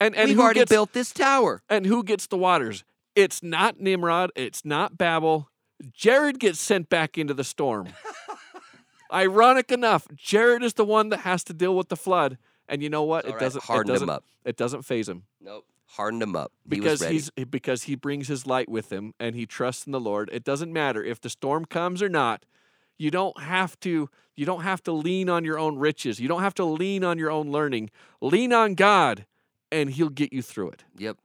And 0.00 0.14
and 0.14 0.28
We've 0.28 0.36
who 0.36 0.42
already 0.42 0.60
gets 0.60 0.70
built 0.70 0.92
this 0.92 1.12
tower. 1.12 1.62
and 1.68 1.86
who 1.86 2.02
gets 2.02 2.26
the 2.26 2.36
waters? 2.38 2.84
It's 3.14 3.42
not 3.42 3.80
Nimrod. 3.80 4.30
It's 4.36 4.64
not 4.64 4.96
Babel. 4.98 5.48
Jared 5.92 6.38
gets 6.38 6.58
sent 6.58 6.88
back 6.88 7.18
into 7.18 7.34
the 7.34 7.44
storm. 7.44 7.88
Ironic 9.12 9.70
enough, 9.70 10.06
Jared 10.14 10.62
is 10.62 10.74
the 10.74 10.84
one 10.84 11.10
that 11.10 11.20
has 11.20 11.44
to 11.44 11.52
deal 11.52 11.76
with 11.76 11.88
the 11.88 11.96
flood. 11.96 12.38
And 12.68 12.82
you 12.82 12.90
know 12.90 13.04
what? 13.04 13.24
It 13.24 13.32
right, 13.32 13.40
doesn't 13.40 13.64
harden 13.64 13.90
it 13.90 13.92
him 13.92 13.94
doesn't, 13.94 14.10
up. 14.10 14.24
It 14.44 14.56
doesn't 14.56 14.82
faze 14.82 15.08
him. 15.08 15.24
Nope. 15.40 15.64
Hardened 15.90 16.22
him 16.22 16.34
up. 16.34 16.50
he 16.68 16.80
was 16.80 17.00
because 17.00 17.08
he's 17.08 17.30
because 17.30 17.82
he 17.84 17.94
brings 17.94 18.26
his 18.26 18.44
light 18.46 18.68
with 18.68 18.92
him 18.92 19.14
and 19.20 19.36
he 19.36 19.46
trusts 19.46 19.86
in 19.86 19.92
the 19.92 20.00
Lord. 20.00 20.28
It 20.32 20.42
doesn't 20.42 20.72
matter 20.72 21.02
if 21.02 21.20
the 21.20 21.30
storm 21.30 21.64
comes 21.64 22.02
or 22.02 22.08
not. 22.08 22.44
You 22.98 23.12
don't 23.12 23.40
have 23.40 23.78
to 23.80 24.10
you 24.34 24.44
don't 24.44 24.62
have 24.62 24.82
to 24.82 24.92
lean 24.92 25.28
on 25.28 25.44
your 25.44 25.58
own 25.58 25.78
riches. 25.78 26.18
You 26.18 26.26
don't 26.26 26.42
have 26.42 26.54
to 26.54 26.64
lean 26.64 27.04
on 27.04 27.18
your 27.18 27.30
own 27.30 27.52
learning. 27.52 27.90
Lean 28.20 28.52
on 28.52 28.74
God 28.74 29.26
and 29.70 29.90
he'll 29.90 30.08
get 30.08 30.32
you 30.32 30.42
through 30.42 30.70
it. 30.70 30.84
Yep. 30.98 31.18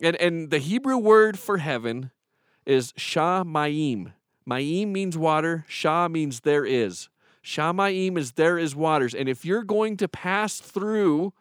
And 0.00 0.16
and 0.16 0.50
the 0.50 0.58
Hebrew 0.58 0.96
word 0.96 1.38
for 1.38 1.58
heaven 1.58 2.12
is 2.66 2.92
shamayim. 2.92 4.12
Mayim 4.48 4.86
Ma'im 4.86 4.88
means 4.88 5.16
water, 5.16 5.64
Shah 5.68 6.08
means 6.08 6.40
there 6.40 6.66
is. 6.66 7.08
Shamayim 7.42 8.18
is 8.18 8.32
there 8.32 8.58
is 8.58 8.74
waters. 8.74 9.14
And 9.14 9.28
if 9.28 9.44
you're 9.44 9.64
going 9.64 9.96
to 9.98 10.08
pass 10.08 10.58
through 10.60 11.32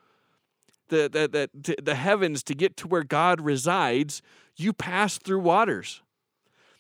the, 0.89 1.09
the, 1.09 1.49
the, 1.53 1.76
the 1.82 1.95
heavens 1.95 2.43
to 2.43 2.55
get 2.55 2.78
to 2.78 2.88
where 2.88 3.03
God 3.03 3.41
resides, 3.41 4.21
you 4.55 4.74
pass 4.74 5.17
through 5.17 5.39
waters. 5.39 6.01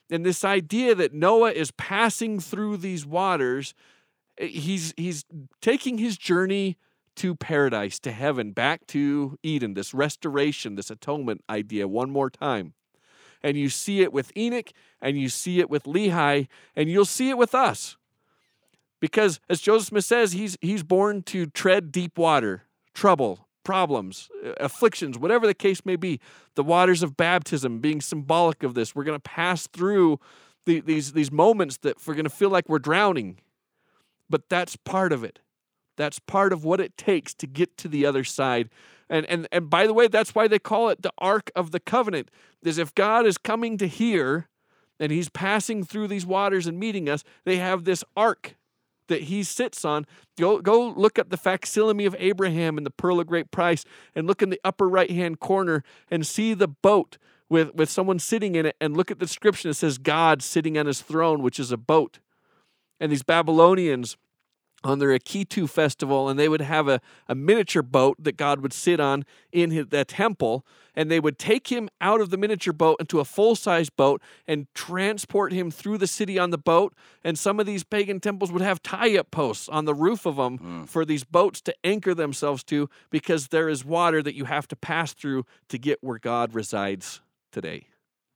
And 0.09 0.25
this 0.25 0.43
idea 0.43 0.93
that 0.95 1.13
Noah 1.13 1.51
is 1.51 1.71
passing 1.71 2.39
through 2.39 2.77
these 2.77 3.05
waters, 3.05 3.73
eh, 4.37 4.47
he's, 4.47 4.93
he's 4.97 5.25
taking 5.61 5.97
his 5.97 6.17
journey 6.17 6.77
to 7.15 7.35
paradise, 7.35 7.99
to 7.99 8.11
heaven, 8.11 8.51
back 8.51 8.85
to 8.87 9.37
Eden, 9.43 9.73
this 9.73 9.93
restoration, 9.93 10.75
this 10.75 10.89
atonement 10.89 11.43
idea 11.49 11.87
one 11.87 12.09
more 12.09 12.29
time. 12.29 12.73
And 13.43 13.57
you 13.57 13.69
see 13.69 14.01
it 14.01 14.13
with 14.13 14.31
Enoch, 14.37 14.71
and 15.01 15.19
you 15.19 15.27
see 15.27 15.59
it 15.59 15.69
with 15.69 15.83
Lehi, 15.83 16.47
and 16.75 16.89
you'll 16.89 17.05
see 17.05 17.29
it 17.29 17.37
with 17.37 17.53
us. 17.53 17.97
Because 19.01 19.41
as 19.49 19.59
Joseph 19.59 19.89
Smith 19.89 20.05
says, 20.05 20.31
he's, 20.31 20.57
he's 20.61 20.81
born 20.81 21.23
to 21.23 21.47
tread 21.47 21.91
deep 21.91 22.17
water, 22.17 22.63
trouble, 22.93 23.47
problems, 23.63 24.29
uh, 24.45 24.53
afflictions, 24.59 25.17
whatever 25.17 25.47
the 25.47 25.53
case 25.53 25.85
may 25.85 25.95
be. 25.95 26.19
The 26.55 26.63
waters 26.63 27.03
of 27.03 27.17
baptism 27.17 27.79
being 27.79 28.01
symbolic 28.01 28.63
of 28.63 28.75
this. 28.75 28.95
We're 28.95 29.03
going 29.03 29.19
to 29.19 29.29
pass 29.29 29.67
through 29.67 30.19
the, 30.65 30.79
these, 30.79 31.13
these 31.13 31.31
moments 31.31 31.77
that 31.77 31.97
we're 32.05 32.13
going 32.13 32.23
to 32.25 32.29
feel 32.29 32.49
like 32.49 32.69
we're 32.69 32.79
drowning. 32.79 33.39
But 34.29 34.49
that's 34.49 34.75
part 34.75 35.11
of 35.11 35.23
it. 35.23 35.39
That's 35.97 36.19
part 36.19 36.53
of 36.53 36.63
what 36.63 36.79
it 36.79 36.97
takes 36.97 37.33
to 37.35 37.47
get 37.47 37.77
to 37.77 37.87
the 37.87 38.05
other 38.05 38.23
side. 38.23 38.69
And, 39.09 39.25
and, 39.27 39.47
and 39.51 39.69
by 39.69 39.85
the 39.85 39.93
way, 39.93 40.07
that's 40.07 40.33
why 40.33 40.47
they 40.47 40.59
call 40.59 40.89
it 40.89 41.01
the 41.01 41.13
Ark 41.17 41.51
of 41.55 41.71
the 41.71 41.79
Covenant, 41.79 42.31
is 42.63 42.77
if 42.77 42.95
God 42.95 43.25
is 43.25 43.37
coming 43.37 43.77
to 43.77 43.87
here 43.87 44.47
and 44.99 45.11
he's 45.11 45.29
passing 45.29 45.83
through 45.83 46.07
these 46.07 46.25
waters 46.25 46.67
and 46.67 46.79
meeting 46.79 47.09
us, 47.09 47.23
they 47.45 47.57
have 47.57 47.83
this 47.83 48.03
ark 48.15 48.55
that 49.07 49.23
he 49.23 49.43
sits 49.43 49.83
on. 49.83 50.05
Go 50.39 50.61
go 50.61 50.87
look 50.87 51.19
up 51.19 51.29
the 51.29 51.37
facsimile 51.37 52.05
of 52.05 52.15
Abraham 52.17 52.77
and 52.77 52.85
the 52.85 52.91
pearl 52.91 53.19
of 53.19 53.27
great 53.27 53.51
price 53.51 53.83
and 54.15 54.25
look 54.27 54.41
in 54.41 54.49
the 54.49 54.61
upper 54.63 54.87
right 54.87 55.11
hand 55.11 55.39
corner 55.39 55.83
and 56.09 56.25
see 56.25 56.53
the 56.53 56.69
boat 56.69 57.17
with, 57.49 57.75
with 57.75 57.89
someone 57.89 58.17
sitting 58.17 58.55
in 58.55 58.65
it 58.65 58.75
and 58.79 58.95
look 58.95 59.11
at 59.11 59.19
the 59.19 59.25
description. 59.25 59.69
It 59.69 59.75
says 59.75 59.97
God 59.97 60.41
sitting 60.41 60.77
on 60.77 60.85
his 60.85 61.01
throne, 61.01 61.41
which 61.41 61.59
is 61.59 61.71
a 61.71 61.77
boat. 61.77 62.19
And 62.99 63.11
these 63.11 63.23
Babylonians 63.23 64.15
on 64.83 64.99
their 64.99 65.09
Akitu 65.09 65.69
festival, 65.69 66.29
and 66.29 66.37
they 66.37 66.49
would 66.49 66.61
have 66.61 66.87
a, 66.87 66.99
a 67.27 67.35
miniature 67.35 67.81
boat 67.81 68.17
that 68.19 68.37
God 68.37 68.61
would 68.61 68.73
sit 68.73 68.99
on 68.99 69.25
in 69.51 69.71
his, 69.71 69.87
the 69.87 70.05
temple, 70.05 70.65
and 70.95 71.09
they 71.09 71.19
would 71.19 71.39
take 71.39 71.67
him 71.67 71.89
out 72.01 72.21
of 72.21 72.29
the 72.29 72.37
miniature 72.37 72.73
boat 72.73 72.97
into 72.99 73.19
a 73.19 73.25
full 73.25 73.55
size 73.55 73.89
boat 73.89 74.21
and 74.47 74.67
transport 74.73 75.51
him 75.53 75.71
through 75.71 75.97
the 75.97 76.07
city 76.07 76.37
on 76.37 76.51
the 76.51 76.57
boat. 76.57 76.93
And 77.23 77.37
some 77.39 77.59
of 77.59 77.65
these 77.65 77.83
pagan 77.83 78.19
temples 78.19 78.51
would 78.51 78.61
have 78.61 78.83
tie 78.83 79.17
up 79.17 79.31
posts 79.31 79.69
on 79.69 79.85
the 79.85 79.95
roof 79.95 80.25
of 80.25 80.35
them 80.35 80.59
mm. 80.59 80.87
for 80.87 81.05
these 81.05 81.23
boats 81.23 81.61
to 81.61 81.75
anchor 81.83 82.13
themselves 82.13 82.63
to 82.65 82.89
because 83.09 83.47
there 83.47 83.69
is 83.69 83.83
water 83.83 84.21
that 84.21 84.35
you 84.35 84.45
have 84.45 84.67
to 84.67 84.75
pass 84.75 85.13
through 85.13 85.45
to 85.69 85.77
get 85.77 85.99
where 86.01 86.19
God 86.19 86.53
resides 86.53 87.21
today. 87.51 87.87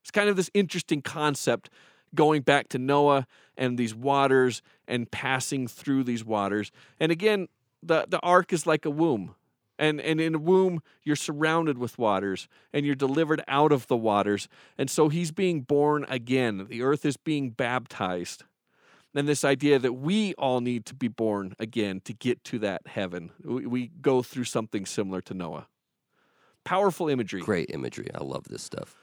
It's 0.01 0.11
kind 0.11 0.29
of 0.29 0.35
this 0.37 0.49
interesting 0.53 1.01
concept 1.01 1.69
going 2.15 2.41
back 2.41 2.69
to 2.69 2.77
Noah 2.77 3.27
and 3.57 3.77
these 3.77 3.95
waters 3.95 4.61
and 4.87 5.09
passing 5.09 5.67
through 5.67 6.03
these 6.03 6.23
waters. 6.23 6.71
And 6.99 7.11
again, 7.11 7.47
the, 7.83 8.05
the 8.07 8.19
ark 8.19 8.53
is 8.53 8.65
like 8.65 8.85
a 8.85 8.89
womb. 8.89 9.35
And, 9.79 10.01
and 10.01 10.19
in 10.19 10.33
a 10.33 10.39
womb, 10.39 10.81
you're 11.03 11.15
surrounded 11.15 11.77
with 11.77 11.99
waters 11.99 12.47
and 12.73 12.85
you're 12.85 12.95
delivered 12.95 13.43
out 13.47 13.71
of 13.71 13.87
the 13.87 13.97
waters. 13.97 14.49
And 14.77 14.89
so 14.89 15.09
he's 15.09 15.31
being 15.31 15.61
born 15.61 16.05
again. 16.09 16.65
The 16.67 16.81
earth 16.81 17.05
is 17.05 17.15
being 17.15 17.51
baptized. 17.51 18.43
And 19.13 19.27
this 19.27 19.43
idea 19.43 19.79
that 19.79 19.93
we 19.93 20.33
all 20.35 20.61
need 20.61 20.85
to 20.87 20.95
be 20.95 21.07
born 21.07 21.55
again 21.59 22.01
to 22.05 22.13
get 22.13 22.43
to 22.45 22.59
that 22.59 22.87
heaven. 22.87 23.31
We, 23.43 23.65
we 23.65 23.91
go 24.01 24.21
through 24.21 24.43
something 24.45 24.85
similar 24.85 25.21
to 25.21 25.33
Noah. 25.33 25.67
Powerful 26.63 27.07
imagery. 27.07 27.41
Great 27.41 27.69
imagery. 27.71 28.09
I 28.13 28.23
love 28.23 28.45
this 28.49 28.61
stuff. 28.61 28.95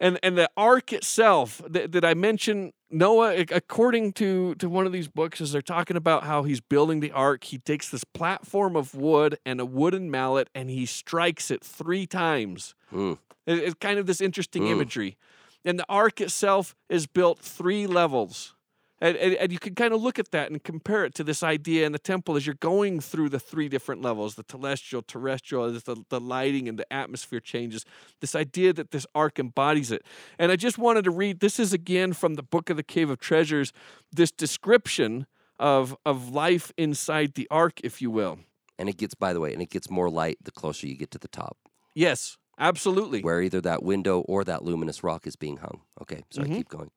And 0.00 0.18
and 0.22 0.36
the 0.38 0.50
ark 0.56 0.92
itself 0.92 1.60
that, 1.68 1.92
that 1.92 2.04
I 2.04 2.14
mentioned 2.14 2.72
Noah 2.90 3.44
according 3.52 4.12
to 4.14 4.54
to 4.56 4.68
one 4.68 4.86
of 4.86 4.92
these 4.92 5.08
books 5.08 5.40
as 5.40 5.52
they're 5.52 5.62
talking 5.62 5.96
about 5.96 6.24
how 6.24 6.42
he's 6.42 6.60
building 6.60 7.00
the 7.00 7.12
ark 7.12 7.44
he 7.44 7.58
takes 7.58 7.88
this 7.90 8.02
platform 8.04 8.74
of 8.76 8.94
wood 8.94 9.38
and 9.46 9.60
a 9.60 9.64
wooden 9.66 10.10
mallet 10.10 10.48
and 10.54 10.70
he 10.70 10.86
strikes 10.86 11.50
it 11.50 11.62
3 11.62 12.06
times. 12.06 12.74
It- 12.92 13.18
it's 13.46 13.74
kind 13.74 13.98
of 13.98 14.06
this 14.06 14.20
interesting 14.20 14.64
Mm. 14.64 14.70
imagery 14.72 15.16
and 15.64 15.78
the 15.78 15.86
ark 15.88 16.20
itself 16.20 16.74
is 16.88 17.06
built 17.06 17.38
3 17.38 17.86
levels 17.86 18.54
and, 19.00 19.16
and, 19.16 19.34
and 19.34 19.52
you 19.52 19.58
can 19.58 19.74
kind 19.74 19.94
of 19.94 20.02
look 20.02 20.18
at 20.18 20.30
that 20.32 20.50
and 20.50 20.62
compare 20.62 21.04
it 21.04 21.14
to 21.14 21.24
this 21.24 21.42
idea 21.42 21.86
in 21.86 21.92
the 21.92 21.98
temple 21.98 22.36
as 22.36 22.46
you're 22.46 22.54
going 22.56 23.00
through 23.00 23.28
the 23.30 23.40
three 23.40 23.68
different 23.68 24.02
levels 24.02 24.34
the 24.34 24.44
celestial, 24.48 25.02
terrestrial, 25.02 25.70
the, 25.72 26.04
the 26.08 26.20
lighting 26.20 26.68
and 26.68 26.78
the 26.78 26.92
atmosphere 26.92 27.40
changes. 27.40 27.84
This 28.20 28.34
idea 28.34 28.72
that 28.72 28.90
this 28.90 29.06
ark 29.14 29.38
embodies 29.38 29.90
it. 29.90 30.04
And 30.38 30.52
I 30.52 30.56
just 30.56 30.78
wanted 30.78 31.04
to 31.04 31.10
read 31.10 31.40
this 31.40 31.58
is 31.58 31.72
again 31.72 32.12
from 32.12 32.34
the 32.34 32.42
book 32.42 32.70
of 32.70 32.76
the 32.76 32.82
Cave 32.82 33.10
of 33.10 33.18
Treasures, 33.18 33.72
this 34.12 34.30
description 34.30 35.26
of, 35.58 35.96
of 36.04 36.30
life 36.30 36.72
inside 36.76 37.34
the 37.34 37.46
ark, 37.50 37.80
if 37.84 38.00
you 38.02 38.10
will. 38.10 38.38
And 38.78 38.88
it 38.88 38.96
gets, 38.96 39.14
by 39.14 39.32
the 39.32 39.40
way, 39.40 39.52
and 39.52 39.60
it 39.60 39.70
gets 39.70 39.90
more 39.90 40.08
light 40.08 40.38
the 40.42 40.50
closer 40.50 40.86
you 40.86 40.96
get 40.96 41.10
to 41.10 41.18
the 41.18 41.28
top, 41.28 41.58
Yes, 41.94 42.38
absolutely. 42.58 43.20
where 43.20 43.42
either 43.42 43.60
that 43.60 43.82
window 43.82 44.20
or 44.20 44.42
that 44.44 44.64
luminous 44.64 45.04
rock 45.04 45.26
is 45.26 45.36
being 45.36 45.58
hung. 45.58 45.82
Okay, 46.00 46.22
sorry, 46.30 46.48
Mhm. 46.48 46.56
keep 46.56 46.68
going. 46.68 46.90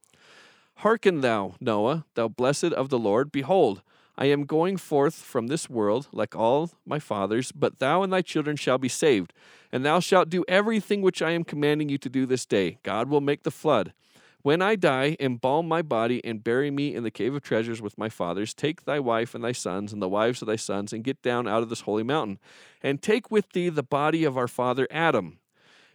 Hearken 0.84 1.22
thou, 1.22 1.56
Noah, 1.62 2.04
thou 2.16 2.28
blessed 2.28 2.74
of 2.74 2.90
the 2.90 3.00
Lord. 3.00 3.32
Behold, 3.32 3.82
I 4.18 4.26
am 4.26 4.44
going 4.44 4.76
forth 4.76 5.16
from 5.16 5.48
this 5.48 5.70
world 5.70 6.10
like 6.12 6.36
all 6.36 6.72
my 6.86 7.00
fathers, 7.00 7.54
but 7.54 7.80
thou 7.80 8.04
and 8.04 8.12
thy 8.12 8.22
children 8.22 8.58
shall 8.58 8.78
be 8.78 8.90
saved. 8.90 9.32
And 9.72 9.86
thou 9.86 10.02
shalt 10.02 10.28
do 10.28 10.44
everything 10.46 11.02
which 11.02 11.22
I 11.22 11.32
am 11.32 11.46
commanding 11.46 11.88
you 11.88 11.98
to 12.00 12.10
do 12.10 12.26
this 12.26 12.46
day. 12.46 12.80
God 12.84 13.08
will 13.08 13.22
make 13.22 13.44
the 13.44 13.50
flood. 13.50 13.94
When 14.42 14.62
I 14.62 14.76
die, 14.76 15.16
embalm 15.22 15.70
my 15.70 15.82
body 15.82 16.22
and 16.26 16.44
bury 16.44 16.70
me 16.70 16.94
in 16.94 17.04
the 17.04 17.12
cave 17.12 17.34
of 17.34 17.44
treasures 17.44 17.82
with 17.82 17.98
my 17.98 18.10
fathers. 18.10 18.54
Take 18.54 18.84
thy 18.84 19.00
wife 19.00 19.34
and 19.34 19.42
thy 19.42 19.54
sons 19.54 19.94
and 19.94 20.02
the 20.02 20.10
wives 20.10 20.42
of 20.42 20.50
thy 20.50 20.58
sons, 20.58 20.92
and 20.92 21.02
get 21.02 21.22
down 21.22 21.48
out 21.48 21.64
of 21.64 21.70
this 21.70 21.82
holy 21.82 22.04
mountain. 22.04 22.40
And 22.82 23.02
take 23.02 23.32
with 23.32 23.50
thee 23.54 23.70
the 23.70 23.84
body 23.84 24.26
of 24.26 24.38
our 24.38 24.50
father 24.50 24.86
Adam. 24.92 25.40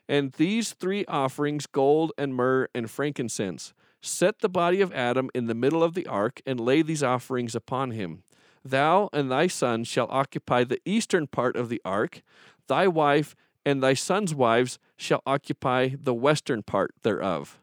And 0.09 0.33
these 0.33 0.73
three 0.73 1.05
offerings 1.05 1.67
gold 1.67 2.13
and 2.17 2.35
myrrh 2.35 2.69
and 2.75 2.91
frankincense. 2.91 3.75
Set 4.01 4.39
the 4.39 4.49
body 4.49 4.81
of 4.81 4.93
Adam 4.93 5.31
in 5.35 5.47
the 5.47 5.55
middle 5.55 5.83
of 5.83 5.95
the 5.95 6.07
ark, 6.07 6.41
and 6.47 6.61
lay 6.61 6.83
these 6.83 7.03
offerings 7.03 7.55
upon 7.55 7.91
him. 7.91 8.23
Thou 8.65 9.09
and 9.13 9.31
thy 9.31 9.47
sons 9.47 9.89
shall 9.89 10.09
occupy 10.11 10.65
the 10.65 10.81
eastern 10.85 11.27
part 11.27 11.57
of 11.57 11.69
the 11.69 11.81
ark. 11.85 12.23
Thy 12.67 12.87
wife 12.87 13.35
and 13.65 13.83
thy 13.83 13.95
sons' 13.95 14.35
wives 14.35 14.79
shall 14.97 15.23
occupy 15.27 15.91
the 16.01 16.15
western 16.15 16.63
part 16.63 16.93
thereof. 17.03 17.61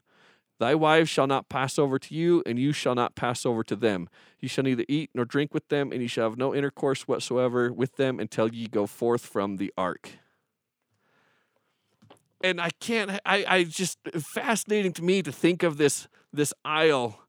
Thy 0.57 0.73
wives 0.73 1.09
shall 1.09 1.27
not 1.27 1.49
pass 1.49 1.77
over 1.77 1.99
to 1.99 2.15
you, 2.15 2.41
and 2.45 2.57
you 2.57 2.71
shall 2.71 2.95
not 2.95 3.15
pass 3.15 3.45
over 3.45 3.63
to 3.63 3.75
them. 3.75 4.07
You 4.39 4.47
shall 4.47 4.63
neither 4.63 4.85
eat 4.87 5.09
nor 5.13 5.25
drink 5.25 5.53
with 5.53 5.67
them, 5.67 5.91
and 5.91 6.01
you 6.01 6.07
shall 6.07 6.29
have 6.29 6.37
no 6.37 6.55
intercourse 6.55 7.07
whatsoever 7.07 7.73
with 7.73 7.97
them 7.97 8.19
until 8.19 8.53
ye 8.53 8.67
go 8.67 8.85
forth 8.87 9.25
from 9.25 9.57
the 9.57 9.73
ark. 9.77 10.11
And 12.41 12.61
I 12.61 12.69
can't, 12.79 13.11
I, 13.25 13.45
I 13.47 13.63
just, 13.63 13.97
fascinating 14.13 14.93
to 14.93 15.03
me 15.03 15.21
to 15.23 15.31
think 15.31 15.63
of 15.63 15.77
this, 15.77 16.07
this 16.35 16.53
aisle 16.63 17.19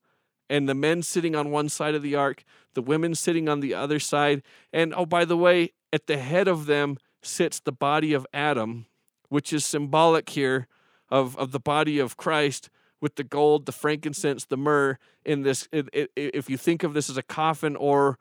and 0.49 0.69
the 0.69 0.75
men 0.75 1.03
sitting 1.03 1.35
on 1.35 1.51
one 1.51 1.69
side 1.69 1.95
of 1.95 2.03
the 2.03 2.15
ark, 2.15 2.45
the 2.75 2.83
women 2.83 3.15
sitting 3.15 3.49
on 3.49 3.61
the 3.61 3.75
other 3.75 3.99
side. 3.99 4.43
And 4.73 4.95
oh, 4.95 5.07
by 5.07 5.25
the 5.25 5.37
way, 5.37 5.73
at 5.93 6.07
the 6.07 6.19
head 6.19 6.47
of 6.49 6.67
them 6.67 6.99
sits 7.23 7.59
the 7.59 7.73
body 7.73 8.13
of 8.13 8.27
Adam, 8.33 8.87
which 9.29 9.53
is 9.53 9.65
symbolic 9.65 10.29
here 10.31 10.69
of, 11.09 11.37
of 11.39 11.53
the 11.53 11.59
body 11.61 11.99
of 11.99 12.17
Christ 12.17 12.71
with 13.01 13.17
the 13.17 13.25
gold, 13.25 13.67
the 13.67 13.73
frankincense, 13.73 14.45
the 14.45 14.57
myrrh 14.57 14.99
in 15.25 15.43
this. 15.43 15.69
It, 15.73 15.89
it, 15.93 16.11
if 16.17 16.49
you 16.49 16.57
think 16.57 16.83
of 16.83 16.95
this 16.95 17.11
as 17.11 17.17
a 17.17 17.23
coffin 17.23 17.77
or 17.77 18.19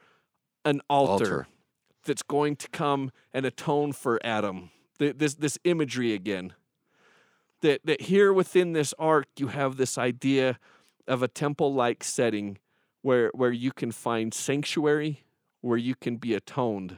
an 0.64 0.82
altar, 0.90 1.12
Altar. 1.12 1.48
that's 2.06 2.24
going 2.24 2.56
to 2.58 2.68
come 2.70 3.12
and 3.34 3.46
atone 3.46 3.94
for 3.94 4.20
Adam. 4.26 4.72
Th- 5.00 5.16
This 5.16 5.36
this 5.36 5.58
imagery 5.64 6.14
again. 6.14 6.54
That 7.62 7.82
that 7.86 8.02
here 8.02 8.34
within 8.34 8.74
this 8.74 8.94
ark 9.00 9.28
you 9.38 9.48
have 9.48 9.78
this 9.78 9.98
idea 9.98 10.60
of 11.08 11.22
a 11.24 11.28
temple-like 11.28 12.04
setting 12.04 12.58
where 13.02 13.30
where 13.34 13.52
you 13.52 13.72
can 13.72 13.92
find 13.92 14.34
sanctuary, 14.34 15.26
where 15.62 15.78
you 15.78 15.96
can 15.96 16.18
be 16.18 16.34
atoned 16.34 16.98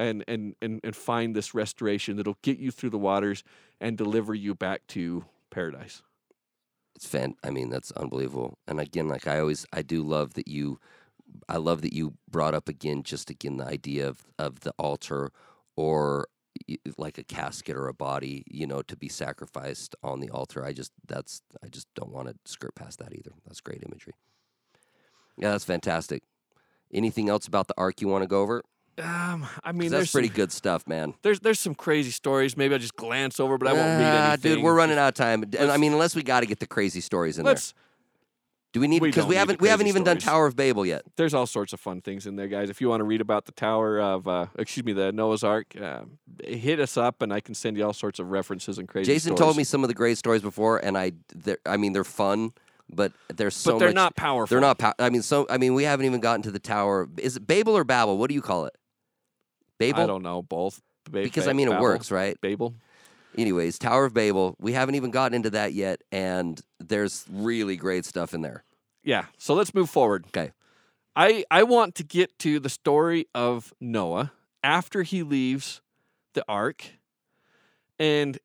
and 0.00 0.24
and 0.26 0.54
and, 0.62 0.80
and 0.82 0.96
find 0.96 1.36
this 1.36 1.54
restoration 1.54 2.16
that'll 2.16 2.38
get 2.42 2.58
you 2.58 2.70
through 2.70 2.90
the 2.90 2.98
waters 2.98 3.44
and 3.80 3.96
deliver 3.96 4.34
you 4.34 4.54
back 4.54 4.86
to 4.88 5.24
paradise. 5.50 6.02
it's 6.96 7.06
fan 7.06 7.34
i 7.44 7.50
mean 7.50 7.68
that's 7.70 7.92
unbelievable 7.92 8.58
and 8.66 8.80
again 8.80 9.08
like 9.08 9.26
i 9.26 9.38
always 9.38 9.66
i 9.72 9.82
do 9.82 10.02
love 10.02 10.34
that 10.34 10.48
you 10.48 10.78
i 11.48 11.56
love 11.56 11.82
that 11.82 11.92
you 11.92 12.14
brought 12.30 12.54
up 12.54 12.68
again 12.68 13.02
just 13.02 13.30
again 13.30 13.56
the 13.56 13.66
idea 13.66 14.08
of 14.08 14.24
of 14.38 14.60
the 14.60 14.72
altar 14.78 15.30
or 15.76 16.26
like 16.98 17.16
a 17.18 17.22
casket 17.24 17.76
or 17.76 17.86
a 17.88 17.94
body 17.94 18.44
you 18.50 18.66
know 18.66 18.82
to 18.82 18.96
be 18.96 19.08
sacrificed 19.08 19.94
on 20.02 20.20
the 20.20 20.28
altar 20.30 20.64
i 20.64 20.72
just 20.72 20.92
that's 21.06 21.42
i 21.64 21.68
just 21.68 21.86
don't 21.94 22.10
want 22.12 22.28
to 22.28 22.34
skirt 22.44 22.74
past 22.74 22.98
that 22.98 23.12
either 23.14 23.30
that's 23.46 23.60
great 23.60 23.82
imagery 23.86 24.12
yeah 25.36 25.50
that's 25.52 25.64
fantastic 25.64 26.22
anything 26.92 27.28
else 27.28 27.46
about 27.46 27.68
the 27.68 27.74
ark 27.78 28.00
you 28.00 28.08
want 28.08 28.22
to 28.22 28.26
go 28.28 28.40
over 28.42 28.62
Um, 28.98 29.46
I 29.64 29.72
mean, 29.72 29.90
that's 29.90 30.10
pretty 30.12 30.28
some, 30.28 30.36
good 30.36 30.52
stuff 30.52 30.86
man 30.86 31.14
There's 31.22 31.40
there's 31.40 31.60
some 31.60 31.74
crazy 31.74 32.10
stories. 32.10 32.56
Maybe 32.56 32.74
I'll 32.74 32.80
just 32.80 32.96
glance 32.96 33.38
over, 33.40 33.56
but 33.56 33.68
I 33.68 33.72
won't 33.72 33.86
read 33.86 34.04
Ah, 34.04 34.28
anything. 34.32 34.54
dude 34.56 34.64
we're 34.64 34.74
running 34.74 34.98
out 34.98 35.08
of 35.08 35.14
time 35.14 35.42
and 35.44 35.70
i 35.70 35.76
mean 35.76 35.92
unless 35.92 36.14
we 36.16 36.22
got 36.22 36.40
to 36.40 36.46
get 36.46 36.58
the 36.58 36.66
crazy 36.66 37.00
stories 37.00 37.38
in 37.38 37.44
there 37.44 37.54
Let's. 37.54 37.74
Do 38.72 38.80
we 38.80 38.86
need 38.86 39.02
we 39.02 39.08
because 39.08 39.22
don't 39.24 39.28
we 39.28 39.36
haven't 39.36 39.60
we 39.60 39.68
haven't 39.68 39.88
even 39.88 40.04
done 40.04 40.18
tower 40.18 40.46
of 40.46 40.54
babel 40.54 40.86
yet 40.86 41.02
There's 41.16 41.34
all 41.34 41.46
sorts 41.46 41.72
of 41.72 41.80
fun 41.80 42.00
things 42.00 42.26
in 42.26 42.36
there, 42.36 42.48
guys. 42.48 42.70
If 42.70 42.80
you 42.80 42.88
want 42.88 43.00
to 43.00 43.04
read 43.04 43.20
about 43.20 43.46
the 43.46 43.52
Tower 43.52 44.00
of, 44.00 44.26
uh, 44.28 44.46
excuse 44.58 44.84
me, 44.84 44.92
the 44.92 45.12
Noah's 45.12 45.42
Ark, 45.44 45.74
uh, 45.80 46.02
hit 46.44 46.80
us 46.80 46.96
up, 46.96 47.20
and 47.22 47.32
I 47.32 47.40
can 47.40 47.54
send 47.54 47.76
you 47.76 47.84
all 47.84 47.92
sorts 47.92 48.18
of 48.18 48.30
references 48.30 48.78
and 48.78 48.88
crazy. 48.88 49.12
Jason 49.12 49.34
told 49.34 49.56
me 49.56 49.64
some 49.64 49.82
of 49.84 49.88
the 49.88 49.94
great 49.94 50.18
stories 50.18 50.42
before, 50.42 50.78
and 50.78 50.96
I, 50.96 51.12
they're, 51.34 51.58
I 51.66 51.76
mean, 51.76 51.92
they're 51.92 52.04
fun, 52.04 52.52
but 52.88 53.12
there's 53.34 53.56
so 53.56 53.72
but 53.72 53.78
they're 53.80 53.88
much. 53.88 53.94
not 53.94 54.16
powerful. 54.16 54.54
They're 54.54 54.60
not. 54.60 54.78
Pow- 54.78 54.94
I 54.98 55.10
mean, 55.10 55.22
so 55.22 55.46
I 55.50 55.58
mean, 55.58 55.74
we 55.74 55.84
haven't 55.84 56.06
even 56.06 56.20
gotten 56.20 56.42
to 56.42 56.50
the 56.50 56.58
tower. 56.58 57.08
Is 57.18 57.36
it 57.36 57.46
Babel 57.46 57.76
or 57.76 57.84
Babel? 57.84 58.18
What 58.18 58.28
do 58.28 58.34
you 58.34 58.42
call 58.42 58.66
it? 58.66 58.76
Babel. 59.78 60.02
I 60.02 60.06
don't 60.06 60.22
know 60.22 60.42
both. 60.42 60.80
Ba- 61.10 61.22
because 61.22 61.44
ba- 61.44 61.50
I 61.50 61.52
mean, 61.54 61.68
it 61.70 61.80
works, 61.80 62.10
right? 62.10 62.40
Babel. 62.40 62.74
Anyways, 63.40 63.78
Tower 63.78 64.04
of 64.04 64.14
Babel. 64.14 64.56
We 64.60 64.72
haven't 64.72 64.96
even 64.96 65.10
gotten 65.10 65.34
into 65.34 65.50
that 65.50 65.72
yet, 65.72 66.02
and 66.12 66.60
there's 66.78 67.24
really 67.30 67.76
great 67.76 68.04
stuff 68.04 68.34
in 68.34 68.42
there. 68.42 68.64
Yeah. 69.02 69.26
So 69.38 69.54
let's 69.54 69.72
move 69.74 69.88
forward. 69.88 70.26
Okay. 70.28 70.52
I 71.16 71.44
I 71.50 71.62
want 71.62 71.94
to 71.96 72.04
get 72.04 72.38
to 72.40 72.60
the 72.60 72.68
story 72.68 73.26
of 73.34 73.72
Noah 73.80 74.32
after 74.62 75.02
he 75.02 75.22
leaves 75.22 75.80
the 76.34 76.44
ark, 76.48 76.84
and 77.98 78.38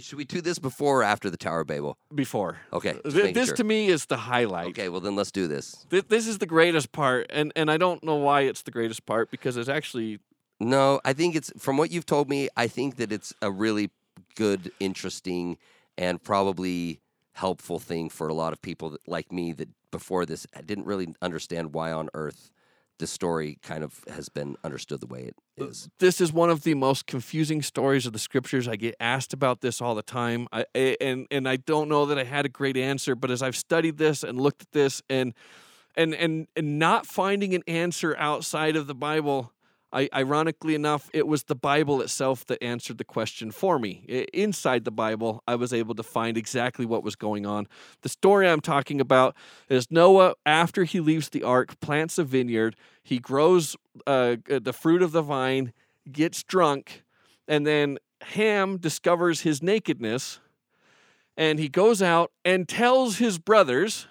Should 0.00 0.18
we 0.18 0.24
do 0.24 0.40
this 0.40 0.58
before 0.58 1.00
or 1.00 1.04
after 1.04 1.30
the 1.30 1.36
Tower 1.36 1.60
of 1.60 1.68
Babel? 1.68 1.96
before. 2.12 2.58
Okay. 2.72 2.98
Th- 3.08 3.32
this 3.32 3.46
sure. 3.46 3.56
to 3.56 3.64
me 3.64 3.86
is 3.86 4.06
the 4.06 4.16
highlight. 4.16 4.68
Okay, 4.70 4.88
well 4.88 5.00
then 5.00 5.14
let's 5.14 5.30
do 5.30 5.46
this. 5.46 5.86
Th- 5.90 6.08
this 6.08 6.26
is 6.26 6.38
the 6.38 6.46
greatest 6.46 6.90
part, 6.90 7.26
and 7.30 7.52
and 7.54 7.70
I 7.70 7.76
don't 7.76 8.02
know 8.02 8.16
why 8.16 8.42
it's 8.42 8.62
the 8.62 8.72
greatest 8.72 9.06
part 9.06 9.30
because 9.30 9.56
it's 9.56 9.68
actually 9.68 10.18
No, 10.58 11.00
I 11.04 11.12
think 11.12 11.36
it's 11.36 11.52
from 11.58 11.76
what 11.76 11.90
you've 11.90 12.06
told 12.06 12.28
me. 12.28 12.48
I 12.56 12.66
think 12.66 12.96
that 12.96 13.12
it's 13.12 13.34
a 13.42 13.50
really 13.50 13.90
good, 14.34 14.72
interesting, 14.80 15.58
and 15.98 16.22
probably 16.22 17.00
helpful 17.32 17.78
thing 17.78 18.08
for 18.08 18.28
a 18.28 18.34
lot 18.34 18.52
of 18.52 18.62
people 18.62 18.90
that, 18.90 19.06
like 19.06 19.30
me 19.30 19.52
that 19.52 19.68
before 19.90 20.24
this 20.24 20.46
I 20.56 20.62
didn't 20.62 20.86
really 20.86 21.14
understand 21.20 21.74
why 21.74 21.92
on 21.92 22.08
earth 22.14 22.50
the 22.98 23.06
story 23.06 23.58
kind 23.62 23.84
of 23.84 24.02
has 24.08 24.30
been 24.30 24.56
understood 24.64 25.00
the 25.00 25.06
way 25.06 25.24
it 25.24 25.34
uh, 25.60 25.66
is. 25.66 25.88
this 25.98 26.18
is 26.18 26.32
one 26.32 26.48
of 26.48 26.62
the 26.62 26.72
most 26.72 27.06
confusing 27.06 27.60
stories 27.60 28.06
of 28.06 28.14
the 28.14 28.18
scriptures. 28.18 28.66
I 28.66 28.76
get 28.76 28.94
asked 28.98 29.34
about 29.34 29.60
this 29.60 29.82
all 29.82 29.94
the 29.94 30.02
time, 30.02 30.48
I, 30.50 30.64
and 30.74 31.26
and 31.30 31.46
I 31.46 31.56
don't 31.56 31.90
know 31.90 32.06
that 32.06 32.18
I 32.18 32.24
had 32.24 32.46
a 32.46 32.48
great 32.48 32.76
answer. 32.76 33.14
But 33.14 33.30
as 33.30 33.42
I've 33.42 33.56
studied 33.56 33.98
this 33.98 34.22
and 34.22 34.40
looked 34.40 34.62
at 34.62 34.72
this, 34.72 35.02
and 35.10 35.34
and 35.94 36.14
and 36.14 36.46
and 36.56 36.78
not 36.78 37.06
finding 37.06 37.54
an 37.54 37.62
answer 37.66 38.16
outside 38.16 38.76
of 38.76 38.86
the 38.86 38.94
Bible, 38.94 39.52
I, 39.96 40.10
ironically 40.12 40.74
enough, 40.74 41.08
it 41.14 41.26
was 41.26 41.44
the 41.44 41.54
Bible 41.54 42.02
itself 42.02 42.44
that 42.46 42.62
answered 42.62 42.98
the 42.98 43.04
question 43.04 43.50
for 43.50 43.78
me. 43.78 44.26
Inside 44.34 44.84
the 44.84 44.90
Bible, 44.90 45.42
I 45.48 45.54
was 45.54 45.72
able 45.72 45.94
to 45.94 46.02
find 46.02 46.36
exactly 46.36 46.84
what 46.84 47.02
was 47.02 47.16
going 47.16 47.46
on. 47.46 47.66
The 48.02 48.10
story 48.10 48.46
I'm 48.46 48.60
talking 48.60 49.00
about 49.00 49.34
is 49.70 49.90
Noah, 49.90 50.34
after 50.44 50.84
he 50.84 51.00
leaves 51.00 51.30
the 51.30 51.42
ark, 51.42 51.80
plants 51.80 52.18
a 52.18 52.24
vineyard. 52.24 52.76
He 53.02 53.18
grows 53.18 53.74
uh, 54.06 54.36
the 54.46 54.74
fruit 54.74 55.00
of 55.00 55.12
the 55.12 55.22
vine, 55.22 55.72
gets 56.12 56.42
drunk, 56.42 57.02
and 57.48 57.66
then 57.66 57.96
Ham 58.20 58.76
discovers 58.76 59.40
his 59.40 59.62
nakedness, 59.62 60.40
and 61.38 61.58
he 61.58 61.70
goes 61.70 62.02
out 62.02 62.32
and 62.44 62.68
tells 62.68 63.16
his 63.16 63.38
brothers, 63.38 64.08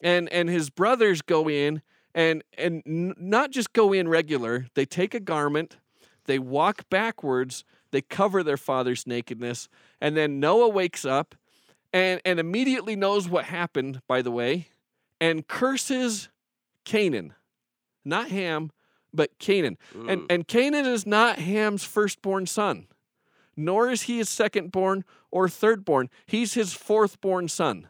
and 0.00 0.28
and 0.30 0.48
his 0.48 0.68
brothers 0.68 1.22
go 1.22 1.48
in 1.48 1.80
and 2.14 2.44
and 2.56 2.82
n- 2.86 3.14
not 3.18 3.50
just 3.50 3.72
go 3.72 3.92
in 3.92 4.08
regular. 4.08 4.66
They 4.74 4.84
take 4.84 5.14
a 5.14 5.20
garment, 5.20 5.78
they 6.26 6.38
walk 6.38 6.88
backwards, 6.88 7.64
they 7.90 8.02
cover 8.02 8.42
their 8.42 8.56
father's 8.56 9.06
nakedness, 9.06 9.68
and 10.00 10.16
then 10.16 10.40
Noah 10.40 10.68
wakes 10.68 11.04
up, 11.04 11.34
and 11.92 12.20
and 12.24 12.38
immediately 12.38 12.96
knows 12.96 13.28
what 13.28 13.46
happened. 13.46 14.00
By 14.06 14.22
the 14.22 14.30
way, 14.30 14.68
and 15.20 15.46
curses 15.46 16.28
Canaan, 16.84 17.34
not 18.04 18.28
Ham, 18.28 18.70
but 19.12 19.38
Canaan. 19.38 19.78
And 19.94 20.22
mm. 20.22 20.26
and 20.30 20.46
Canaan 20.46 20.86
is 20.86 21.06
not 21.06 21.38
Ham's 21.38 21.84
firstborn 21.84 22.46
son, 22.46 22.86
nor 23.56 23.90
is 23.90 24.02
he 24.02 24.18
his 24.18 24.28
secondborn 24.28 25.02
or 25.30 25.48
thirdborn. 25.48 26.08
He's 26.26 26.54
his 26.54 26.74
fourthborn 26.74 27.50
son. 27.50 27.88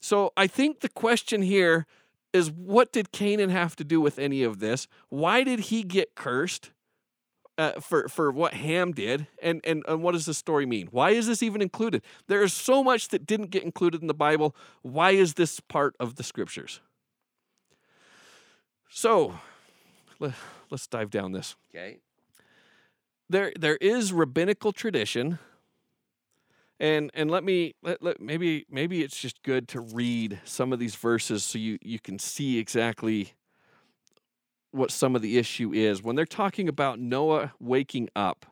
So 0.00 0.32
I 0.36 0.46
think 0.48 0.80
the 0.80 0.88
question 0.88 1.42
here 1.42 1.86
is 2.32 2.50
what 2.50 2.92
did 2.92 3.12
Canaan 3.12 3.50
have 3.50 3.76
to 3.76 3.84
do 3.84 4.00
with 4.00 4.18
any 4.18 4.42
of 4.42 4.58
this? 4.58 4.88
Why 5.08 5.44
did 5.44 5.60
he 5.60 5.82
get 5.82 6.14
cursed? 6.14 6.70
Uh, 7.58 7.72
for 7.80 8.08
for 8.08 8.32
what 8.32 8.54
Ham 8.54 8.92
did, 8.92 9.26
and, 9.42 9.60
and 9.62 9.84
and 9.86 10.02
what 10.02 10.12
does 10.12 10.24
the 10.24 10.32
story 10.32 10.64
mean? 10.64 10.88
Why 10.90 11.10
is 11.10 11.26
this 11.26 11.42
even 11.42 11.60
included? 11.60 12.02
There 12.26 12.42
is 12.42 12.54
so 12.54 12.82
much 12.82 13.08
that 13.08 13.26
didn't 13.26 13.50
get 13.50 13.62
included 13.62 14.00
in 14.00 14.06
the 14.06 14.14
Bible. 14.14 14.56
Why 14.80 15.10
is 15.10 15.34
this 15.34 15.60
part 15.60 15.94
of 16.00 16.16
the 16.16 16.22
scriptures? 16.22 16.80
So, 18.88 19.38
let, 20.18 20.32
let's 20.70 20.86
dive 20.86 21.10
down 21.10 21.32
this. 21.32 21.54
Okay. 21.74 21.98
There 23.28 23.52
there 23.58 23.76
is 23.76 24.14
rabbinical 24.14 24.72
tradition, 24.72 25.38
and 26.82 27.12
and 27.14 27.30
let 27.30 27.44
me 27.44 27.74
let, 27.82 28.02
let 28.02 28.20
maybe 28.20 28.66
maybe 28.68 29.02
it's 29.02 29.16
just 29.16 29.42
good 29.42 29.68
to 29.68 29.80
read 29.80 30.40
some 30.44 30.72
of 30.72 30.78
these 30.78 30.96
verses 30.96 31.44
so 31.44 31.56
you 31.56 31.78
you 31.80 31.98
can 31.98 32.18
see 32.18 32.58
exactly 32.58 33.32
what 34.72 34.90
some 34.90 35.14
of 35.14 35.22
the 35.22 35.38
issue 35.38 35.72
is 35.72 36.02
when 36.02 36.16
they're 36.16 36.26
talking 36.26 36.68
about 36.68 36.98
Noah 36.98 37.52
waking 37.60 38.08
up. 38.16 38.46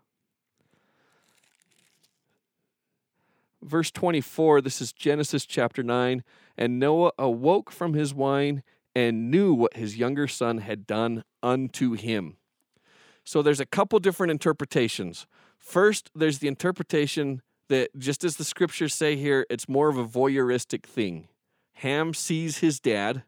Verse 3.62 3.90
24, 3.90 4.62
this 4.62 4.80
is 4.80 4.92
Genesis 4.92 5.44
chapter 5.44 5.82
9. 5.82 6.22
And 6.56 6.78
Noah 6.78 7.12
awoke 7.18 7.70
from 7.70 7.92
his 7.92 8.14
wine 8.14 8.62
and 8.94 9.30
knew 9.30 9.52
what 9.52 9.76
his 9.76 9.96
younger 9.96 10.26
son 10.26 10.58
had 10.58 10.86
done 10.86 11.24
unto 11.42 11.92
him. 11.92 12.36
So 13.24 13.42
there's 13.42 13.60
a 13.60 13.66
couple 13.66 13.98
different 13.98 14.30
interpretations. 14.30 15.26
First, 15.58 16.10
there's 16.14 16.38
the 16.38 16.48
interpretation 16.48 17.42
that, 17.70 17.96
just 17.98 18.22
as 18.22 18.36
the 18.36 18.44
scriptures 18.44 18.94
say 18.94 19.16
here, 19.16 19.46
it's 19.48 19.68
more 19.68 19.88
of 19.88 19.96
a 19.96 20.06
voyeuristic 20.06 20.82
thing. 20.82 21.28
Ham 21.74 22.12
sees 22.12 22.58
his 22.58 22.78
dad, 22.78 23.22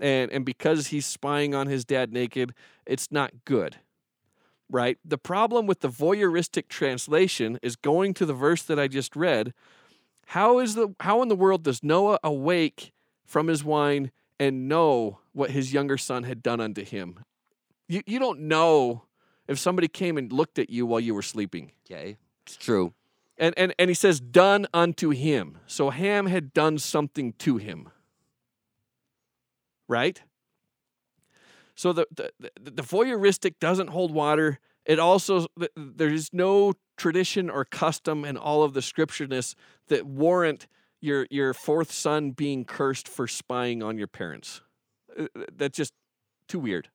and, 0.00 0.32
and 0.32 0.44
because 0.44 0.88
he's 0.88 1.06
spying 1.06 1.54
on 1.54 1.68
his 1.68 1.84
dad 1.84 2.12
naked, 2.12 2.52
it's 2.86 3.12
not 3.12 3.44
good. 3.44 3.76
Right? 4.70 4.98
The 5.04 5.18
problem 5.18 5.66
with 5.66 5.80
the 5.80 5.88
voyeuristic 5.88 6.68
translation 6.68 7.58
is 7.62 7.76
going 7.76 8.14
to 8.14 8.26
the 8.26 8.34
verse 8.34 8.62
that 8.64 8.78
I 8.78 8.88
just 8.88 9.14
read. 9.14 9.54
How 10.26 10.58
is 10.58 10.74
the 10.74 10.94
how 11.00 11.22
in 11.22 11.28
the 11.28 11.36
world 11.36 11.62
does 11.62 11.82
Noah 11.82 12.18
awake 12.22 12.92
from 13.24 13.46
his 13.46 13.64
wine 13.64 14.10
and 14.38 14.68
know 14.68 15.20
what 15.32 15.52
his 15.52 15.72
younger 15.72 15.96
son 15.96 16.24
had 16.24 16.42
done 16.42 16.60
unto 16.60 16.84
him? 16.84 17.24
You 17.88 18.02
you 18.06 18.18
don't 18.18 18.40
know 18.40 19.04
if 19.46 19.58
somebody 19.58 19.88
came 19.88 20.18
and 20.18 20.30
looked 20.30 20.58
at 20.58 20.68
you 20.68 20.84
while 20.84 21.00
you 21.00 21.14
were 21.14 21.22
sleeping. 21.22 21.72
Okay. 21.86 22.18
It's 22.46 22.56
true. 22.56 22.92
And, 23.38 23.54
and, 23.56 23.74
and 23.78 23.88
he 23.88 23.94
says, 23.94 24.20
done 24.20 24.66
unto 24.74 25.10
him. 25.10 25.58
So 25.66 25.90
Ham 25.90 26.26
had 26.26 26.52
done 26.52 26.78
something 26.78 27.34
to 27.34 27.56
him. 27.56 27.88
Right? 29.86 30.20
So 31.74 31.92
the, 31.92 32.06
the, 32.14 32.30
the, 32.60 32.82
voyeuristic 32.82 33.54
doesn't 33.60 33.90
hold 33.90 34.12
water. 34.12 34.58
It 34.84 34.98
also, 34.98 35.46
there's 35.76 36.30
no 36.32 36.72
tradition 36.96 37.48
or 37.48 37.64
custom 37.64 38.24
in 38.24 38.36
all 38.36 38.64
of 38.64 38.74
the 38.74 38.80
scriptureness 38.80 39.54
that 39.86 40.04
warrant 40.04 40.66
your, 41.00 41.28
your 41.30 41.54
fourth 41.54 41.92
son 41.92 42.32
being 42.32 42.64
cursed 42.64 43.06
for 43.06 43.28
spying 43.28 43.82
on 43.82 43.96
your 43.96 44.08
parents. 44.08 44.60
Uh, 45.16 45.26
That's 45.56 45.76
just 45.76 45.92
too 46.48 46.58
weird. 46.58 46.88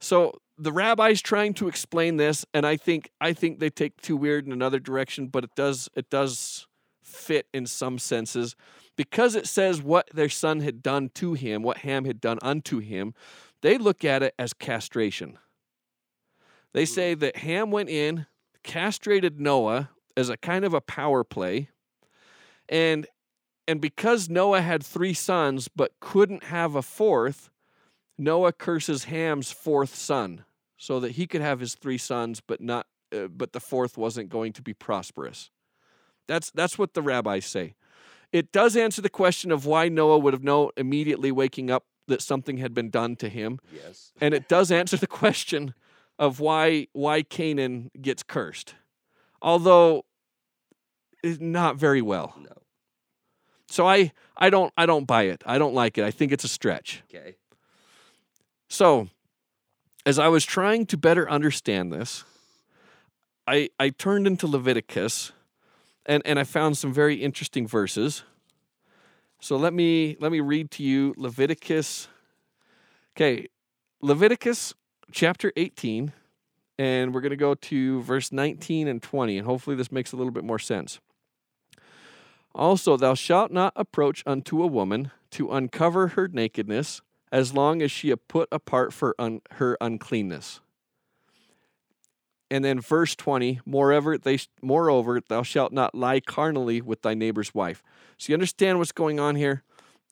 So 0.00 0.40
the 0.60 0.72
rabbi's 0.72 1.22
trying 1.22 1.54
to 1.54 1.68
explain 1.68 2.18
this, 2.18 2.44
and 2.52 2.66
I 2.66 2.76
think 2.76 3.10
I 3.20 3.32
think 3.32 3.58
they 3.58 3.70
take 3.70 4.00
too 4.00 4.16
weird 4.16 4.46
in 4.46 4.52
another 4.52 4.78
direction, 4.78 5.28
but 5.28 5.42
it 5.42 5.54
does 5.56 5.88
it 5.96 6.10
does 6.10 6.66
fit 7.02 7.46
in 7.52 7.66
some 7.66 7.98
senses 7.98 8.54
because 8.96 9.34
it 9.34 9.46
says 9.46 9.82
what 9.82 10.08
their 10.12 10.28
son 10.28 10.60
had 10.60 10.82
done 10.82 11.08
to 11.14 11.32
him, 11.32 11.62
what 11.62 11.78
Ham 11.78 12.04
had 12.04 12.20
done 12.20 12.38
unto 12.42 12.78
him. 12.78 13.14
They 13.62 13.78
look 13.78 14.04
at 14.04 14.22
it 14.22 14.34
as 14.38 14.52
castration. 14.52 15.38
They 16.72 16.84
hmm. 16.84 16.92
say 16.92 17.14
that 17.14 17.36
Ham 17.38 17.70
went 17.70 17.88
in, 17.88 18.26
castrated 18.62 19.40
Noah 19.40 19.90
as 20.16 20.28
a 20.28 20.36
kind 20.36 20.64
of 20.66 20.74
a 20.74 20.82
power 20.82 21.24
play, 21.24 21.70
and 22.68 23.06
and 23.66 23.80
because 23.80 24.28
Noah 24.28 24.60
had 24.60 24.84
three 24.84 25.14
sons 25.14 25.68
but 25.74 25.92
couldn't 26.00 26.44
have 26.44 26.74
a 26.74 26.82
fourth, 26.82 27.48
Noah 28.18 28.52
curses 28.52 29.04
Ham's 29.04 29.50
fourth 29.50 29.94
son 29.94 30.44
so 30.82 30.98
that 31.00 31.12
he 31.12 31.26
could 31.26 31.42
have 31.42 31.60
his 31.60 31.74
three 31.74 31.98
sons 31.98 32.40
but 32.40 32.60
not 32.62 32.86
uh, 33.14 33.26
but 33.28 33.52
the 33.52 33.60
fourth 33.60 33.98
wasn't 33.98 34.28
going 34.30 34.52
to 34.54 34.62
be 34.62 34.72
prosperous. 34.72 35.50
That's 36.26 36.50
that's 36.52 36.78
what 36.78 36.94
the 36.94 37.02
rabbis 37.02 37.44
say. 37.44 37.74
It 38.32 38.50
does 38.50 38.76
answer 38.76 39.02
the 39.02 39.10
question 39.10 39.52
of 39.52 39.66
why 39.66 39.88
Noah 39.88 40.18
would 40.18 40.32
have 40.32 40.42
known 40.44 40.70
immediately 40.76 41.30
waking 41.32 41.70
up 41.70 41.84
that 42.06 42.22
something 42.22 42.56
had 42.58 42.72
been 42.72 42.88
done 42.88 43.14
to 43.16 43.28
him, 43.28 43.58
Yes. 43.72 44.12
and 44.20 44.32
it 44.34 44.48
does 44.48 44.70
answer 44.72 44.96
the 44.96 45.06
question 45.22 45.74
of 46.18 46.40
why 46.40 46.86
why 46.92 47.22
Canaan 47.22 47.90
gets 48.00 48.22
cursed. 48.22 48.74
Although 49.42 50.04
eh, 51.24 51.36
not 51.40 51.76
very 51.76 52.00
well. 52.02 52.34
No. 52.40 52.56
So 53.68 53.86
I 53.86 54.12
I 54.36 54.48
don't 54.50 54.72
I 54.76 54.86
don't 54.86 55.06
buy 55.06 55.24
it. 55.24 55.42
I 55.44 55.58
don't 55.58 55.74
like 55.74 55.98
it. 55.98 56.04
I 56.04 56.10
think 56.10 56.32
it's 56.32 56.44
a 56.44 56.48
stretch. 56.48 57.02
Okay. 57.12 57.36
So, 58.68 59.08
as 60.06 60.18
I 60.18 60.28
was 60.28 60.44
trying 60.44 60.86
to 60.86 60.96
better 60.96 61.30
understand 61.30 61.92
this, 61.92 62.24
I 63.46 63.70
I 63.78 63.90
turned 63.90 64.26
into 64.26 64.46
Leviticus 64.46 65.32
and 66.06 66.22
and 66.24 66.38
I 66.38 66.44
found 66.44 66.78
some 66.78 66.92
very 66.92 67.16
interesting 67.16 67.66
verses. 67.66 68.24
So 69.40 69.56
let 69.56 69.72
me 69.72 70.16
let 70.20 70.32
me 70.32 70.40
read 70.40 70.70
to 70.72 70.82
you 70.82 71.14
Leviticus 71.16 72.08
Okay, 73.16 73.48
Leviticus 74.00 74.72
chapter 75.12 75.52
18 75.56 76.12
and 76.78 77.12
we're 77.12 77.20
going 77.20 77.30
to 77.30 77.36
go 77.36 77.54
to 77.54 78.00
verse 78.02 78.32
19 78.32 78.88
and 78.88 79.02
20 79.02 79.36
and 79.36 79.46
hopefully 79.46 79.76
this 79.76 79.92
makes 79.92 80.12
a 80.12 80.16
little 80.16 80.32
bit 80.32 80.44
more 80.44 80.58
sense. 80.58 81.00
Also, 82.54 82.96
thou 82.96 83.14
shalt 83.14 83.52
not 83.52 83.72
approach 83.76 84.22
unto 84.26 84.62
a 84.62 84.66
woman 84.66 85.10
to 85.32 85.50
uncover 85.52 86.08
her 86.08 86.28
nakedness, 86.28 87.00
as 87.32 87.54
long 87.54 87.82
as 87.82 87.90
she 87.90 88.14
put 88.14 88.48
apart 88.50 88.92
for 88.92 89.14
un- 89.18 89.40
her 89.52 89.76
uncleanness. 89.80 90.60
And 92.50 92.64
then 92.64 92.80
verse 92.80 93.14
20, 93.14 93.60
moreover, 93.64 94.18
they 94.18 94.38
moreover, 94.60 95.20
thou 95.20 95.42
shalt 95.42 95.72
not 95.72 95.94
lie 95.94 96.18
carnally 96.18 96.80
with 96.80 97.02
thy 97.02 97.14
neighbor's 97.14 97.54
wife. 97.54 97.82
So 98.18 98.30
you 98.30 98.34
understand 98.34 98.78
what's 98.78 98.92
going 98.92 99.20
on 99.20 99.36
here? 99.36 99.62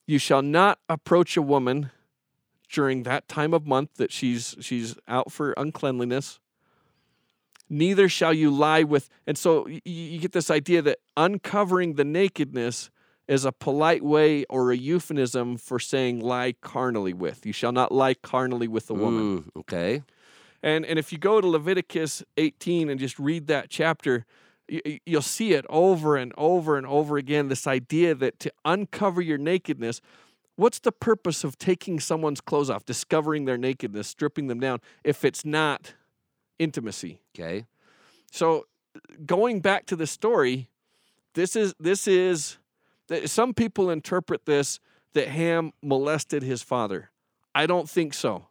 You 0.07 0.19
shall 0.19 0.43
not 0.43 0.79
approach 0.89 1.37
a 1.37 1.43
woman 1.43 1.91
during 2.71 3.03
that 3.03 3.29
time 3.29 3.53
of 3.53 3.67
month 3.67 3.95
that 3.97 4.13
she's 4.13 4.55
she's 4.61 4.97
out 5.09 5.33
for 5.33 5.53
uncleanliness. 5.57 6.39
Neither 7.69 8.09
shall 8.09 8.33
you 8.33 8.51
lie 8.51 8.85
with 8.85 9.11
and 9.27 9.37
so 9.37 9.67
you 9.67 10.21
get 10.21 10.33
this 10.33 10.51
idea 10.51 10.81
that 10.83 10.99
uncovering 11.17 11.95
the 11.95 12.05
nakedness 12.05 12.89
is 13.29 13.45
a 13.45 13.53
polite 13.53 14.03
way 14.03 14.45
or 14.45 14.73
a 14.73 14.77
euphemism 14.77 15.57
for 15.59 15.79
saying 15.79 16.21
lie 16.21 16.55
carnally 16.63 17.13
with. 17.13 17.45
You 17.45 17.53
shall 17.53 17.73
not 17.73 17.93
lie 17.93 18.15
carnally 18.15 18.67
with 18.67 18.89
a 18.91 18.95
woman. 18.95 19.43
Mm, 19.43 19.61
okay. 19.61 20.03
And 20.63 20.85
and 20.85 20.99
if 20.99 21.13
you 21.13 21.19
go 21.19 21.41
to 21.41 21.47
Leviticus 21.47 22.25
18 22.37 22.89
and 22.89 22.99
just 22.99 23.19
read 23.19 23.47
that 23.47 23.69
chapter, 23.69 24.25
y- 24.69 24.81
y- 24.85 25.01
you'll 25.07 25.23
see 25.23 25.53
it 25.53 25.65
over 25.69 26.17
and 26.17 26.33
over 26.37 26.77
and 26.77 26.87
over 26.87 27.17
again 27.17 27.49
this 27.49 27.67
idea 27.67 28.15
that 28.15 28.41
to 28.41 28.53
uncover 28.65 29.21
your 29.21 29.39
nakedness, 29.39 30.01
what's 30.57 30.81
the 30.81 30.91
purpose 30.91 31.45
of 31.45 31.59
taking 31.59 32.01
someone's 32.01 32.41
clothes 32.41 32.71
off, 32.71 32.85
discovering 32.85 33.45
their 33.45 33.59
nakedness, 33.59 34.09
stripping 34.09 34.49
them 34.49 34.59
down 34.59 34.81
if 35.05 35.25
it's 35.25 35.45
not 35.45 35.95
intimacy? 36.59 37.21
Okay. 37.39 37.67
So 38.33 38.67
going 39.27 39.61
back 39.61 39.87
to 39.87 39.97
the 39.97 40.07
story, 40.07 40.71
this 41.35 41.55
is 41.55 41.75
this 41.79 42.09
is 42.09 42.57
some 43.27 43.55
people 43.55 43.91
interpret 43.91 44.45
this 44.47 44.81
that 45.15 45.29
Ham 45.29 45.73
molested 45.83 46.43
his 46.43 46.63
father. 46.63 47.11
I 47.55 47.67
don't 47.67 47.89
think 47.89 48.15
so. 48.15 48.47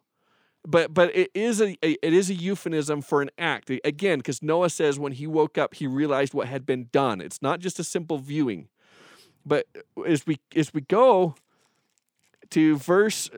But 0.65 0.93
but 0.93 1.15
it 1.15 1.31
is 1.33 1.61
a, 1.61 1.77
a 1.83 1.97
it 2.01 2.13
is 2.13 2.29
a 2.29 2.33
euphemism 2.33 3.01
for 3.01 3.21
an 3.21 3.29
act. 3.37 3.69
Again, 3.85 4.19
because 4.19 4.43
Noah 4.43 4.69
says 4.69 4.99
when 4.99 5.13
he 5.13 5.25
woke 5.25 5.57
up, 5.57 5.75
he 5.75 5.87
realized 5.87 6.33
what 6.33 6.47
had 6.47 6.65
been 6.65 6.89
done. 6.91 7.21
It's 7.21 7.41
not 7.41 7.59
just 7.59 7.79
a 7.79 7.83
simple 7.83 8.17
viewing. 8.17 8.67
But 9.45 9.67
as 10.05 10.25
we 10.27 10.39
as 10.55 10.73
we 10.73 10.81
go 10.81 11.35
to 12.49 12.77
verse 12.77 13.29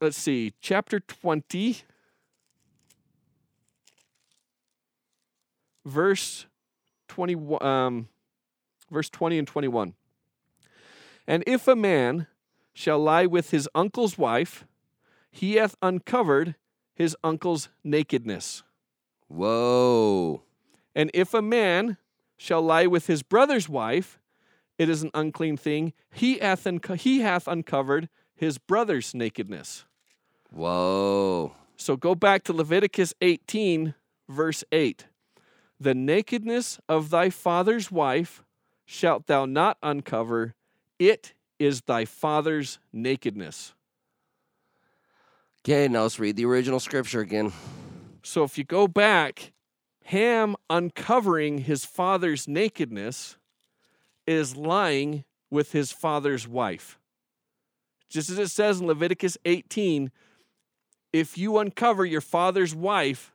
let's 0.00 0.18
see, 0.18 0.52
chapter 0.60 1.00
20 1.00 1.78
verse 5.86 6.46
20 7.08 7.36
um 7.60 8.08
verse 8.90 9.08
20 9.08 9.38
and 9.38 9.48
21 9.48 9.94
and 11.26 11.42
if 11.46 11.66
a 11.68 11.76
man 11.76 12.26
shall 12.72 12.98
lie 12.98 13.26
with 13.26 13.50
his 13.50 13.68
uncle's 13.74 14.16
wife 14.18 14.64
he 15.30 15.54
hath 15.54 15.76
uncovered 15.82 16.54
his 16.94 17.16
uncle's 17.24 17.68
nakedness 17.84 18.62
Whoa. 19.28 20.42
and 20.94 21.10
if 21.12 21.34
a 21.34 21.42
man 21.42 21.96
shall 22.36 22.62
lie 22.62 22.86
with 22.86 23.06
his 23.06 23.22
brother's 23.22 23.68
wife 23.68 24.18
it 24.78 24.88
is 24.88 25.02
an 25.02 25.10
unclean 25.14 25.56
thing 25.56 25.92
he 26.12 26.38
hath 26.38 26.66
unco- 26.66 26.94
he 26.94 27.20
hath 27.20 27.48
uncovered 27.48 28.08
his 28.34 28.58
brother's 28.58 29.14
nakedness 29.14 29.84
Whoa. 30.50 31.54
so 31.76 31.96
go 31.96 32.14
back 32.14 32.44
to 32.44 32.52
Leviticus 32.52 33.12
18, 33.20 33.94
verse 34.28 34.64
8. 34.72 35.06
The 35.78 35.94
nakedness 35.94 36.78
of 36.88 37.10
thy 37.10 37.30
father's 37.30 37.90
wife 37.90 38.42
shalt 38.86 39.26
thou 39.26 39.44
not 39.44 39.76
uncover, 39.82 40.54
it 40.98 41.34
is 41.58 41.82
thy 41.82 42.04
father's 42.04 42.78
nakedness. 42.92 43.74
Okay, 45.64 45.88
now 45.88 46.02
let's 46.02 46.18
read 46.18 46.36
the 46.36 46.44
original 46.44 46.78
scripture 46.80 47.20
again. 47.20 47.52
So 48.22 48.44
if 48.44 48.56
you 48.56 48.64
go 48.64 48.86
back, 48.86 49.52
Ham 50.04 50.54
uncovering 50.70 51.58
his 51.58 51.84
father's 51.84 52.46
nakedness 52.46 53.36
is 54.26 54.56
lying 54.56 55.24
with 55.50 55.72
his 55.72 55.90
father's 55.90 56.46
wife. 56.46 56.98
Just 58.08 58.30
as 58.30 58.38
it 58.38 58.48
says 58.48 58.80
in 58.80 58.86
Leviticus 58.86 59.36
18, 59.44 60.12
if 61.12 61.36
you 61.36 61.58
uncover 61.58 62.04
your 62.04 62.20
father's 62.20 62.74
wife's 62.74 63.30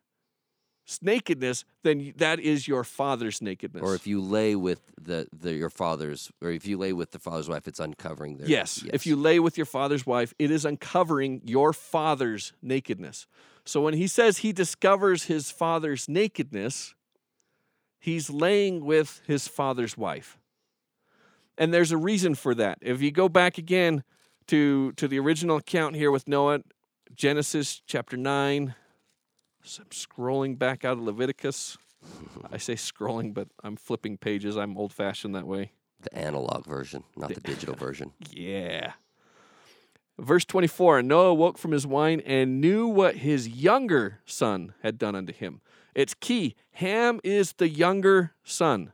nakedness, 1.02 1.64
then 1.84 2.14
that 2.18 2.40
is 2.40 2.68
your 2.68 2.84
father's 2.84 3.42
nakedness. 3.42 3.84
Or 3.84 3.96
if 3.96 4.08
you 4.08 4.22
lay 4.22 4.56
with 4.56 4.82
the, 5.00 5.28
the 5.32 5.54
your 5.54 5.70
father's, 5.70 6.32
or 6.42 6.52
if 6.52 6.66
you 6.66 6.78
lay 6.78 6.94
with 6.94 7.12
the 7.12 7.20
father's 7.20 7.48
wife, 7.48 7.68
it's 7.68 7.80
uncovering 7.80 8.38
their. 8.38 8.48
Yes. 8.48 8.84
If 8.92 9.06
you 9.06 9.16
lay 9.16 9.40
with 9.40 9.58
your 9.58 9.66
father's 9.66 10.06
wife, 10.06 10.34
it 10.40 10.52
is 10.52 10.66
uncovering 10.66 11.42
your 11.46 11.74
father's 11.74 12.54
nakedness. 12.62 13.28
So 13.66 13.82
when 13.82 13.94
he 13.94 14.08
says 14.08 14.40
he 14.40 14.52
discovers 14.52 15.26
his 15.26 15.52
father's 15.52 16.10
nakedness, 16.10 16.96
he's 18.00 18.30
laying 18.30 18.84
with 18.84 19.22
his 19.28 19.48
father's 19.48 19.98
wife. 19.98 20.38
And 21.58 21.74
there's 21.74 21.92
a 21.92 21.98
reason 21.98 22.36
for 22.36 22.56
that. 22.56 22.80
If 22.82 23.02
you 23.02 23.12
go 23.12 23.30
back 23.30 23.58
again 23.58 24.04
to, 24.48 24.94
to 24.94 25.08
the 25.08 25.20
original 25.20 25.58
account 25.58 25.96
here 25.96 26.12
with 26.12 26.28
Noah, 26.28 26.62
Genesis 27.14 27.82
chapter 27.86 28.18
9, 28.18 28.74
so 29.64 29.84
I'm 29.84 29.90
scrolling 29.90 30.58
back 30.58 30.86
out 30.86 30.98
of 30.98 31.04
Leviticus. 31.04 31.78
I 32.52 32.58
say 32.58 32.74
scrolling, 32.74 33.34
but 33.34 33.48
I'm 33.64 33.76
flipping 33.76 34.18
pages. 34.18 34.58
I'm 34.58 34.78
old 34.78 34.92
fashioned 34.92 35.36
that 35.36 35.46
way. 35.46 35.72
the 36.02 36.16
analog 36.16 36.66
version, 36.66 37.04
not 37.16 37.34
the 37.34 37.42
digital 37.42 37.76
version. 37.80 38.12
Yeah. 38.32 38.94
Verse 40.18 40.46
24 40.46 41.00
And 41.00 41.08
Noah 41.08 41.34
woke 41.34 41.58
from 41.58 41.72
his 41.72 41.86
wine 41.86 42.22
and 42.26 42.60
knew 42.60 42.88
what 42.88 43.18
his 43.18 43.48
younger 43.48 44.20
son 44.26 44.74
had 44.82 44.98
done 44.98 45.16
unto 45.16 45.34
him. 45.34 45.62
It's 45.94 46.14
key. 46.14 46.56
Ham 46.74 47.20
is 47.24 47.54
the 47.54 47.70
younger 47.70 48.34
son. 48.44 48.94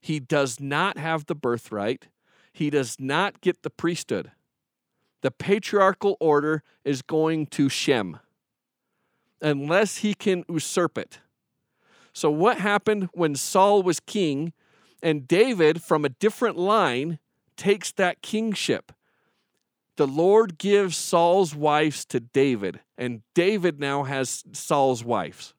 He 0.00 0.20
does 0.20 0.60
not 0.60 0.96
have 0.96 1.26
the 1.26 1.34
birthright, 1.34 2.08
he 2.52 2.70
does 2.70 2.96
not 2.98 3.40
get 3.40 3.62
the 3.62 3.70
priesthood. 3.70 4.32
The 5.20 5.30
patriarchal 5.32 6.16
order 6.20 6.62
is 6.84 7.02
going 7.02 7.46
to 7.48 7.68
Shem 7.68 8.18
unless 9.40 9.98
he 9.98 10.14
can 10.14 10.44
usurp 10.48 10.98
it. 10.98 11.18
So, 12.12 12.30
what 12.30 12.58
happened 12.58 13.08
when 13.12 13.34
Saul 13.34 13.82
was 13.82 14.00
king 14.00 14.52
and 15.02 15.28
David, 15.28 15.82
from 15.82 16.04
a 16.04 16.08
different 16.08 16.56
line, 16.56 17.18
takes 17.56 17.92
that 17.92 18.22
kingship? 18.22 18.92
The 19.96 20.06
Lord 20.06 20.58
gives 20.58 20.96
Saul's 20.96 21.54
wives 21.54 22.04
to 22.06 22.20
David, 22.20 22.80
and 22.96 23.22
David 23.34 23.80
now 23.80 24.04
has 24.04 24.44
Saul's 24.52 25.04
wives. 25.04 25.54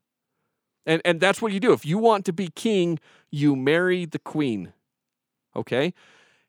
And, 0.86 1.02
and 1.04 1.20
that's 1.20 1.42
what 1.42 1.52
you 1.52 1.60
do. 1.60 1.72
If 1.72 1.84
you 1.84 1.98
want 1.98 2.24
to 2.24 2.32
be 2.32 2.48
king, 2.48 2.98
you 3.30 3.54
marry 3.54 4.06
the 4.06 4.18
queen. 4.18 4.72
Okay? 5.54 5.92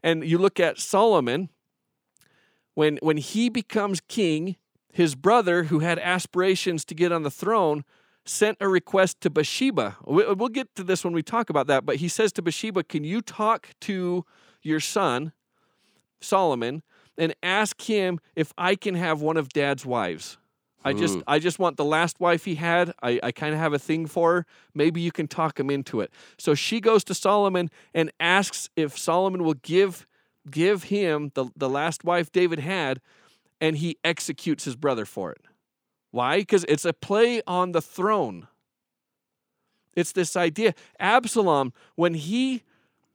And 0.03 0.23
you 0.25 0.37
look 0.37 0.59
at 0.59 0.79
Solomon, 0.79 1.49
when, 2.73 2.97
when 3.01 3.17
he 3.17 3.49
becomes 3.49 4.01
king, 4.07 4.55
his 4.93 5.15
brother, 5.15 5.63
who 5.65 5.79
had 5.79 5.99
aspirations 5.99 6.83
to 6.85 6.95
get 6.95 7.11
on 7.11 7.23
the 7.23 7.31
throne, 7.31 7.83
sent 8.25 8.57
a 8.59 8.67
request 8.67 9.19
to 9.21 9.29
Bathsheba. 9.29 9.97
We- 10.05 10.31
We'll 10.33 10.49
get 10.49 10.73
to 10.75 10.83
this 10.83 11.03
when 11.03 11.13
we 11.13 11.23
talk 11.23 11.49
about 11.49 11.67
that, 11.67 11.85
but 11.85 11.97
he 11.97 12.07
says 12.07 12.31
to 12.33 12.41
Bathsheba, 12.41 12.83
Can 12.83 13.03
you 13.03 13.21
talk 13.21 13.69
to 13.81 14.25
your 14.61 14.79
son, 14.79 15.31
Solomon, 16.19 16.83
and 17.17 17.35
ask 17.43 17.81
him 17.81 18.19
if 18.35 18.53
I 18.57 18.75
can 18.75 18.95
have 18.95 19.21
one 19.21 19.37
of 19.37 19.49
dad's 19.49 19.85
wives? 19.85 20.37
I 20.83 20.93
just 20.93 21.19
I 21.27 21.37
just 21.37 21.59
want 21.59 21.77
the 21.77 21.85
last 21.85 22.19
wife 22.19 22.45
he 22.45 22.55
had. 22.55 22.91
I, 23.03 23.19
I 23.21 23.31
kind 23.31 23.53
of 23.53 23.59
have 23.59 23.71
a 23.71 23.77
thing 23.77 24.07
for 24.07 24.33
her. 24.33 24.45
Maybe 24.73 24.99
you 24.99 25.11
can 25.11 25.27
talk 25.27 25.59
him 25.59 25.69
into 25.69 26.01
it. 26.01 26.11
So 26.39 26.55
she 26.55 26.79
goes 26.81 27.03
to 27.03 27.13
Solomon 27.13 27.69
and 27.93 28.11
asks 28.19 28.67
if 28.75 28.97
Solomon 28.97 29.43
will 29.43 29.53
give 29.61 30.07
give 30.49 30.83
him 30.85 31.31
the, 31.35 31.45
the 31.55 31.69
last 31.69 32.03
wife 32.03 32.31
David 32.31 32.57
had, 32.59 32.99
and 33.61 33.77
he 33.77 33.97
executes 34.03 34.65
his 34.65 34.75
brother 34.75 35.05
for 35.05 35.31
it. 35.31 35.45
Why? 36.09 36.39
Because 36.39 36.65
it's 36.67 36.83
a 36.83 36.91
play 36.91 37.41
on 37.47 37.71
the 37.71 37.81
throne. 37.81 38.47
It's 39.95 40.11
this 40.11 40.35
idea. 40.35 40.73
Absalom, 40.99 41.73
when 41.95 42.15
he 42.15 42.63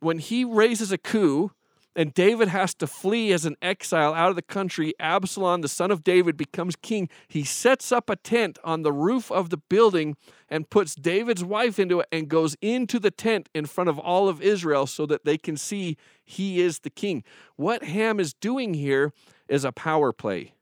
when 0.01 0.19
he 0.19 0.45
raises 0.45 0.93
a 0.93 0.99
coup 0.99 1.53
and 1.97 2.13
David 2.13 2.49
has 2.49 2.75
to 2.75 2.87
flee 2.87 3.33
as 3.33 3.47
an 3.47 3.57
exile 3.63 4.13
out 4.13 4.29
of 4.29 4.37
the 4.37 4.43
country, 4.43 4.93
Absalom, 5.01 5.63
the 5.63 5.69
son 5.69 5.91
of 5.91 6.05
David, 6.05 6.37
becomes 6.37 6.77
king. 6.77 7.09
He 7.27 7.43
sets 7.43 7.91
up 7.91 8.11
a 8.11 8.17
tent 8.17 8.59
on 8.63 8.83
the 8.83 8.93
roof 8.93 9.33
of 9.33 9.49
the 9.49 9.57
building 9.57 10.17
and 10.51 10.69
puts 10.69 10.95
David's 10.95 11.43
wife 11.43 11.79
into 11.79 12.01
it 12.01 12.09
and 12.13 12.29
goes 12.29 12.55
into 12.61 12.99
the 12.99 13.11
tent 13.11 13.49
in 13.55 13.65
front 13.65 13.89
of 13.89 13.99
all 13.99 14.29
of 14.29 14.43
Israel 14.43 14.87
so 14.87 15.07
that 15.07 15.25
they 15.25 15.39
can 15.39 15.57
see 15.57 15.97
he 16.23 16.61
is 16.61 16.81
the 16.81 16.91
king. 16.91 17.25
What 17.57 17.83
Ham 17.85 18.21
is 18.21 18.35
doing 18.35 18.75
here 18.75 19.15
is 19.49 19.65
a 19.65 19.73
power 19.73 20.13
play. 20.13 20.55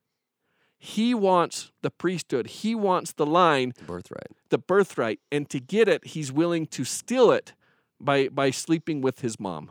He 0.79 1.15
wants 1.15 1.73
the 1.83 1.91
priesthood, 1.91 2.47
he 2.47 2.75
wants 2.75 3.13
the 3.13 3.27
line, 3.27 3.73
the 3.77 3.85
Birthright. 3.85 4.33
the 4.51 4.59
birthright, 4.59 5.21
and 5.33 5.49
to 5.49 5.59
get 5.59 5.89
it, 5.89 6.09
he's 6.09 6.31
willing 6.31 6.67
to 6.67 6.85
steal 6.85 7.31
it 7.31 7.55
by, 7.99 8.29
by 8.29 8.51
sleeping 8.51 9.01
with 9.01 9.21
his 9.21 9.41
mom. 9.41 9.71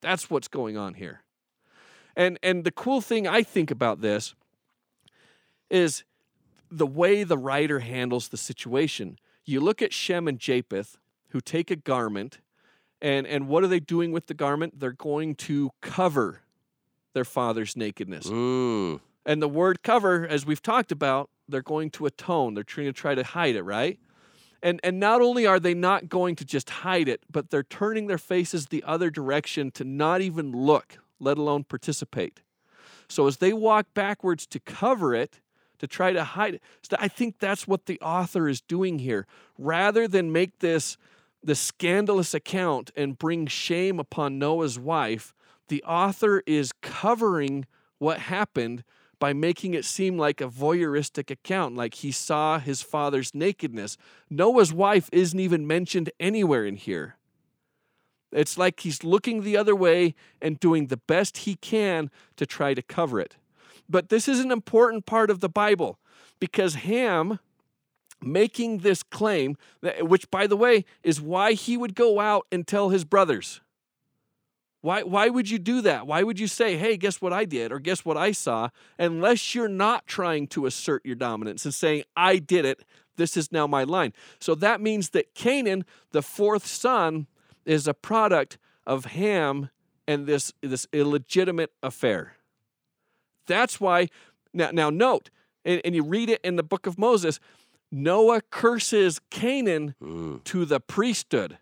That's 0.00 0.30
what's 0.30 0.48
going 0.48 0.76
on 0.76 0.94
here. 0.94 1.20
And 2.16 2.38
and 2.42 2.64
the 2.64 2.70
cool 2.70 3.00
thing 3.00 3.26
I 3.26 3.42
think 3.42 3.70
about 3.70 4.00
this 4.00 4.34
is 5.68 6.04
the 6.70 6.86
way 6.86 7.24
the 7.24 7.38
writer 7.38 7.80
handles 7.80 8.28
the 8.28 8.36
situation. 8.36 9.18
You 9.44 9.60
look 9.60 9.82
at 9.82 9.92
Shem 9.92 10.28
and 10.28 10.38
Japheth, 10.38 10.96
who 11.30 11.40
take 11.40 11.70
a 11.70 11.76
garment, 11.76 12.40
and, 13.02 13.26
and 13.26 13.48
what 13.48 13.64
are 13.64 13.66
they 13.66 13.80
doing 13.80 14.12
with 14.12 14.26
the 14.26 14.34
garment? 14.34 14.78
They're 14.78 14.92
going 14.92 15.34
to 15.36 15.70
cover 15.82 16.43
their 17.14 17.24
father's 17.24 17.76
nakedness. 17.76 18.26
Mm. 18.26 19.00
And 19.26 19.40
the 19.40 19.48
word 19.48 19.82
cover, 19.82 20.26
as 20.26 20.44
we've 20.44 20.62
talked 20.62 20.92
about, 20.92 21.30
they're 21.48 21.62
going 21.62 21.90
to 21.90 22.06
atone. 22.06 22.54
They're 22.54 22.64
trying 22.64 22.86
to 22.86 22.92
try 22.92 23.14
to 23.14 23.24
hide 23.24 23.56
it, 23.56 23.62
right? 23.62 23.98
And 24.62 24.80
and 24.82 24.98
not 24.98 25.20
only 25.20 25.46
are 25.46 25.60
they 25.60 25.74
not 25.74 26.08
going 26.08 26.36
to 26.36 26.44
just 26.44 26.70
hide 26.70 27.08
it, 27.08 27.22
but 27.30 27.50
they're 27.50 27.62
turning 27.62 28.06
their 28.06 28.18
faces 28.18 28.66
the 28.66 28.82
other 28.84 29.10
direction 29.10 29.70
to 29.72 29.84
not 29.84 30.20
even 30.20 30.52
look, 30.52 30.98
let 31.20 31.38
alone 31.38 31.64
participate. 31.64 32.40
So 33.08 33.26
as 33.26 33.36
they 33.38 33.52
walk 33.52 33.86
backwards 33.92 34.46
to 34.46 34.60
cover 34.60 35.14
it, 35.14 35.40
to 35.78 35.86
try 35.86 36.12
to 36.12 36.24
hide 36.24 36.54
it, 36.54 36.62
so 36.82 36.96
I 36.98 37.08
think 37.08 37.38
that's 37.38 37.68
what 37.68 37.84
the 37.86 38.00
author 38.00 38.48
is 38.48 38.62
doing 38.62 39.00
here. 39.00 39.26
Rather 39.58 40.08
than 40.08 40.32
make 40.32 40.60
this 40.60 40.96
the 41.42 41.54
scandalous 41.54 42.32
account 42.32 42.90
and 42.96 43.18
bring 43.18 43.46
shame 43.46 44.00
upon 44.00 44.38
Noah's 44.38 44.78
wife, 44.78 45.34
the 45.68 45.82
author 45.84 46.42
is 46.46 46.72
covering 46.80 47.66
what 47.98 48.20
happened 48.20 48.84
by 49.18 49.32
making 49.32 49.74
it 49.74 49.84
seem 49.84 50.18
like 50.18 50.40
a 50.40 50.48
voyeuristic 50.48 51.30
account, 51.30 51.76
like 51.76 51.94
he 51.94 52.12
saw 52.12 52.58
his 52.58 52.82
father's 52.82 53.34
nakedness. 53.34 53.96
Noah's 54.28 54.72
wife 54.72 55.08
isn't 55.12 55.38
even 55.38 55.66
mentioned 55.66 56.10
anywhere 56.20 56.66
in 56.66 56.76
here. 56.76 57.16
It's 58.32 58.58
like 58.58 58.80
he's 58.80 59.04
looking 59.04 59.42
the 59.42 59.56
other 59.56 59.76
way 59.76 60.14
and 60.42 60.58
doing 60.58 60.88
the 60.88 60.96
best 60.96 61.38
he 61.38 61.54
can 61.54 62.10
to 62.36 62.44
try 62.44 62.74
to 62.74 62.82
cover 62.82 63.20
it. 63.20 63.36
But 63.88 64.08
this 64.08 64.28
is 64.28 64.40
an 64.40 64.50
important 64.50 65.06
part 65.06 65.30
of 65.30 65.40
the 65.40 65.48
Bible 65.48 65.98
because 66.40 66.74
Ham 66.74 67.38
making 68.20 68.78
this 68.78 69.02
claim, 69.02 69.56
which, 70.00 70.30
by 70.30 70.46
the 70.46 70.56
way, 70.56 70.84
is 71.02 71.20
why 71.20 71.52
he 71.52 71.76
would 71.76 71.94
go 71.94 72.20
out 72.20 72.46
and 72.50 72.66
tell 72.66 72.88
his 72.88 73.04
brothers. 73.04 73.60
Why, 74.84 75.02
why 75.02 75.30
would 75.30 75.48
you 75.48 75.58
do 75.58 75.80
that? 75.80 76.06
Why 76.06 76.22
would 76.22 76.38
you 76.38 76.46
say, 76.46 76.76
hey, 76.76 76.98
guess 76.98 77.22
what 77.22 77.32
I 77.32 77.46
did 77.46 77.72
or 77.72 77.78
guess 77.78 78.04
what 78.04 78.18
I 78.18 78.32
saw? 78.32 78.68
Unless 78.98 79.54
you're 79.54 79.66
not 79.66 80.06
trying 80.06 80.46
to 80.48 80.66
assert 80.66 81.06
your 81.06 81.14
dominance 81.14 81.64
and 81.64 81.72
saying, 81.72 82.04
I 82.14 82.36
did 82.36 82.66
it, 82.66 82.84
this 83.16 83.34
is 83.34 83.50
now 83.50 83.66
my 83.66 83.84
line. 83.84 84.12
So 84.40 84.54
that 84.56 84.82
means 84.82 85.08
that 85.10 85.34
Canaan, 85.34 85.86
the 86.10 86.20
fourth 86.20 86.66
son, 86.66 87.28
is 87.64 87.88
a 87.88 87.94
product 87.94 88.58
of 88.86 89.06
Ham 89.06 89.70
and 90.06 90.26
this, 90.26 90.52
this 90.60 90.86
illegitimate 90.92 91.72
affair. 91.82 92.34
That's 93.46 93.80
why, 93.80 94.08
now, 94.52 94.68
now 94.70 94.90
note, 94.90 95.30
and, 95.64 95.80
and 95.82 95.94
you 95.94 96.04
read 96.04 96.28
it 96.28 96.42
in 96.44 96.56
the 96.56 96.62
book 96.62 96.86
of 96.86 96.98
Moses, 96.98 97.40
Noah 97.90 98.42
curses 98.50 99.18
Canaan 99.30 99.94
Mm. 100.02 100.44
to 100.44 100.66
the 100.66 100.78
priesthood 100.78 101.56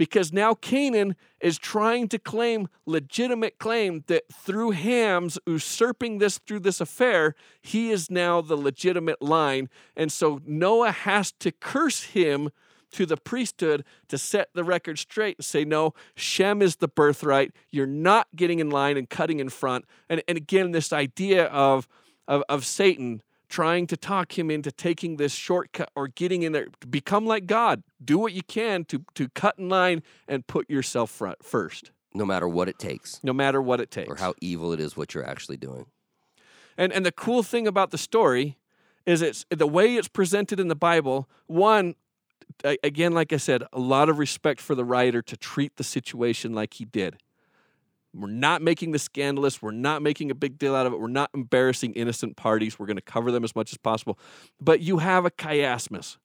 because 0.00 0.32
now 0.32 0.54
Canaan 0.54 1.14
is 1.42 1.58
trying 1.58 2.08
to 2.08 2.18
claim 2.18 2.68
legitimate 2.86 3.58
claim 3.58 4.02
that 4.06 4.22
through 4.32 4.70
Ham's 4.70 5.38
usurping 5.46 6.16
this 6.16 6.38
through 6.38 6.60
this 6.60 6.80
affair, 6.80 7.34
he 7.60 7.90
is 7.90 8.10
now 8.10 8.40
the 8.40 8.56
legitimate 8.56 9.20
line. 9.20 9.68
And 9.94 10.10
so 10.10 10.40
Noah 10.46 10.90
has 10.90 11.32
to 11.32 11.52
curse 11.52 12.04
him 12.04 12.48
to 12.92 13.04
the 13.04 13.18
priesthood 13.18 13.84
to 14.08 14.16
set 14.16 14.48
the 14.54 14.64
record 14.64 14.98
straight 14.98 15.36
and 15.36 15.44
say, 15.44 15.66
no, 15.66 15.92
Shem 16.14 16.62
is 16.62 16.76
the 16.76 16.88
birthright. 16.88 17.52
You're 17.70 17.86
not 17.86 18.28
getting 18.34 18.58
in 18.58 18.70
line 18.70 18.96
and 18.96 19.06
cutting 19.06 19.38
in 19.38 19.50
front. 19.50 19.84
And, 20.08 20.22
and 20.26 20.38
again, 20.38 20.70
this 20.70 20.94
idea 20.94 21.44
of, 21.48 21.86
of, 22.26 22.42
of 22.48 22.64
Satan 22.64 23.20
trying 23.50 23.86
to 23.88 23.96
talk 23.96 24.38
him 24.38 24.50
into 24.50 24.72
taking 24.72 25.16
this 25.16 25.34
shortcut 25.34 25.90
or 25.94 26.08
getting 26.08 26.42
in 26.42 26.52
there 26.52 26.68
to 26.80 26.86
become 26.86 27.26
like 27.26 27.46
God. 27.46 27.82
Do 28.02 28.16
what 28.16 28.32
you 28.32 28.42
can 28.42 28.84
to, 28.86 29.04
to 29.14 29.28
cut 29.30 29.58
in 29.58 29.68
line 29.68 30.02
and 30.26 30.46
put 30.46 30.70
yourself 30.70 31.10
front 31.10 31.44
first, 31.44 31.90
No 32.14 32.24
matter 32.24 32.48
what 32.48 32.68
it 32.68 32.78
takes 32.78 33.20
no 33.22 33.32
matter 33.32 33.60
what 33.60 33.80
it 33.80 33.90
takes. 33.90 34.08
or 34.08 34.16
how 34.16 34.34
evil 34.40 34.72
it 34.72 34.80
is, 34.80 34.96
what 34.96 35.14
you're 35.14 35.28
actually 35.28 35.58
doing. 35.58 35.86
And 36.78 36.92
and 36.92 37.04
the 37.04 37.12
cool 37.12 37.42
thing 37.42 37.66
about 37.66 37.90
the 37.90 37.98
story 37.98 38.56
is 39.04 39.20
it's 39.20 39.44
the 39.50 39.66
way 39.66 39.96
it's 39.96 40.08
presented 40.08 40.60
in 40.60 40.68
the 40.68 40.76
Bible. 40.76 41.28
One, 41.46 41.94
again, 42.64 43.12
like 43.12 43.32
I 43.32 43.36
said, 43.38 43.64
a 43.72 43.80
lot 43.80 44.08
of 44.08 44.18
respect 44.18 44.60
for 44.60 44.74
the 44.74 44.84
writer 44.84 45.20
to 45.22 45.36
treat 45.36 45.76
the 45.76 45.84
situation 45.84 46.54
like 46.54 46.74
he 46.74 46.84
did. 46.84 47.18
We're 48.14 48.28
not 48.28 48.62
making 48.62 48.92
this 48.92 49.02
scandalous. 49.04 49.62
We're 49.62 49.70
not 49.70 50.02
making 50.02 50.30
a 50.30 50.34
big 50.34 50.58
deal 50.58 50.74
out 50.74 50.86
of 50.86 50.92
it. 50.92 51.00
We're 51.00 51.08
not 51.08 51.30
embarrassing 51.34 51.92
innocent 51.94 52.36
parties. 52.36 52.78
We're 52.78 52.86
going 52.86 52.96
to 52.96 53.02
cover 53.02 53.30
them 53.30 53.44
as 53.44 53.54
much 53.54 53.72
as 53.72 53.78
possible. 53.78 54.18
But 54.60 54.80
you 54.80 54.98
have 54.98 55.24
a 55.24 55.30
chiasmus. 55.30 56.16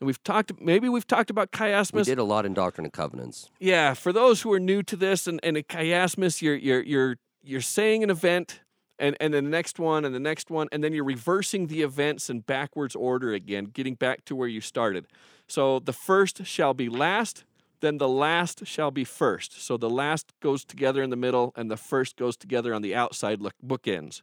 And 0.00 0.06
we've 0.06 0.22
talked, 0.22 0.52
maybe 0.60 0.88
we've 0.88 1.06
talked 1.06 1.30
about 1.30 1.52
chiasmus. 1.52 1.94
We 1.94 2.02
did 2.04 2.18
a 2.18 2.24
lot 2.24 2.44
in 2.44 2.54
Doctrine 2.54 2.84
and 2.84 2.92
Covenants. 2.92 3.50
Yeah, 3.60 3.94
for 3.94 4.12
those 4.12 4.42
who 4.42 4.52
are 4.52 4.60
new 4.60 4.82
to 4.84 4.96
this 4.96 5.26
and, 5.26 5.38
and 5.42 5.56
a 5.56 5.62
chiasmus, 5.62 6.42
you're 6.42 6.56
you're 6.56 6.82
you're 6.82 7.16
you're 7.42 7.60
saying 7.60 8.02
an 8.02 8.10
event 8.10 8.60
and, 8.98 9.16
and 9.20 9.34
then 9.34 9.44
the 9.44 9.50
next 9.50 9.78
one 9.78 10.04
and 10.04 10.14
the 10.14 10.20
next 10.20 10.50
one, 10.50 10.68
and 10.70 10.82
then 10.82 10.92
you're 10.92 11.04
reversing 11.04 11.66
the 11.66 11.82
events 11.82 12.30
in 12.30 12.40
backwards 12.40 12.94
order 12.94 13.32
again, 13.32 13.66
getting 13.66 13.94
back 13.94 14.24
to 14.26 14.36
where 14.36 14.48
you 14.48 14.60
started. 14.60 15.06
So 15.48 15.80
the 15.80 15.92
first 15.92 16.46
shall 16.46 16.72
be 16.72 16.88
last, 16.88 17.44
then 17.82 17.98
the 17.98 18.08
last 18.08 18.66
shall 18.66 18.90
be 18.90 19.04
first. 19.04 19.60
So 19.60 19.76
the 19.76 19.90
last 19.90 20.32
goes 20.40 20.64
together 20.64 21.02
in 21.02 21.10
the 21.10 21.16
middle, 21.16 21.52
and 21.54 21.70
the 21.70 21.76
first 21.76 22.16
goes 22.16 22.36
together 22.36 22.72
on 22.72 22.80
the 22.80 22.94
outside 22.94 23.40
bookends. 23.64 24.22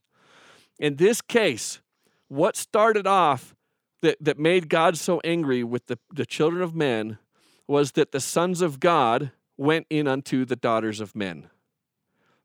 In 0.79 0.95
this 0.95 1.21
case, 1.21 1.81
what 2.29 2.55
started 2.55 3.05
off 3.05 3.55
that, 4.01 4.17
that 4.21 4.39
made 4.39 4.69
God 4.69 4.97
so 4.97 5.21
angry 5.23 5.63
with 5.63 5.85
the, 5.87 5.99
the 6.11 6.25
children 6.25 6.63
of 6.63 6.73
men 6.73 7.19
was 7.67 7.91
that 7.91 8.11
the 8.11 8.21
sons 8.21 8.61
of 8.61 8.79
God 8.79 9.31
went 9.57 9.85
in 9.89 10.07
unto 10.07 10.45
the 10.45 10.55
daughters 10.55 11.01
of 11.01 11.15
men. 11.15 11.49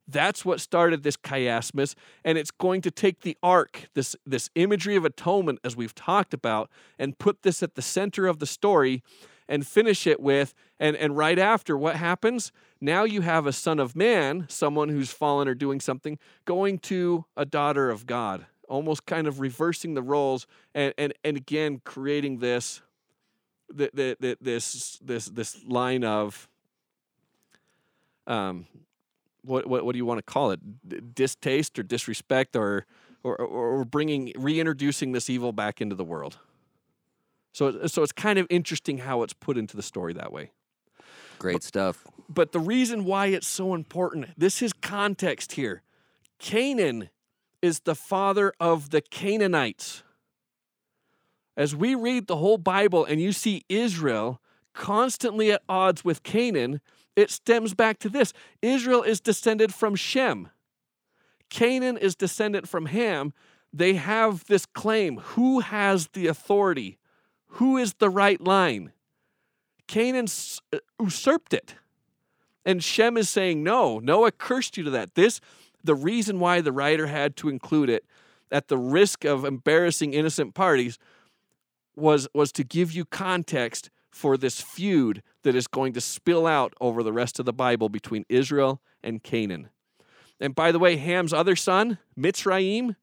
That's 0.06 0.44
what 0.44 0.60
started 0.60 1.02
this 1.02 1.16
chiasmus, 1.16 1.94
and 2.24 2.36
it's 2.36 2.50
going 2.50 2.82
to 2.82 2.90
take 2.90 3.20
the 3.20 3.38
ark, 3.42 3.88
this, 3.94 4.14
this 4.26 4.50
imagery 4.54 4.96
of 4.96 5.04
atonement, 5.04 5.60
as 5.64 5.76
we've 5.76 5.94
talked 5.94 6.34
about, 6.34 6.70
and 6.98 7.18
put 7.18 7.42
this 7.42 7.62
at 7.62 7.74
the 7.74 7.80
center 7.80 8.26
of 8.26 8.38
the 8.38 8.46
story 8.46 9.02
and 9.48 9.66
finish 9.66 10.06
it 10.06 10.20
with, 10.20 10.54
and, 10.78 10.96
and 10.96 11.16
right 11.16 11.38
after, 11.38 11.76
what 11.76 11.96
happens? 11.96 12.52
Now 12.80 13.04
you 13.04 13.20
have 13.20 13.46
a 13.46 13.52
son 13.52 13.78
of 13.78 13.94
man, 13.94 14.46
someone 14.48 14.88
who's 14.88 15.10
fallen 15.10 15.48
or 15.48 15.54
doing 15.54 15.80
something, 15.80 16.18
going 16.44 16.78
to 16.80 17.24
a 17.36 17.44
daughter 17.44 17.90
of 17.90 18.06
God, 18.06 18.46
almost 18.68 19.06
kind 19.06 19.26
of 19.26 19.40
reversing 19.40 19.94
the 19.94 20.02
roles, 20.02 20.46
and, 20.74 20.94
and, 20.98 21.12
and 21.22 21.36
again 21.36 21.80
creating 21.84 22.38
this 22.38 22.82
the, 23.72 23.90
the, 23.94 24.16
the, 24.20 24.38
this 24.40 24.98
this 25.02 25.26
this 25.26 25.64
line 25.64 26.04
of 26.04 26.48
um 28.26 28.66
what 29.42 29.66
what 29.66 29.84
what 29.84 29.92
do 29.92 29.98
you 29.98 30.06
want 30.06 30.18
to 30.18 30.22
call 30.22 30.50
it 30.50 31.14
distaste 31.14 31.78
or 31.78 31.82
disrespect 31.82 32.56
or 32.56 32.86
or 33.22 33.36
or 33.36 33.84
bringing 33.84 34.32
reintroducing 34.36 35.12
this 35.12 35.28
evil 35.28 35.52
back 35.52 35.80
into 35.80 35.94
the 35.94 36.04
world 36.04 36.38
so 37.54 37.86
so 37.86 38.02
it's 38.02 38.12
kind 38.12 38.38
of 38.38 38.46
interesting 38.50 38.98
how 38.98 39.22
it's 39.22 39.32
put 39.32 39.56
into 39.56 39.74
the 39.76 39.82
story 39.82 40.12
that 40.12 40.30
way 40.30 40.50
Great 41.38 41.62
stuff. 41.62 42.06
but 42.28 42.52
the 42.52 42.60
reason 42.60 43.04
why 43.06 43.28
it's 43.28 43.46
so 43.46 43.72
important 43.74 44.28
this 44.36 44.60
is 44.60 44.74
context 44.74 45.52
here 45.52 45.82
Canaan 46.38 47.08
is 47.62 47.80
the 47.80 47.94
father 47.94 48.52
of 48.60 48.90
the 48.90 49.00
Canaanites 49.00 50.02
as 51.56 51.74
we 51.74 51.94
read 51.94 52.26
the 52.26 52.36
whole 52.36 52.58
Bible 52.58 53.04
and 53.04 53.20
you 53.20 53.32
see 53.32 53.64
Israel 53.68 54.40
constantly 54.72 55.52
at 55.52 55.62
odds 55.68 56.04
with 56.04 56.24
Canaan, 56.24 56.80
it 57.14 57.30
stems 57.30 57.74
back 57.74 57.98
to 58.00 58.08
this 58.08 58.32
Israel 58.60 59.02
is 59.02 59.20
descended 59.20 59.72
from 59.72 59.94
Shem, 59.94 60.50
Canaan 61.48 61.96
is 61.96 62.16
descendant 62.16 62.68
from 62.68 62.86
Ham. 62.86 63.32
They 63.72 63.94
have 63.94 64.44
this 64.46 64.66
claim 64.66 65.18
who 65.18 65.60
has 65.60 66.08
the 66.08 66.26
authority? 66.26 66.98
Who 67.54 67.76
is 67.76 67.94
the 67.94 68.10
right 68.10 68.40
line? 68.40 68.92
Canaan 69.86 70.26
uh, 70.72 70.78
usurped 71.00 71.54
it. 71.54 71.76
And 72.64 72.82
Shem 72.82 73.16
is 73.16 73.30
saying, 73.30 73.62
No, 73.62 73.98
Noah 73.98 74.32
cursed 74.32 74.76
you 74.76 74.84
to 74.84 74.90
that. 74.90 75.14
This, 75.14 75.40
the 75.82 75.94
reason 75.94 76.40
why 76.40 76.60
the 76.60 76.72
writer 76.72 77.06
had 77.06 77.36
to 77.36 77.48
include 77.48 77.90
it 77.90 78.04
at 78.50 78.68
the 78.68 78.78
risk 78.78 79.24
of 79.24 79.44
embarrassing 79.44 80.14
innocent 80.14 80.54
parties 80.54 80.98
was 81.94 82.26
was 82.34 82.50
to 82.52 82.64
give 82.64 82.90
you 82.92 83.04
context 83.04 83.90
for 84.10 84.36
this 84.36 84.60
feud 84.60 85.22
that 85.42 85.54
is 85.54 85.66
going 85.66 85.92
to 85.92 86.00
spill 86.00 86.46
out 86.46 86.72
over 86.80 87.02
the 87.02 87.12
rest 87.12 87.38
of 87.38 87.46
the 87.46 87.52
Bible 87.52 87.88
between 87.88 88.24
Israel 88.28 88.80
and 89.02 89.22
Canaan. 89.22 89.68
And 90.40 90.54
by 90.54 90.72
the 90.72 90.78
way, 90.78 90.96
Ham's 90.96 91.32
other 91.32 91.56
son, 91.56 91.98
Mitzrayim, 92.18 92.96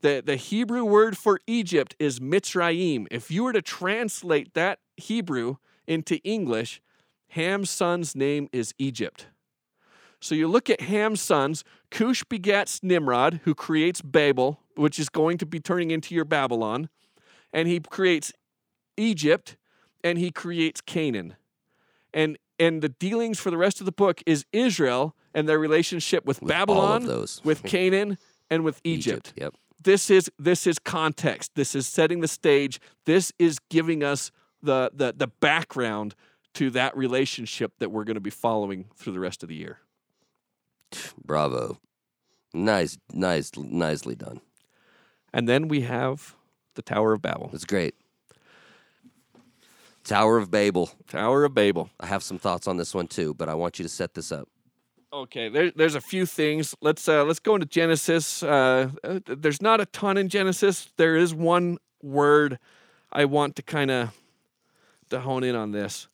the, 0.00 0.22
the 0.24 0.36
Hebrew 0.36 0.84
word 0.84 1.16
for 1.16 1.40
Egypt 1.46 1.94
is 1.98 2.20
Mitzrayim. 2.20 3.06
If 3.10 3.30
you 3.30 3.44
were 3.44 3.52
to 3.52 3.62
translate 3.62 4.54
that 4.54 4.78
Hebrew 4.96 5.56
into 5.86 6.16
English, 6.18 6.80
Ham's 7.28 7.70
son's 7.70 8.14
name 8.14 8.48
is 8.52 8.74
Egypt. 8.78 9.26
So 10.20 10.34
you 10.34 10.48
look 10.48 10.68
at 10.68 10.82
Ham's 10.82 11.20
sons, 11.20 11.64
Cush 11.90 12.24
begets 12.24 12.82
Nimrod, 12.82 13.40
who 13.44 13.54
creates 13.54 14.02
Babel, 14.02 14.60
which 14.76 14.98
is 14.98 15.08
going 15.08 15.38
to 15.38 15.46
be 15.46 15.60
turning 15.60 15.90
into 15.90 16.14
your 16.14 16.24
Babylon 16.24 16.88
and 17.52 17.68
he 17.68 17.80
creates 17.80 18.32
Egypt 18.96 19.56
and 20.02 20.18
he 20.18 20.30
creates 20.30 20.80
Canaan. 20.80 21.36
And 22.12 22.38
and 22.58 22.82
the 22.82 22.88
dealings 22.90 23.40
for 23.40 23.50
the 23.50 23.56
rest 23.56 23.80
of 23.80 23.86
the 23.86 23.92
book 23.92 24.22
is 24.26 24.44
Israel 24.52 25.16
and 25.32 25.48
their 25.48 25.58
relationship 25.58 26.26
with, 26.26 26.42
With 26.42 26.50
Babylon, 26.50 27.06
with 27.42 27.62
Canaan, 27.64 28.18
and 28.50 28.64
with 28.64 28.80
Egypt. 28.84 29.32
Yep. 29.36 29.54
This 29.82 30.10
is 30.10 30.30
this 30.38 30.66
is 30.66 30.78
context. 30.78 31.52
This 31.54 31.74
is 31.74 31.86
setting 31.86 32.20
the 32.20 32.28
stage. 32.28 32.80
This 33.06 33.32
is 33.38 33.58
giving 33.70 34.04
us 34.04 34.30
the 34.62 34.90
the 34.92 35.14
the 35.16 35.26
background 35.26 36.14
to 36.54 36.70
that 36.70 36.96
relationship 36.96 37.72
that 37.78 37.90
we're 37.90 38.04
going 38.04 38.16
to 38.16 38.20
be 38.20 38.30
following 38.30 38.86
through 38.96 39.12
the 39.12 39.20
rest 39.20 39.42
of 39.42 39.48
the 39.48 39.54
year. 39.54 39.78
Bravo. 41.24 41.78
Nice, 42.52 42.98
nice, 43.12 43.52
nicely 43.56 44.16
done. 44.16 44.40
And 45.32 45.48
then 45.48 45.68
we 45.68 45.82
have 45.82 46.34
the 46.74 46.82
Tower 46.82 47.12
of 47.12 47.22
Babel. 47.22 47.50
It's 47.52 47.64
great. 47.64 47.94
Tower 50.02 50.38
of 50.38 50.50
Babel. 50.50 50.90
Tower 51.06 51.44
of 51.44 51.54
Babel. 51.54 51.90
I 52.00 52.06
have 52.06 52.24
some 52.24 52.38
thoughts 52.38 52.66
on 52.66 52.76
this 52.76 52.94
one 52.94 53.06
too, 53.06 53.34
but 53.34 53.48
I 53.48 53.54
want 53.54 53.78
you 53.78 53.84
to 53.84 53.88
set 53.88 54.14
this 54.14 54.32
up. 54.32 54.48
Okay, 55.12 55.48
there, 55.48 55.72
there's 55.72 55.96
a 55.96 56.00
few 56.00 56.24
things. 56.24 56.72
Let's 56.80 57.08
uh, 57.08 57.24
let's 57.24 57.40
go 57.40 57.54
into 57.56 57.66
Genesis. 57.66 58.44
Uh, 58.44 58.90
uh, 59.02 59.18
there's 59.26 59.60
not 59.60 59.80
a 59.80 59.86
ton 59.86 60.16
in 60.16 60.28
Genesis. 60.28 60.88
There 60.96 61.16
is 61.16 61.34
one 61.34 61.78
word 62.00 62.60
I 63.12 63.24
want 63.24 63.56
to 63.56 63.62
kind 63.62 63.90
of 63.90 64.16
to 65.10 65.18
hone 65.18 65.42
in 65.42 65.56
on 65.56 65.72
this. 65.72 66.06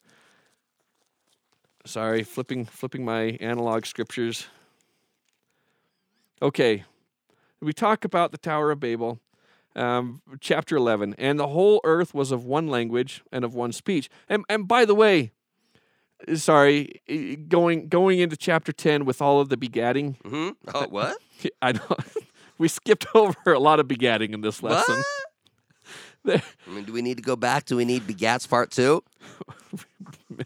Sorry, 1.84 2.22
flipping 2.22 2.64
flipping 2.64 3.05
my 3.05 3.36
analog 3.38 3.84
scriptures. 3.84 4.47
Okay, 6.40 6.84
we 7.61 7.74
talk 7.74 8.03
about 8.03 8.32
the 8.32 8.38
Tower 8.38 8.70
of 8.70 8.80
Babel, 8.80 9.20
um, 9.74 10.22
chapter 10.40 10.74
eleven, 10.74 11.14
and 11.18 11.38
the 11.38 11.49
whole 11.49 11.82
earth 11.84 12.14
was 12.14 12.32
of 12.32 12.47
one 12.47 12.68
language 12.68 13.22
and 13.30 13.44
of 13.44 13.55
one 13.55 13.72
speech. 13.72 14.09
And 14.26 14.42
and 14.49 14.66
by 14.66 14.86
the 14.86 14.94
way, 14.94 15.32
sorry, 16.35 17.01
going 17.49 17.89
going 17.89 18.19
into 18.19 18.37
chapter 18.37 18.73
ten 18.73 19.05
with 19.05 19.21
all 19.23 19.41
of 19.41 19.49
the 19.49 19.57
begatting. 19.57 20.21
Mm-hmm. 20.23 20.51
Oh, 20.75 20.87
what? 20.91 21.17
I 21.62 21.73
know 21.73 21.97
we 22.59 22.69
skipped 22.69 23.07
over 23.14 23.53
a 23.53 23.59
lot 23.59 23.81
of 23.81 23.87
begatting 23.87 24.33
in 24.33 24.41
this 24.41 24.62
lesson. 24.62 25.03
I 26.29 26.43
mean, 26.67 26.85
do 26.85 26.93
we 26.93 27.03
need 27.03 27.19
to 27.19 27.23
go 27.23 27.37
back? 27.37 27.67
Do 27.67 27.77
we 27.77 27.85
need 27.85 28.03
Begats 28.03 28.49
Part 28.49 28.73
Two? 28.73 29.05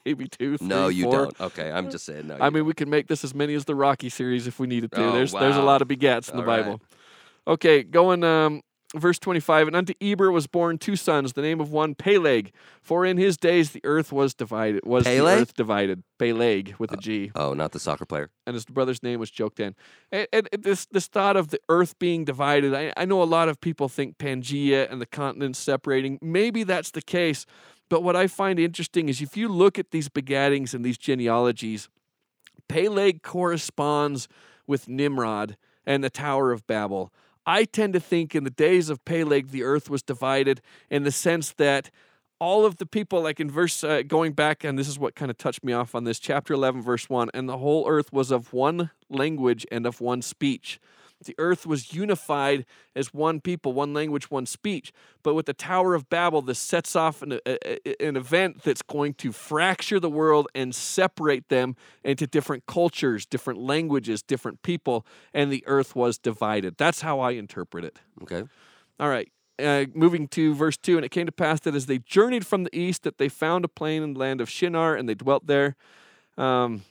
Maybe 0.05 0.29
two. 0.29 0.59
Three, 0.59 0.67
No, 0.67 0.89
you 0.89 1.05
four. 1.05 1.13
don't. 1.17 1.41
Okay, 1.41 1.73
I'm 1.73 1.91
just 1.91 2.05
saying. 2.05 2.27
No, 2.27 2.37
I 2.39 2.51
mean, 2.51 2.67
we 2.67 2.75
can 2.75 2.91
make 2.91 3.07
this 3.09 3.25
as 3.25 3.35
many 3.35 3.55
as 3.55 3.65
the 3.65 3.75
Rocky 3.75 4.11
series 4.11 4.47
if 4.47 4.59
we 4.61 4.67
needed 4.67 4.93
to. 4.93 5.05
Oh, 5.07 5.13
there's 5.13 5.33
there's 5.33 5.57
a 5.57 5.63
lot 5.63 5.81
of 5.81 5.89
begats 5.89 6.31
in 6.31 6.37
the 6.37 6.43
All 6.43 6.49
right. 6.49 6.63
Bible. 6.65 6.81
Okay, 7.47 7.83
going 7.83 8.23
um 8.25 8.63
verse 8.97 9.19
25 9.21 9.69
and 9.69 9.77
unto 9.77 9.95
Eber 10.01 10.33
was 10.33 10.47
born 10.49 10.77
two 10.77 10.97
sons 10.97 11.35
the 11.35 11.43
name 11.43 11.61
of 11.61 11.71
one 11.71 11.95
Peleg 11.95 12.53
for 12.83 13.07
in 13.07 13.19
his 13.19 13.37
days 13.37 13.71
the 13.71 13.81
earth 13.85 14.11
was 14.11 14.35
divided 14.35 14.81
was 14.85 15.05
Peleg? 15.05 15.37
the 15.37 15.43
earth 15.43 15.55
divided 15.55 16.03
Peleg 16.19 16.75
with 16.79 16.91
a 16.91 16.97
oh, 16.97 17.01
G 17.01 17.31
Oh, 17.37 17.55
not 17.55 17.71
the 17.71 17.79
soccer 17.79 18.05
player. 18.05 18.31
and 18.47 18.55
his 18.55 18.65
brother's 18.65 19.03
name 19.03 19.21
was 19.21 19.31
Joktan. 19.31 19.75
And, 20.11 20.27
and 20.33 20.49
and 20.53 20.63
this 20.65 20.87
this 20.87 21.07
thought 21.07 21.37
of 21.37 21.49
the 21.49 21.61
earth 21.69 21.99
being 22.01 22.25
divided, 22.25 22.75
I, 22.75 22.93
I 22.97 23.05
know 23.05 23.23
a 23.23 23.25
lot 23.25 23.49
of 23.49 23.61
people 23.61 23.89
think 23.89 24.19
Pangea 24.19 24.91
and 24.91 25.01
the 25.01 25.07
continents 25.07 25.59
separating. 25.61 26.19
Maybe 26.21 26.65
that's 26.65 26.91
the 26.91 27.03
case, 27.03 27.47
but 27.89 28.03
what 28.03 28.17
I 28.17 28.27
find 28.27 28.59
interesting 28.59 29.09
is 29.09 29.21
if 29.23 29.37
you 29.37 29.49
look 29.49 29.79
at 29.79 29.93
these 29.93 30.09
begattings 30.09 30.75
and 30.75 30.85
these 30.85 30.99
genealogies, 30.99 31.89
Peleg 32.69 33.23
corresponds 33.23 34.29
with 34.67 34.89
Nimrod 34.89 35.57
and 35.85 36.03
the 36.03 36.11
Tower 36.11 36.53
of 36.53 36.67
Babel. 36.67 37.13
I 37.51 37.65
tend 37.65 37.95
to 37.95 38.01
think 38.01 38.37
in 38.37 38.45
the 38.45 38.51
days 38.51 38.91
of 38.91 39.05
Peleg, 39.05 39.49
the 39.51 39.65
earth 39.65 39.91
was 39.91 40.05
divided 40.05 40.61
in 40.89 41.03
the 41.03 41.11
sense 41.11 41.51
that 41.55 41.91
all 42.39 42.65
of 42.65 42.77
the 42.77 42.87
people, 42.87 43.23
like 43.23 43.41
in 43.41 43.51
verse, 43.51 43.83
uh, 43.83 44.03
going 44.07 44.35
back, 44.35 44.63
and 44.63 44.79
this 44.79 44.87
is 44.87 45.01
what 45.01 45.17
kind 45.17 45.33
of 45.33 45.37
touched 45.37 45.65
me 45.65 45.73
off 45.73 45.97
on 45.97 46.05
this, 46.05 46.21
chapter 46.21 46.55
11, 46.55 46.81
verse 46.81 47.11
1, 47.11 47.29
and 47.35 47.49
the 47.49 47.59
whole 47.59 47.89
earth 47.89 48.13
was 48.13 48.31
of 48.31 48.53
one 48.53 48.93
language 49.09 49.67
and 49.73 49.85
of 49.85 50.01
one 50.01 50.23
speech. 50.23 50.79
The 51.25 51.35
earth 51.39 51.67
was 51.67 51.93
unified 51.93 52.65
as 52.95 53.13
one 53.13 53.41
people, 53.41 53.73
one 53.73 53.93
language, 53.93 54.31
one 54.31 54.47
speech. 54.47 54.93
But 55.23 55.35
with 55.35 55.47
the 55.47 55.53
Tower 55.53 55.95
of 55.95 56.09
Babel, 56.09 56.41
this 56.43 56.59
sets 56.59 56.97
off 56.97 57.21
an, 57.23 57.39
a, 57.47 58.03
an 58.03 58.17
event 58.17 58.63
that's 58.63 58.83
going 58.83 59.15
to 59.15 59.33
fracture 59.33 60.01
the 60.01 60.11
world 60.11 60.49
and 60.55 60.75
separate 60.75 61.49
them 61.49 61.77
into 62.05 62.27
different 62.27 62.67
cultures, 62.67 63.27
different 63.27 63.61
languages, 63.61 64.23
different 64.23 64.63
people, 64.63 65.05
and 65.35 65.53
the 65.53 65.63
earth 65.67 65.95
was 65.95 66.17
divided. 66.17 66.77
That's 66.79 67.03
how 67.03 67.21
I 67.21 67.33
interpret 67.33 67.85
it. 67.85 67.99
Okay. 68.23 68.45
All 68.99 69.09
right. 69.09 69.31
Uh, 69.59 69.85
moving 69.95 70.27
to 70.27 70.55
verse 70.55 70.79
2 70.79 70.97
and 70.97 71.05
it 71.05 71.11
came 71.11 71.27
to 71.27 71.33
pass 71.33 71.61
that 71.61 71.75
as 71.75 71.85
they 71.85 71.99
journeyed 71.99 72.47
from 72.47 72.65
the 72.65 72.75
east 72.75 73.03
that 73.03 73.19
they 73.19 73.29
found 73.29 73.63
a 73.63 73.69
plain 73.69 74.03
in 74.03 74.15
the 74.15 74.19
land 74.19 74.41
of 74.41 74.49
shinar 74.49 74.97
and 74.97 75.07
they 75.07 75.15
dwelt 75.15 75.47
there 75.47 75.77
um, 76.39 76.83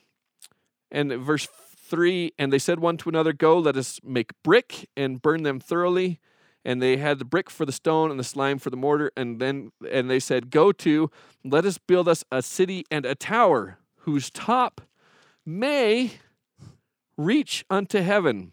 and 0.92 1.12
verse 1.14 1.48
3 1.90 2.34
and 2.38 2.54
they 2.54 2.60
said 2.60 2.80
one 2.80 2.98
to 2.98 3.10
another 3.10 3.34
go 3.34 3.58
let 3.58 3.76
us 3.76 4.00
make 4.04 4.32
brick 4.44 4.90
and 4.96 5.22
burn 5.22 5.44
them 5.44 5.60
thoroughly. 5.60 6.20
And 6.66 6.82
they 6.82 6.98
had 6.98 7.20
the 7.20 7.26
brick 7.26 7.50
for 7.50 7.66
the 7.66 7.72
stone 7.72 8.12
and 8.12 8.20
the 8.20 8.24
slime 8.24 8.60
for 8.60 8.70
the 8.70 8.78
mortar 8.78 9.12
and 9.18 9.40
then 9.40 9.72
and 9.90 10.10
they 10.10 10.20
said 10.20 10.52
go 10.52 10.72
to 10.74 11.10
let 11.44 11.66
us 11.66 11.78
build 11.78 12.08
us 12.08 12.24
a 12.32 12.42
city 12.42 12.86
and 12.92 13.06
a 13.06 13.16
tower 13.16 13.80
whose 14.02 14.30
top 14.30 14.82
may 15.46 16.12
reach 17.18 17.66
unto 17.70 18.02
heaven. 18.02 18.52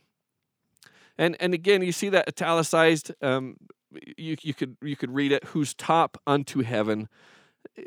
And 1.18 1.36
and 1.40 1.52
again 1.52 1.82
you 1.82 1.92
see 1.92 2.08
that 2.10 2.28
italicized 2.28 3.12
um, 3.22 3.56
you 4.16 4.36
you 4.42 4.54
could 4.54 4.76
you 4.82 4.96
could 4.96 5.14
read 5.14 5.32
it 5.32 5.44
whose 5.44 5.74
top 5.74 6.20
unto 6.26 6.62
heaven 6.62 7.08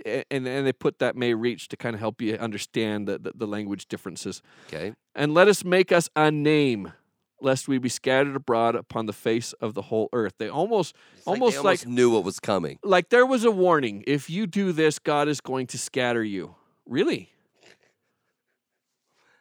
and 0.06 0.48
and 0.48 0.66
they 0.68 0.74
put 0.74 1.00
that 1.00 1.16
may 1.16 1.34
reach 1.34 1.68
to 1.70 1.78
kind 1.78 1.94
of 1.96 2.00
help 2.00 2.22
you 2.22 2.36
understand 2.36 3.08
the, 3.08 3.18
the, 3.18 3.32
the 3.36 3.48
language 3.48 3.88
differences 3.88 4.42
Okay. 4.68 4.94
and 5.16 5.34
let 5.34 5.48
us 5.48 5.64
make 5.64 5.92
us 5.92 6.10
a 6.16 6.30
name 6.32 6.94
lest 7.42 7.68
we 7.68 7.78
be 7.78 7.90
scattered 7.90 8.36
abroad 8.36 8.76
upon 8.76 9.06
the 9.06 9.14
face 9.14 9.54
of 9.54 9.74
the 9.74 9.84
whole 9.84 10.10
earth 10.14 10.34
they 10.38 10.50
almost 10.50 10.94
It's 11.18 11.26
like 11.28 11.34
almost 11.42 11.58
like 11.58 11.66
almost 11.66 11.88
knew 11.88 12.10
what 12.12 12.24
was 12.24 12.40
coming. 12.40 12.78
like 12.84 13.10
there 13.10 13.26
was 13.26 13.44
a 13.46 13.52
warning 13.52 14.04
if 14.08 14.30
you 14.30 14.46
do 14.46 14.72
this 14.72 15.00
god 15.00 15.28
is 15.28 15.42
going 15.42 15.66
to 15.68 15.78
scatter 15.78 16.24
you 16.24 16.56
really 16.86 17.30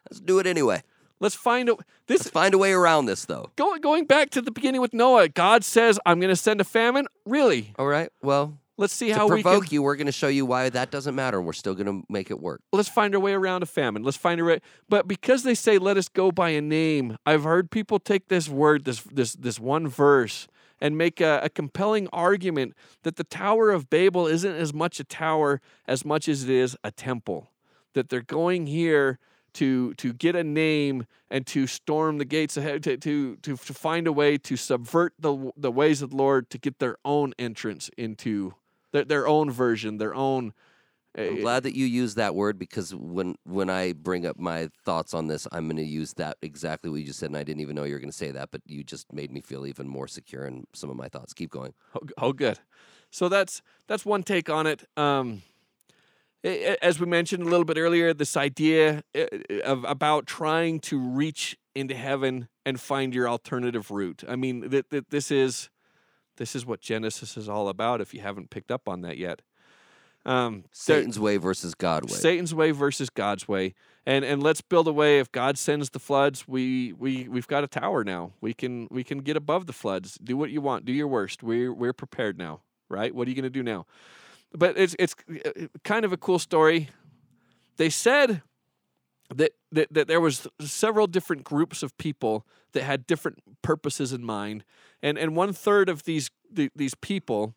Let's 0.09 0.19
do 0.21 0.39
it 0.39 0.47
anyway. 0.47 0.81
let's 1.19 1.35
find 1.35 1.69
a 1.69 1.75
this 2.07 2.21
Let's 2.21 2.29
find 2.31 2.53
a 2.55 2.57
way 2.57 2.71
around 2.71 3.05
this, 3.05 3.25
though. 3.25 3.51
going 3.55 3.81
going 3.81 4.05
back 4.05 4.31
to 4.31 4.41
the 4.41 4.49
beginning 4.51 4.81
with 4.81 4.93
noah 4.93 5.27
god 5.29 5.63
says 5.63 5.99
i'm 6.05 6.19
going 6.19 6.29
to 6.29 6.35
send 6.35 6.59
a 6.61 6.63
famine 6.63 7.05
really 7.25 7.73
All 7.77 7.85
right. 7.87 8.09
Well, 8.23 8.57
let's 8.79 8.93
see 8.93 9.09
to 9.09 9.15
how 9.15 9.27
we 9.27 9.43
provoke 9.43 9.71
you, 9.71 9.83
we're 9.83 9.97
going 9.97 10.07
to 10.07 10.11
show 10.11 10.29
you 10.29 10.45
why 10.45 10.69
that 10.69 10.89
doesn't 10.89 11.13
matter, 11.13 11.41
we're 11.41 11.53
still 11.53 11.75
going 11.75 11.85
to 11.85 12.05
make 12.09 12.31
it 12.31 12.39
work. 12.39 12.61
let's 12.71 12.89
find 12.89 13.13
our 13.13 13.21
way 13.21 13.33
around 13.33 13.61
a 13.61 13.67
famine. 13.67 14.01
Let's 14.01 14.17
find 14.17 14.39
a 14.39 14.45
way. 14.45 14.61
But 14.87 15.07
because 15.07 15.43
they 15.43 15.53
say 15.53 15.77
let 15.77 15.97
us 15.97 16.09
go 16.09 16.31
by 16.31 16.49
a 16.49 16.61
name, 16.61 17.17
I've 17.25 17.43
heard 17.43 17.69
people 17.69 17.99
take 17.99 18.29
this 18.29 18.49
word, 18.49 18.85
this 18.85 19.01
this 19.01 19.33
this 19.33 19.59
one 19.59 19.87
verse, 19.87 20.47
and 20.81 20.97
make 20.97 21.21
a, 21.21 21.41
a 21.43 21.49
compelling 21.49 22.07
argument 22.13 22.73
that 23.03 23.17
the 23.17 23.25
Tower 23.25 23.69
of 23.69 23.89
Babel 23.89 24.25
isn't 24.25 24.55
as 24.55 24.73
much 24.73 24.99
a 24.99 25.03
tower 25.03 25.61
as 25.87 26.05
much 26.05 26.27
as 26.27 26.45
it 26.45 26.49
is 26.49 26.77
a 26.83 26.91
temple. 26.91 27.49
That 27.93 28.09
they're 28.09 28.21
going 28.21 28.67
here 28.67 29.19
to 29.53 29.93
to 29.95 30.13
get 30.13 30.35
a 30.35 30.43
name 30.43 31.05
and 31.29 31.45
to 31.47 31.67
storm 31.67 32.17
the 32.17 32.25
gates 32.25 32.55
ahead 32.55 32.83
to 32.83 32.97
to 32.97 33.35
to, 33.37 33.57
to 33.57 33.73
find 33.73 34.07
a 34.07 34.13
way 34.13 34.37
to 34.37 34.55
subvert 34.55 35.13
the 35.19 35.51
the 35.57 35.71
ways 35.71 36.01
of 36.01 36.11
the 36.11 36.15
Lord 36.15 36.49
to 36.51 36.57
get 36.57 36.79
their 36.79 36.97
own 37.03 37.33
entrance 37.37 37.89
into 37.97 38.53
their, 38.91 39.05
their 39.05 39.27
own 39.27 39.51
version, 39.51 39.97
their 39.97 40.15
own. 40.15 40.53
I'm 41.17 41.37
uh, 41.37 41.41
glad 41.41 41.63
that 41.63 41.75
you 41.75 41.85
used 41.85 42.17
that 42.17 42.35
word 42.35 42.59
because 42.59 42.93
when 42.93 43.35
when 43.43 43.69
I 43.69 43.93
bring 43.93 44.25
up 44.25 44.37
my 44.37 44.69
thoughts 44.85 45.13
on 45.13 45.27
this, 45.27 45.47
I'm 45.51 45.65
going 45.65 45.77
to 45.77 45.83
use 45.83 46.13
that 46.15 46.37
exactly 46.41 46.89
what 46.89 46.99
you 46.99 47.07
just 47.07 47.19
said, 47.19 47.29
and 47.29 47.37
I 47.37 47.43
didn't 47.43 47.61
even 47.61 47.75
know 47.75 47.83
you 47.83 47.93
were 47.93 47.99
going 47.99 48.11
to 48.11 48.17
say 48.17 48.31
that, 48.31 48.49
but 48.51 48.61
you 48.65 48.83
just 48.83 49.11
made 49.11 49.31
me 49.31 49.41
feel 49.41 49.65
even 49.65 49.87
more 49.87 50.07
secure 50.07 50.45
in 50.45 50.65
some 50.73 50.89
of 50.89 50.95
my 50.95 51.07
thoughts. 51.07 51.33
Keep 51.33 51.49
going. 51.49 51.73
Oh, 51.95 52.07
oh, 52.19 52.33
good. 52.33 52.59
So 53.09 53.27
that's 53.27 53.61
that's 53.87 54.05
one 54.05 54.21
take 54.21 54.49
on 54.49 54.67
it. 54.67 54.85
Um, 54.97 55.41
as 56.43 56.99
we 56.99 57.05
mentioned 57.05 57.43
a 57.43 57.49
little 57.49 57.65
bit 57.65 57.77
earlier, 57.77 58.13
this 58.13 58.37
idea 58.37 59.03
uh, 59.17 59.25
of 59.63 59.83
about 59.83 60.25
trying 60.25 60.79
to 60.79 60.99
reach 60.99 61.57
into 61.75 61.95
heaven 61.95 62.47
and 62.65 62.79
find 62.79 63.13
your 63.13 63.27
alternative 63.27 63.91
route. 63.91 64.23
I 64.27 64.35
mean, 64.35 64.69
that 64.69 64.89
that 64.91 65.09
this 65.09 65.31
is 65.31 65.69
this 66.39 66.55
is 66.55 66.65
what 66.65 66.79
Genesis 66.79 67.37
is 67.37 67.47
all 67.47 67.67
about. 67.67 68.01
If 68.01 68.13
you 68.13 68.21
haven't 68.21 68.49
picked 68.49 68.71
up 68.71 68.87
on 68.87 69.01
that 69.01 69.17
yet, 69.17 69.41
um, 70.25 70.63
Satan's 70.71 71.19
way 71.19 71.37
versus 71.37 71.75
God's 71.75 72.13
way. 72.13 72.17
Satan's 72.17 72.55
way 72.55 72.71
versus 72.71 73.09
God's 73.09 73.47
way. 73.47 73.75
And 74.05 74.25
and 74.25 74.41
let's 74.41 74.61
build 74.61 74.87
a 74.87 74.93
way. 74.93 75.19
If 75.19 75.31
God 75.31 75.57
sends 75.57 75.89
the 75.91 75.99
floods, 75.99 76.47
we 76.47 76.93
we 76.93 77.27
we've 77.27 77.47
got 77.47 77.63
a 77.63 77.67
tower 77.67 78.03
now. 78.03 78.31
We 78.41 78.53
can 78.53 78.87
we 78.89 79.03
can 79.03 79.19
get 79.19 79.37
above 79.37 79.67
the 79.67 79.73
floods. 79.73 80.17
Do 80.23 80.37
what 80.37 80.49
you 80.49 80.61
want. 80.61 80.85
Do 80.85 80.93
your 80.93 81.07
worst. 81.07 81.43
We're 81.43 81.73
we're 81.73 81.93
prepared 81.93 82.37
now, 82.37 82.61
right? 82.87 83.13
What 83.13 83.27
are 83.27 83.29
you 83.29 83.35
going 83.35 83.43
to 83.43 83.49
do 83.49 83.63
now? 83.63 83.85
But 84.53 84.77
it's 84.77 84.95
it's 84.97 85.15
uh, 85.45 85.67
kind 85.83 86.05
of 86.05 86.13
a 86.13 86.17
cool 86.17 86.39
story. 86.39 86.89
They 87.77 87.89
said 87.89 88.41
that, 89.35 89.51
that 89.71 89.93
that 89.93 90.07
there 90.07 90.21
was 90.21 90.47
several 90.61 91.05
different 91.05 91.43
groups 91.43 91.83
of 91.83 91.97
people 91.97 92.45
that 92.73 92.83
had 92.83 93.07
different 93.07 93.39
purposes 93.61 94.13
in 94.13 94.23
mind, 94.23 94.63
and 95.01 95.17
and 95.17 95.35
one 95.35 95.53
third 95.53 95.89
of 95.89 96.03
these 96.03 96.29
the, 96.51 96.69
these 96.75 96.95
people 96.95 97.55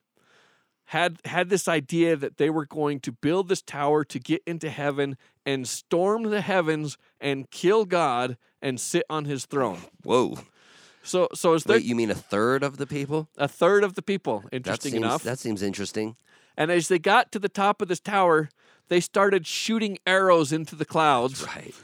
had 0.86 1.18
had 1.24 1.48
this 1.48 1.68
idea 1.68 2.16
that 2.16 2.36
they 2.36 2.50
were 2.50 2.66
going 2.66 3.00
to 3.00 3.12
build 3.12 3.48
this 3.48 3.62
tower 3.62 4.04
to 4.04 4.18
get 4.18 4.42
into 4.46 4.68
heaven 4.68 5.16
and 5.46 5.66
storm 5.66 6.24
the 6.24 6.40
heavens 6.40 6.98
and 7.20 7.50
kill 7.50 7.84
God 7.84 8.36
and 8.60 8.80
sit 8.80 9.04
on 9.08 9.24
his 9.24 9.46
throne. 9.46 9.78
Whoa. 10.02 10.38
So 11.02 11.28
so 11.34 11.54
is 11.54 11.64
there 11.64 11.76
Wait, 11.78 11.84
you 11.84 11.96
mean 11.96 12.10
a 12.10 12.14
third 12.14 12.62
of 12.62 12.76
the 12.76 12.86
people? 12.86 13.28
a 13.36 13.48
third 13.48 13.84
of 13.84 13.94
the 13.94 14.02
people, 14.02 14.40
That 14.50 14.56
interesting 14.56 14.92
seems, 14.92 15.04
enough. 15.04 15.22
That 15.22 15.38
seems 15.38 15.62
interesting. 15.62 16.16
And 16.56 16.70
as 16.70 16.88
they 16.88 16.98
got 16.98 17.32
to 17.32 17.38
the 17.38 17.48
top 17.48 17.80
of 17.80 17.88
this 17.88 18.00
tower, 18.00 18.50
they 18.88 19.00
started 19.00 19.46
shooting 19.46 19.98
arrows 20.06 20.52
into 20.52 20.76
the 20.76 20.84
clouds. 20.84 21.46
Right. 21.46 21.74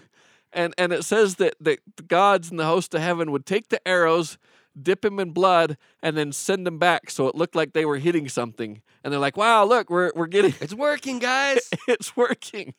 And 0.52 0.74
and 0.78 0.92
it 0.92 1.04
says 1.04 1.36
that 1.36 1.54
that 1.60 1.80
the 1.96 2.02
gods 2.02 2.50
and 2.50 2.58
the 2.58 2.66
host 2.66 2.94
of 2.94 3.00
heaven 3.00 3.30
would 3.32 3.44
take 3.46 3.68
the 3.68 3.86
arrows, 3.86 4.38
dip 4.80 5.02
them 5.02 5.18
in 5.20 5.32
blood, 5.32 5.76
and 6.02 6.16
then 6.16 6.32
send 6.32 6.66
them 6.66 6.78
back 6.78 7.10
so 7.10 7.28
it 7.28 7.34
looked 7.34 7.54
like 7.54 7.72
they 7.72 7.84
were 7.84 7.98
hitting 7.98 8.28
something. 8.28 8.80
And 9.04 9.12
they're 9.12 9.20
like, 9.20 9.36
"Wow, 9.36 9.64
look, 9.64 9.90
we're 9.90 10.10
we're 10.14 10.26
getting 10.26 10.54
It's 10.60 10.74
working, 10.74 11.18
guys. 11.18 11.68
it's 11.88 12.16
working." 12.16 12.74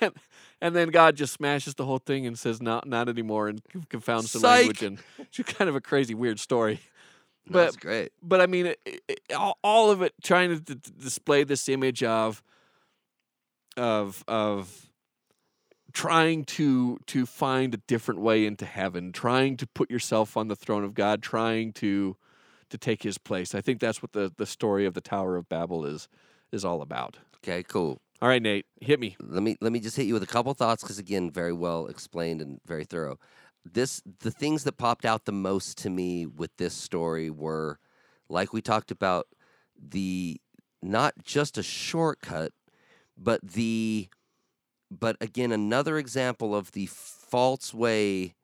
And, 0.00 0.12
and 0.60 0.74
then 0.74 0.88
God 0.88 1.16
just 1.16 1.32
smashes 1.34 1.74
the 1.74 1.84
whole 1.84 1.98
thing 1.98 2.26
and 2.26 2.38
says, 2.38 2.60
"Not 2.62 2.86
not 2.86 3.08
anymore," 3.08 3.48
and 3.48 3.62
confounds 3.88 4.32
the 4.32 4.40
Psych. 4.40 4.58
language. 4.58 4.82
And 4.82 4.98
it's 5.18 5.52
kind 5.54 5.68
of 5.68 5.76
a 5.76 5.80
crazy, 5.80 6.14
weird 6.14 6.38
story. 6.40 6.80
But 7.48 7.64
That's 7.64 7.76
great. 7.76 8.12
but 8.22 8.40
I 8.40 8.46
mean, 8.46 8.66
it, 8.66 8.80
it, 8.84 9.20
all, 9.62 9.90
of 9.92 10.02
it 10.02 10.14
trying 10.22 10.50
to 10.50 10.60
d- 10.74 10.90
display 10.98 11.44
this 11.44 11.68
image 11.68 12.02
of 12.02 12.42
of 13.76 14.24
of 14.26 14.85
trying 15.96 16.44
to 16.44 16.98
to 17.06 17.24
find 17.24 17.72
a 17.72 17.78
different 17.78 18.20
way 18.20 18.44
into 18.44 18.66
heaven, 18.66 19.12
trying 19.12 19.56
to 19.56 19.66
put 19.66 19.90
yourself 19.90 20.36
on 20.36 20.48
the 20.48 20.54
throne 20.54 20.84
of 20.84 20.92
God, 20.92 21.22
trying 21.22 21.72
to 21.72 22.18
to 22.68 22.76
take 22.76 23.02
His 23.02 23.16
place. 23.16 23.54
I 23.54 23.62
think 23.62 23.80
that's 23.80 24.02
what 24.02 24.12
the 24.12 24.30
the 24.36 24.44
story 24.44 24.84
of 24.84 24.92
the 24.92 25.00
Tower 25.00 25.36
of 25.36 25.48
Babel 25.48 25.86
is 25.86 26.06
is 26.52 26.66
all 26.66 26.82
about. 26.82 27.16
Okay, 27.36 27.62
cool. 27.62 28.02
All 28.20 28.28
right, 28.28 28.42
Nate, 28.42 28.66
hit 28.82 29.00
me. 29.00 29.16
Let 29.22 29.42
me 29.42 29.56
let 29.62 29.72
me 29.72 29.80
just 29.80 29.96
hit 29.96 30.04
you 30.04 30.12
with 30.12 30.22
a 30.22 30.26
couple 30.26 30.52
thoughts 30.52 30.82
because 30.82 30.98
again, 30.98 31.30
very 31.30 31.54
well 31.54 31.86
explained 31.86 32.42
and 32.42 32.60
very 32.66 32.84
thorough. 32.84 33.18
This 33.64 34.02
the 34.20 34.30
things 34.30 34.64
that 34.64 34.76
popped 34.76 35.06
out 35.06 35.24
the 35.24 35.32
most 35.32 35.78
to 35.78 35.88
me 35.88 36.26
with 36.26 36.54
this 36.58 36.74
story 36.74 37.30
were, 37.30 37.78
like 38.28 38.52
we 38.52 38.60
talked 38.60 38.90
about, 38.90 39.28
the 39.82 40.42
not 40.82 41.14
just 41.24 41.56
a 41.56 41.62
shortcut, 41.62 42.52
but 43.16 43.40
the 43.42 44.10
but 44.90 45.16
again 45.20 45.52
another 45.52 45.98
example 45.98 46.54
of 46.54 46.72
the 46.72 46.86
false 46.86 47.74
way 47.74 48.34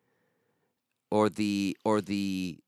or 1.11 1.28
the 1.28 1.76
or 1.84 2.01
the 2.01 2.59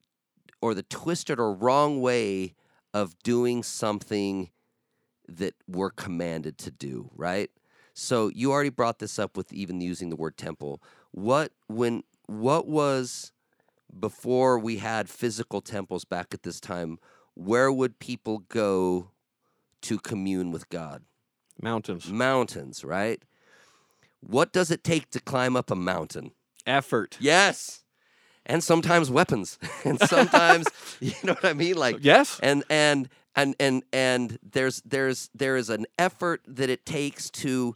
or 0.61 0.73
the 0.73 0.83
twisted 0.83 1.39
or 1.39 1.53
wrong 1.53 2.01
way 2.01 2.53
of 2.93 3.17
doing 3.23 3.61
something 3.63 4.49
that 5.27 5.53
we're 5.67 5.89
commanded 5.89 6.57
to 6.57 6.71
do, 6.71 7.09
right? 7.15 7.49
So 7.93 8.29
you 8.33 8.51
already 8.51 8.69
brought 8.69 8.99
this 8.99 9.17
up 9.19 9.37
with 9.37 9.51
even 9.51 9.81
using 9.81 10.09
the 10.09 10.15
word 10.15 10.37
temple. 10.37 10.81
What 11.11 11.51
when 11.67 12.03
what 12.27 12.67
was 12.67 13.31
before 13.99 14.59
we 14.59 14.77
had 14.77 15.09
physical 15.09 15.61
temples 15.61 16.05
back 16.05 16.33
at 16.33 16.43
this 16.43 16.59
time, 16.59 16.99
where 17.33 17.71
would 17.71 17.99
people 17.99 18.39
go 18.49 19.11
to 19.81 19.99
commune 19.99 20.51
with 20.51 20.69
God? 20.69 21.03
Mountains, 21.61 22.09
Mountains, 22.11 22.83
right? 22.83 23.23
What 24.27 24.51
does 24.51 24.71
it 24.71 24.83
take 24.83 25.09
to 25.11 25.19
climb 25.19 25.55
up 25.55 25.69
a 25.71 25.75
mountain? 25.75 26.31
effort. 26.67 27.15
Yes. 27.19 27.83
And 28.45 28.63
sometimes 28.63 29.11
weapons. 29.11 29.59
and 29.85 29.99
sometimes 29.99 30.67
you 30.99 31.13
know 31.23 31.33
what 31.33 31.45
I 31.45 31.53
mean? 31.53 31.75
Like 31.75 31.97
Yes. 32.01 32.39
and 32.41 32.63
and 32.69 33.07
and 33.35 33.55
and 33.59 33.83
and 33.93 34.39
there's 34.41 34.81
there's 34.83 35.29
there 35.35 35.57
is 35.57 35.69
an 35.69 35.85
effort 35.99 36.41
that 36.47 36.69
it 36.71 36.85
takes 36.85 37.29
to 37.31 37.75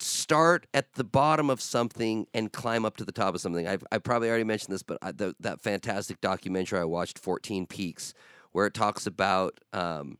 start 0.00 0.66
at 0.72 0.94
the 0.94 1.04
bottom 1.04 1.50
of 1.50 1.60
something 1.60 2.26
and 2.32 2.52
climb 2.52 2.84
up 2.84 2.96
to 2.96 3.04
the 3.04 3.12
top 3.12 3.34
of 3.34 3.40
something. 3.40 3.66
I've, 3.66 3.84
I 3.90 3.98
probably 3.98 4.28
already 4.28 4.44
mentioned 4.44 4.72
this, 4.72 4.82
but 4.82 4.96
I, 5.02 5.12
the, 5.12 5.34
that 5.40 5.60
fantastic 5.60 6.20
documentary 6.20 6.78
I 6.78 6.84
watched, 6.84 7.18
14 7.18 7.66
Peaks, 7.66 8.14
where 8.52 8.66
it 8.66 8.74
talks 8.74 9.06
about 9.06 9.58
um, 9.72 10.18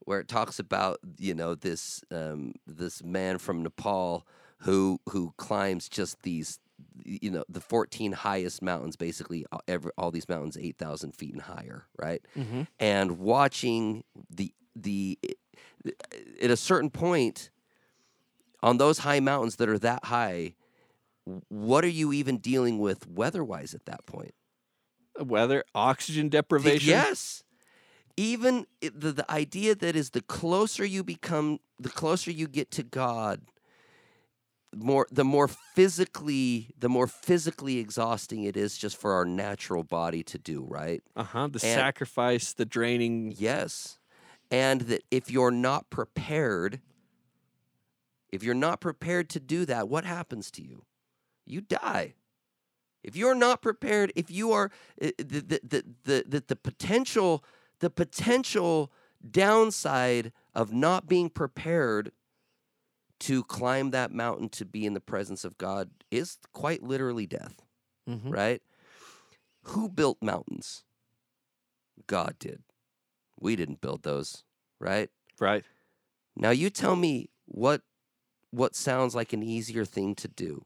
where 0.00 0.18
it 0.18 0.28
talks 0.28 0.58
about 0.58 0.98
you 1.18 1.34
know 1.34 1.54
this 1.54 2.02
um, 2.10 2.54
this 2.66 3.04
man 3.04 3.38
from 3.38 3.62
Nepal 3.62 4.26
who 4.62 5.00
who 5.10 5.32
climbs 5.36 5.88
just 5.88 6.22
these 6.22 6.58
you 7.04 7.30
know 7.30 7.44
the 7.48 7.60
14 7.60 8.12
highest 8.12 8.62
mountains 8.62 8.96
basically 8.96 9.44
all- 9.52 9.62
every, 9.68 9.90
all 9.98 10.10
these 10.10 10.28
mountains 10.28 10.56
8000 10.56 11.12
feet 11.14 11.32
and 11.32 11.42
higher 11.42 11.86
right 11.98 12.22
Mm-hmm. 12.36 12.62
and 12.78 13.18
watching 13.18 14.04
the 14.30 14.52
the 14.76 15.18
at 16.42 16.50
a 16.50 16.56
certain 16.56 16.90
point 16.90 17.50
on 18.62 18.78
those 18.78 18.98
high 18.98 19.20
mountains 19.20 19.56
that 19.56 19.68
are 19.68 19.78
that 19.78 20.04
high 20.06 20.54
what 21.48 21.84
are 21.84 21.88
you 21.88 22.12
even 22.12 22.38
dealing 22.38 22.78
with 22.78 23.06
weather-wise 23.08 23.74
at 23.74 23.84
that 23.86 24.06
point 24.06 24.34
Weather, 25.20 25.64
oxygen 25.74 26.28
deprivation. 26.28 26.88
yes 26.88 27.42
even 28.16 28.66
the, 28.80 29.12
the 29.12 29.30
idea 29.30 29.74
that 29.76 29.94
is 29.96 30.10
the 30.10 30.20
closer 30.22 30.84
you 30.84 31.02
become 31.04 31.58
the 31.78 31.88
closer 31.88 32.30
you 32.30 32.46
get 32.48 32.70
to 32.72 32.82
god 32.82 33.42
more 34.76 35.06
the 35.10 35.24
more 35.24 35.48
physically 35.48 36.70
the 36.78 36.88
more 36.88 37.06
physically 37.06 37.78
exhausting 37.78 38.44
it 38.44 38.56
is 38.56 38.76
just 38.76 38.96
for 38.96 39.12
our 39.12 39.24
natural 39.24 39.82
body 39.82 40.22
to 40.22 40.38
do 40.38 40.64
right 40.68 41.02
Uh 41.16 41.24
huh. 41.24 41.46
The 41.48 41.54
And- 41.54 41.60
sacrifice, 41.80 42.52
the 42.52 42.66
draining. 42.66 43.34
Yes. 43.36 43.98
And 44.50 44.82
that 44.82 45.02
if 45.10 45.30
you're 45.30 45.50
not 45.50 45.90
prepared, 45.90 46.80
if 48.30 48.42
you're 48.42 48.54
not 48.54 48.80
prepared 48.80 49.28
to 49.30 49.40
do 49.40 49.64
that, 49.66 49.88
what 49.88 50.04
happens 50.04 50.50
to 50.52 50.62
you? 50.62 50.84
You 51.46 51.60
die. 51.62 52.14
If 53.02 53.14
you're 53.16 53.34
not 53.34 53.62
prepared, 53.62 54.12
if 54.16 54.30
you 54.30 54.52
are 54.52 54.70
uh, 55.00 55.10
the 55.18 55.40
the 55.40 55.60
the 55.62 55.84
the, 56.04 56.24
the, 56.28 56.44
the 56.46 56.56
potential 56.56 57.42
the 57.80 57.90
potential 57.90 58.90
downside 59.30 60.32
of 60.54 60.72
not 60.72 61.08
being 61.08 61.30
prepared 61.30 62.12
to 63.20 63.42
climb 63.44 63.90
that 63.90 64.12
mountain 64.12 64.48
to 64.50 64.64
be 64.64 64.86
in 64.86 64.94
the 64.94 65.00
presence 65.00 65.44
of 65.44 65.58
God 65.58 65.90
is 66.10 66.38
quite 66.52 66.82
literally 66.82 67.26
death 67.26 67.62
Mhm. 68.08 68.32
right? 68.32 68.62
Who 69.64 69.88
built 69.88 70.22
mountains? 70.22 70.84
God 72.06 72.38
did. 72.38 72.62
We 73.40 73.54
didn't 73.56 73.80
build 73.80 74.02
those, 74.02 74.44
right? 74.80 75.10
Right. 75.38 75.64
Now 76.36 76.50
you 76.50 76.70
tell 76.70 76.96
me 76.96 77.30
what 77.44 77.82
what 78.50 78.74
sounds 78.74 79.14
like 79.14 79.32
an 79.34 79.42
easier 79.42 79.84
thing 79.84 80.14
to 80.14 80.28
do. 80.28 80.64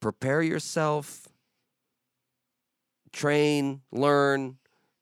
Prepare 0.00 0.40
yourself, 0.42 1.28
train, 3.12 3.82
learn, 3.90 4.58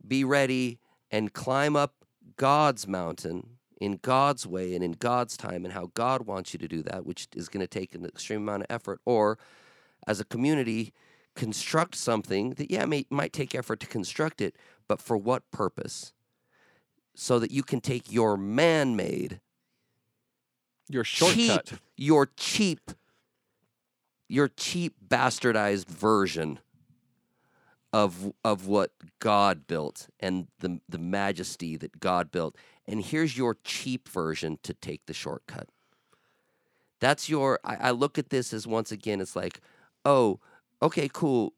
be 0.06 0.24
ready 0.24 0.80
and 1.10 1.32
climb 1.32 1.76
up 1.76 2.04
God's 2.36 2.88
mountain 2.88 3.55
in 3.80 3.98
God's 4.02 4.46
way 4.46 4.74
and 4.74 4.82
in 4.82 4.92
God's 4.92 5.36
time 5.36 5.64
and 5.64 5.74
how 5.74 5.90
God 5.94 6.26
wants 6.26 6.52
you 6.52 6.58
to 6.58 6.68
do 6.68 6.82
that, 6.82 7.04
which 7.04 7.28
is 7.34 7.48
going 7.48 7.60
to 7.60 7.66
take 7.66 7.94
an 7.94 8.04
extreme 8.04 8.42
amount 8.42 8.62
of 8.62 8.66
effort 8.70 9.00
or 9.04 9.38
as 10.06 10.20
a 10.20 10.24
community 10.24 10.92
construct 11.34 11.94
something 11.94 12.50
that 12.54 12.70
yeah 12.70 12.86
may, 12.86 13.04
might 13.10 13.32
take 13.32 13.54
effort 13.54 13.78
to 13.78 13.86
construct 13.86 14.40
it 14.40 14.56
but 14.88 15.00
for 15.00 15.16
what 15.18 15.50
purpose 15.50 16.14
so 17.14 17.38
that 17.38 17.50
you 17.50 17.62
can 17.62 17.80
take 17.80 18.10
your 18.10 18.36
man-made 18.38 19.40
Your 20.88 21.04
shortcut. 21.04 21.66
cheap 21.66 21.80
your 21.96 22.26
cheap 22.36 22.90
your 24.28 24.48
cheap 24.48 24.94
bastardized 25.06 25.86
version 25.86 26.58
of 27.92 28.32
of 28.44 28.66
what 28.66 28.92
God 29.18 29.66
built 29.66 30.08
and 30.18 30.48
the 30.60 30.80
the 30.88 30.98
majesty 30.98 31.76
that 31.76 32.00
God 32.00 32.30
built 32.30 32.56
and 32.88 33.02
here's 33.02 33.36
your 33.36 33.56
cheap 33.64 34.08
version 34.08 34.58
to 34.62 34.72
take 34.74 35.06
the 35.06 35.14
shortcut. 35.14 35.68
That's 37.00 37.28
your 37.28 37.60
I, 37.64 37.76
I 37.76 37.90
look 37.90 38.18
at 38.18 38.30
this 38.30 38.52
as 38.52 38.66
once 38.66 38.92
again 38.92 39.20
it's 39.20 39.36
like 39.36 39.60
oh 40.04 40.40
okay 40.82 41.08
cool. 41.12 41.52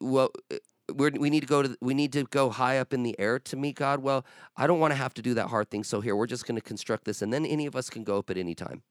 Well 0.00 0.30
uh, 0.52 0.56
we're, 0.94 1.10
we 1.10 1.30
need 1.30 1.40
to 1.40 1.46
go 1.46 1.62
to 1.62 1.76
we 1.80 1.94
need 1.94 2.12
to 2.12 2.24
go 2.24 2.50
high 2.50 2.78
up 2.78 2.92
in 2.92 3.02
the 3.02 3.18
air 3.18 3.38
to 3.40 3.56
meet 3.56 3.76
God. 3.76 4.00
Well 4.00 4.24
I 4.56 4.66
don't 4.66 4.78
want 4.78 4.92
to 4.92 4.96
have 4.96 5.14
to 5.14 5.22
do 5.22 5.34
that 5.34 5.48
hard 5.48 5.70
thing 5.70 5.82
so 5.82 6.00
here 6.00 6.14
we're 6.14 6.26
just 6.26 6.46
going 6.46 6.56
to 6.56 6.62
construct 6.62 7.04
this 7.04 7.22
and 7.22 7.32
then 7.32 7.44
any 7.44 7.66
of 7.66 7.74
us 7.74 7.90
can 7.90 8.04
go 8.04 8.18
up 8.18 8.30
at 8.30 8.36
any 8.36 8.54
time. 8.54 8.82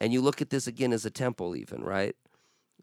And 0.00 0.12
you 0.12 0.20
look 0.20 0.42
at 0.42 0.50
this 0.50 0.66
again 0.66 0.92
as 0.92 1.06
a 1.06 1.10
temple 1.10 1.56
even 1.56 1.82
right? 1.82 2.16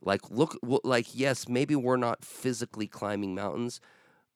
Like 0.01 0.31
look 0.31 0.57
like 0.63 1.07
yes 1.13 1.47
maybe 1.49 1.75
we're 1.75 1.97
not 1.97 2.23
physically 2.23 2.87
climbing 2.87 3.35
mountains 3.35 3.81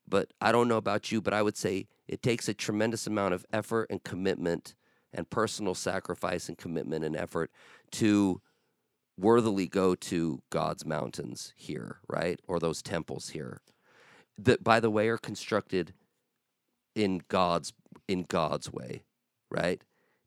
but 0.08 0.34
I 0.42 0.52
don't 0.52 0.68
know 0.68 0.78
about 0.78 1.12
you 1.12 1.22
but 1.22 1.34
I 1.34 1.42
would 1.42 1.58
say 1.58 1.88
it 2.08 2.22
takes 2.22 2.48
a 2.48 2.54
tremendous 2.54 3.08
amount 3.08 3.34
of 3.34 3.46
effort 3.52 3.88
and 3.90 4.04
commitment 4.04 4.76
and 5.14 5.30
personal 5.30 5.76
sacrifice 5.76 6.50
and 6.50 6.58
commitment 6.58 7.06
and 7.06 7.16
effort 7.16 7.52
to 7.92 8.42
worthily 9.18 9.68
go 9.68 9.96
to 9.96 10.42
God's 10.50 10.86
mountains 10.86 11.54
here, 11.56 12.00
right? 12.08 12.40
Or 12.48 12.60
those 12.60 12.82
temples 12.82 13.30
here. 13.30 13.62
That 14.38 14.64
by 14.64 14.80
the 14.80 14.90
way 14.90 15.08
are 15.10 15.18
constructed 15.18 15.94
in 16.96 17.22
God's 17.28 17.74
in 18.08 18.26
God's 18.28 18.72
way, 18.72 19.04
right? 19.52 19.84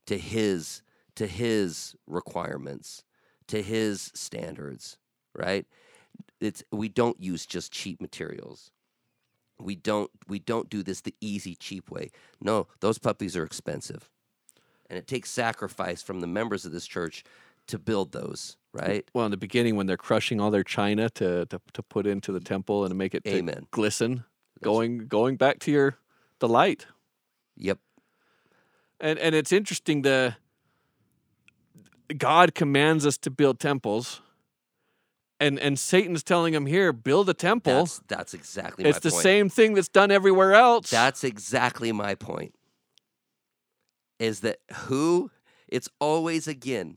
To 0.06 0.16
his 0.16 0.82
to 1.16 1.26
his 1.26 1.96
requirements, 2.06 3.02
to 3.48 3.62
his 3.62 4.12
standards, 4.14 4.98
right? 5.34 5.66
It's 6.40 6.62
we 6.70 6.88
don't 6.88 7.20
use 7.20 7.46
just 7.46 7.72
cheap 7.72 8.00
materials. 8.00 8.70
We 9.58 9.74
don't 9.74 10.10
we 10.28 10.38
don't 10.38 10.68
do 10.68 10.82
this 10.82 11.00
the 11.00 11.14
easy 11.20 11.54
cheap 11.54 11.90
way. 11.90 12.10
No, 12.40 12.66
those 12.80 12.98
puppies 12.98 13.36
are 13.36 13.44
expensive. 13.44 14.10
And 14.88 14.98
it 14.98 15.06
takes 15.06 15.30
sacrifice 15.30 16.02
from 16.02 16.20
the 16.20 16.26
members 16.26 16.64
of 16.64 16.72
this 16.72 16.86
church 16.86 17.24
to 17.66 17.78
build 17.78 18.12
those, 18.12 18.56
right? 18.72 19.08
Well, 19.12 19.24
in 19.24 19.32
the 19.32 19.36
beginning, 19.36 19.74
when 19.74 19.86
they're 19.86 19.96
crushing 19.96 20.40
all 20.40 20.50
their 20.50 20.62
china 20.62 21.10
to 21.10 21.46
to, 21.46 21.60
to 21.72 21.82
put 21.82 22.06
into 22.06 22.32
the 22.32 22.40
temple 22.40 22.84
and 22.84 22.90
to 22.90 22.94
make 22.94 23.14
it 23.14 23.22
Amen. 23.26 23.66
glisten, 23.70 24.24
going 24.62 25.08
going 25.08 25.36
back 25.36 25.58
to 25.60 25.70
your 25.70 25.98
the 26.38 26.48
light. 26.48 26.86
Yep. 27.56 27.78
And 29.00 29.18
and 29.18 29.34
it's 29.34 29.52
interesting 29.52 30.02
the 30.02 30.36
God 32.16 32.54
commands 32.54 33.06
us 33.06 33.16
to 33.18 33.30
build 33.30 33.58
temples. 33.58 34.20
And 35.38 35.58
and 35.58 35.78
Satan's 35.78 36.22
telling 36.22 36.54
him 36.54 36.66
here, 36.66 36.92
build 36.92 37.28
a 37.28 37.34
temple. 37.34 37.72
That's 37.72 38.00
that's 38.08 38.34
exactly 38.34 38.84
it's 38.84 39.00
the 39.00 39.10
point. 39.10 39.22
same 39.22 39.48
thing 39.48 39.74
that's 39.74 39.88
done 39.88 40.10
everywhere 40.10 40.54
else. 40.54 40.90
That's 40.90 41.24
exactly 41.24 41.92
my 41.92 42.14
point. 42.14 42.54
Is 44.18 44.40
that 44.40 44.58
who? 44.72 45.30
It's 45.68 45.88
always 46.00 46.48
again. 46.48 46.96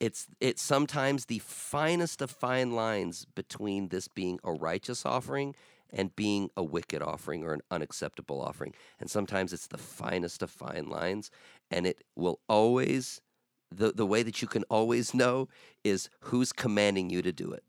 It's 0.00 0.26
it's 0.40 0.60
sometimes 0.60 1.26
the 1.26 1.38
finest 1.38 2.20
of 2.20 2.30
fine 2.30 2.72
lines 2.72 3.24
between 3.34 3.88
this 3.88 4.08
being 4.08 4.38
a 4.44 4.52
righteous 4.52 5.06
offering 5.06 5.54
and 5.90 6.14
being 6.14 6.50
a 6.56 6.62
wicked 6.62 7.00
offering 7.00 7.42
or 7.42 7.54
an 7.54 7.62
unacceptable 7.70 8.42
offering. 8.42 8.74
And 9.00 9.10
sometimes 9.10 9.52
it's 9.54 9.68
the 9.68 9.78
finest 9.78 10.42
of 10.42 10.50
fine 10.50 10.88
lines, 10.88 11.30
and 11.70 11.86
it 11.86 12.04
will 12.14 12.40
always 12.48 13.22
the 13.70 13.92
the 13.92 14.06
way 14.06 14.22
that 14.22 14.42
you 14.42 14.48
can 14.48 14.64
always 14.64 15.14
know 15.14 15.48
is 15.84 16.08
who's 16.20 16.52
commanding 16.52 17.10
you 17.10 17.22
to 17.22 17.32
do 17.32 17.52
it. 17.52 17.64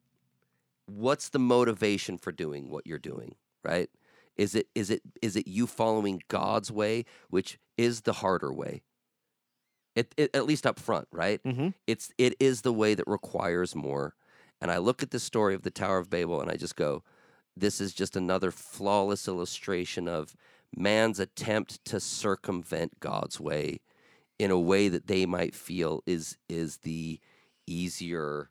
What's 0.85 1.29
the 1.29 1.39
motivation 1.39 2.17
for 2.17 2.31
doing 2.31 2.69
what 2.69 2.87
you're 2.87 2.99
doing, 2.99 3.35
right? 3.63 3.89
Is 4.35 4.55
it 4.55 4.67
is 4.75 4.89
it 4.89 5.01
is 5.21 5.35
it 5.35 5.47
you 5.47 5.67
following 5.67 6.21
God's 6.27 6.71
way, 6.71 7.05
which 7.29 7.59
is 7.77 8.01
the 8.01 8.13
harder 8.13 8.53
way? 8.53 8.83
It, 9.95 10.13
it, 10.15 10.35
at 10.35 10.45
least 10.45 10.67
up 10.67 10.79
front, 10.79 11.07
right? 11.11 11.41
Mhm. 11.43 11.73
It's 11.87 12.11
it 12.17 12.35
is 12.39 12.61
the 12.61 12.73
way 12.73 12.93
that 12.93 13.07
requires 13.07 13.75
more. 13.75 14.15
And 14.61 14.71
I 14.71 14.77
look 14.77 15.01
at 15.01 15.11
the 15.11 15.19
story 15.19 15.55
of 15.55 15.63
the 15.63 15.71
Tower 15.71 15.97
of 15.97 16.09
Babel 16.09 16.39
and 16.41 16.49
I 16.51 16.55
just 16.55 16.75
go, 16.75 17.03
this 17.55 17.81
is 17.81 17.93
just 17.93 18.15
another 18.15 18.51
flawless 18.51 19.27
illustration 19.27 20.07
of 20.07 20.35
man's 20.75 21.19
attempt 21.19 21.83
to 21.85 21.99
circumvent 21.99 22.99
God's 22.99 23.39
way 23.39 23.79
in 24.39 24.51
a 24.51 24.59
way 24.59 24.89
that 24.89 25.07
they 25.07 25.25
might 25.25 25.55
feel 25.55 26.03
is 26.05 26.37
is 26.47 26.77
the 26.77 27.19
easier, 27.65 28.49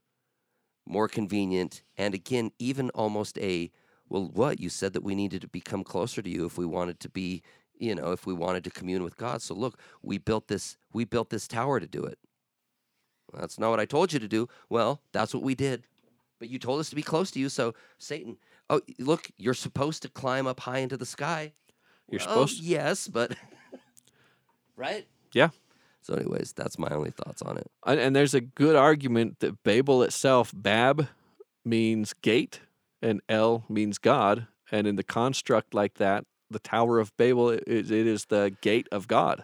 more 0.86 1.08
convenient, 1.08 1.82
and 1.96 2.14
again, 2.14 2.50
even 2.58 2.90
almost 2.90 3.38
a 3.38 3.70
well, 4.08 4.28
what 4.32 4.60
you 4.60 4.68
said 4.68 4.92
that 4.92 5.02
we 5.02 5.14
needed 5.14 5.40
to 5.42 5.48
become 5.48 5.82
closer 5.82 6.22
to 6.22 6.30
you 6.30 6.44
if 6.46 6.56
we 6.56 6.64
wanted 6.66 7.00
to 7.00 7.08
be, 7.08 7.42
you 7.76 7.94
know, 7.94 8.12
if 8.12 8.24
we 8.26 8.32
wanted 8.32 8.62
to 8.64 8.70
commune 8.70 9.02
with 9.02 9.16
God. 9.16 9.42
So 9.42 9.54
look, 9.54 9.80
we 10.02 10.18
built 10.18 10.48
this 10.48 10.76
we 10.92 11.04
built 11.04 11.30
this 11.30 11.48
tower 11.48 11.80
to 11.80 11.86
do 11.86 12.04
it. 12.04 12.18
That's 13.32 13.58
not 13.58 13.70
what 13.70 13.80
I 13.80 13.84
told 13.84 14.12
you 14.12 14.18
to 14.20 14.28
do. 14.28 14.48
Well, 14.68 15.00
that's 15.12 15.34
what 15.34 15.42
we 15.42 15.54
did. 15.54 15.84
But 16.38 16.48
you 16.50 16.58
told 16.58 16.80
us 16.80 16.90
to 16.90 16.96
be 16.96 17.02
close 17.02 17.30
to 17.32 17.40
you, 17.40 17.48
so 17.48 17.74
Satan, 17.98 18.36
oh, 18.68 18.82
look, 18.98 19.30
you're 19.38 19.54
supposed 19.54 20.02
to 20.02 20.08
climb 20.08 20.46
up 20.46 20.60
high 20.60 20.78
into 20.78 20.96
the 20.96 21.06
sky. 21.06 21.54
You're 22.10 22.20
Well, 22.20 22.28
supposed 22.28 22.62
Yes, 22.62 23.08
but 23.08 23.36
right? 24.76 25.06
Yeah. 25.32 25.48
So, 26.06 26.14
anyways, 26.14 26.52
that's 26.52 26.78
my 26.78 26.88
only 26.90 27.10
thoughts 27.10 27.42
on 27.42 27.58
it. 27.58 27.68
And, 27.84 27.98
and 27.98 28.14
there's 28.14 28.32
a 28.32 28.40
good 28.40 28.76
argument 28.76 29.40
that 29.40 29.64
Babel 29.64 30.04
itself, 30.04 30.52
Bab 30.54 31.08
means 31.64 32.12
gate 32.22 32.60
and 33.02 33.20
El 33.28 33.64
means 33.68 33.98
God. 33.98 34.46
And 34.70 34.86
in 34.86 34.94
the 34.94 35.02
construct 35.02 35.74
like 35.74 35.94
that, 35.94 36.24
the 36.48 36.60
Tower 36.60 37.00
of 37.00 37.16
Babel, 37.16 37.50
it, 37.50 37.64
it 37.66 37.90
is 37.90 38.26
the 38.26 38.54
gate 38.60 38.86
of 38.92 39.08
God. 39.08 39.42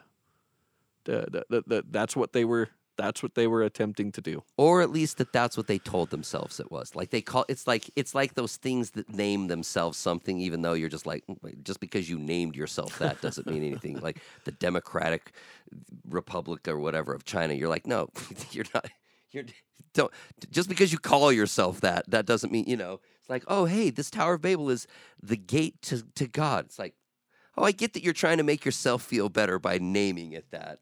The, 1.02 1.44
the, 1.51 1.64
the, 1.66 1.84
that's 1.90 2.14
what 2.14 2.32
they 2.32 2.44
were. 2.44 2.68
That's 2.97 3.23
what 3.23 3.35
they 3.35 3.47
were 3.47 3.62
attempting 3.62 4.12
to 4.12 4.20
do. 4.20 4.43
or 4.56 4.82
at 4.82 4.90
least 4.90 5.19
that 5.19 5.32
that's 5.32 5.56
what 5.56 5.66
they 5.66 5.78
told 5.78 6.10
themselves 6.10 6.60
it 6.60 6.70
was. 6.70 6.94
Like 6.94 7.10
they 7.10 7.23
call 7.23 7.44
it's 7.48 7.66
like 7.66 7.90
it's 7.97 8.14
like 8.14 8.35
those 8.35 8.56
things 8.56 8.90
that 8.93 9.09
name 9.09 9.48
themselves 9.48 9.98
something 9.98 10.39
even 10.39 10.62
though 10.62 10.74
you're 10.74 10.89
just 10.89 11.06
like 11.06 11.24
just 11.62 11.81
because 11.81 12.09
you 12.09 12.19
named 12.19 12.56
yourself 12.56 12.98
that 12.98 13.20
doesn't 13.20 13.47
mean 13.47 13.64
anything. 13.64 13.98
Like 14.01 14.20
the 14.44 14.52
democratic 14.52 15.32
republic 16.09 16.69
or 16.69 16.78
whatever 16.78 17.14
of 17.14 17.24
china 17.24 17.55
you're 17.55 17.69
like 17.69 17.86
no 17.86 18.10
you're 18.51 18.66
not 18.74 18.90
you're 19.31 19.44
don't 19.94 20.12
just 20.51 20.69
because 20.69 20.93
you 20.93 20.98
call 20.98 21.32
yourself 21.32 21.81
that 21.81 22.09
that 22.10 22.27
doesn't 22.27 22.52
mean 22.52 22.64
you 22.66 22.77
know? 22.77 23.01
It's 23.20 23.31
like 23.31 23.44
oh 23.48 23.64
hey 23.64 23.90
this 23.90 24.10
tower 24.10 24.35
of 24.35 24.43
babel 24.43 24.69
is 24.70 24.86
the 25.23 25.36
gate 25.36 25.81
to, 25.82 26.02
to 26.14 26.27
god. 26.27 26.66
It's 26.66 26.78
like 26.78 26.94
oh 27.56 27.64
i 27.64 27.73
get 27.73 27.94
that 27.94 28.02
you're 28.02 28.12
trying 28.12 28.39
to 28.39 28.43
make 28.43 28.64
yourself 28.64 29.02
feel 29.02 29.28
better 29.28 29.59
by 29.59 29.78
naming 29.78 30.32
it 30.32 30.51
that 30.51 30.81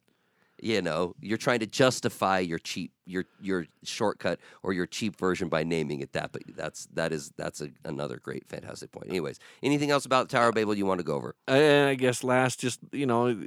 you 0.63 0.83
know 0.83 1.15
you're 1.21 1.39
trying 1.39 1.61
to 1.61 1.67
justify 1.67 2.39
your 2.39 2.59
cheap 2.59 2.93
your 3.07 3.25
your 3.41 3.67
shortcut 3.83 4.39
or 4.63 4.73
your 4.73 4.87
cheap 4.87 5.17
version 5.17 5.49
by 5.49 5.65
naming 5.65 6.01
it 6.01 6.13
that 6.13 6.33
but 6.33 6.43
that's 6.57 6.87
that 6.93 7.13
is 7.13 7.33
that's 7.37 7.61
a, 7.61 7.71
another 7.85 8.19
great 8.19 8.49
fantastic 8.49 8.91
point 8.93 9.09
anyways 9.09 9.39
anything 9.63 9.91
else 9.91 10.05
about 10.05 10.29
tower 10.29 10.49
of 10.49 10.55
babel 10.55 10.75
you 10.75 10.87
want 10.87 10.99
to 10.99 11.05
go 11.05 11.15
over 11.15 11.35
And 11.47 11.89
I 11.89 11.95
guess 11.95 12.23
last, 12.25 12.61
just 12.61 12.81
you 12.93 13.07
know, 13.07 13.45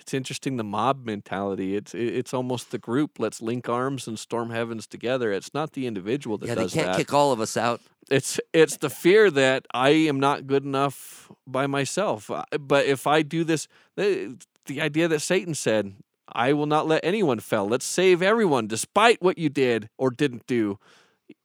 it's 0.00 0.14
interesting 0.14 0.56
the 0.56 0.64
mob 0.64 1.04
mentality. 1.06 1.76
It's 1.76 1.94
it's 1.94 2.34
almost 2.34 2.70
the 2.70 2.78
group. 2.78 3.18
Let's 3.18 3.40
link 3.40 3.68
arms 3.68 4.06
and 4.06 4.18
storm 4.18 4.50
heavens 4.50 4.86
together. 4.86 5.32
It's 5.32 5.54
not 5.54 5.72
the 5.72 5.86
individual 5.86 6.38
that 6.38 6.46
yeah 6.46 6.54
they 6.54 6.68
can't 6.68 6.88
that. 6.88 6.96
kick 6.96 7.12
all 7.12 7.32
of 7.32 7.40
us 7.40 7.56
out 7.56 7.80
It's 8.10 8.40
it's 8.52 8.76
the 8.78 8.90
fear 8.90 9.30
that 9.30 9.66
I 9.72 9.90
am 9.90 10.20
not 10.20 10.46
good 10.46 10.64
enough 10.64 11.30
by 11.46 11.66
myself. 11.66 12.30
But 12.60 12.86
if 12.86 13.06
I 13.06 13.22
do 13.22 13.44
this, 13.44 13.68
the, 13.96 14.36
the 14.66 14.80
idea 14.80 15.08
that 15.08 15.20
Satan 15.20 15.54
said, 15.54 15.94
"I 16.34 16.52
will 16.52 16.66
not 16.66 16.86
let 16.88 17.04
anyone 17.04 17.40
fail. 17.40 17.66
Let's 17.68 17.84
save 17.86 18.22
everyone, 18.22 18.66
despite 18.66 19.22
what 19.22 19.38
you 19.38 19.48
did 19.48 19.88
or 19.98 20.10
didn't 20.10 20.46
do." 20.46 20.78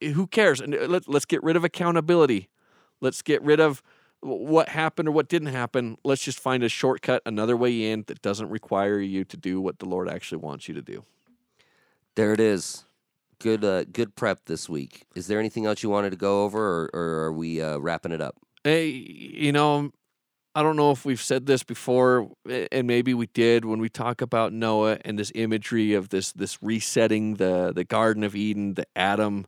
Who 0.02 0.26
cares? 0.26 0.60
And 0.60 0.74
uh, 0.74 0.86
let, 0.86 1.08
let's 1.08 1.24
get 1.24 1.42
rid 1.42 1.56
of 1.56 1.64
accountability. 1.64 2.48
Let's 3.00 3.22
get 3.22 3.42
rid 3.42 3.60
of 3.60 3.82
what 4.20 4.68
happened 4.70 5.08
or 5.08 5.12
what 5.12 5.28
didn't 5.28 5.48
happen. 5.52 5.96
Let's 6.04 6.22
just 6.22 6.40
find 6.40 6.62
a 6.62 6.68
shortcut, 6.68 7.22
another 7.24 7.56
way 7.56 7.90
in 7.90 8.04
that 8.08 8.20
doesn't 8.20 8.50
require 8.50 8.98
you 9.00 9.24
to 9.24 9.36
do 9.36 9.60
what 9.60 9.78
the 9.78 9.86
Lord 9.86 10.08
actually 10.08 10.38
wants 10.38 10.68
you 10.68 10.74
to 10.74 10.82
do. 10.82 11.04
there 12.16 12.32
it 12.32 12.40
is 12.40 12.84
good 13.38 13.64
uh, 13.64 13.84
good 13.84 14.16
prep 14.16 14.44
this 14.46 14.68
week 14.68 15.04
is 15.14 15.28
there 15.28 15.38
anything 15.38 15.66
else 15.66 15.82
you 15.82 15.88
wanted 15.88 16.10
to 16.10 16.16
go 16.16 16.42
over 16.44 16.58
or, 16.60 16.90
or 16.92 17.24
are 17.26 17.32
we 17.32 17.62
uh, 17.62 17.78
wrapping 17.78 18.12
it 18.12 18.20
up 18.20 18.34
Hey, 18.64 18.88
you 18.88 19.52
know, 19.52 19.92
I 20.54 20.62
don't 20.62 20.76
know 20.76 20.90
if 20.90 21.04
we've 21.04 21.20
said 21.20 21.46
this 21.46 21.62
before, 21.62 22.30
and 22.72 22.86
maybe 22.86 23.14
we 23.14 23.26
did 23.28 23.64
when 23.64 23.80
we 23.80 23.88
talk 23.88 24.20
about 24.20 24.52
Noah 24.52 24.98
and 25.04 25.18
this 25.18 25.30
imagery 25.34 25.94
of 25.94 26.08
this 26.08 26.32
this 26.32 26.58
resetting 26.62 27.34
the 27.34 27.72
the 27.74 27.84
Garden 27.84 28.24
of 28.24 28.34
Eden, 28.34 28.74
the 28.74 28.86
Adam 28.96 29.46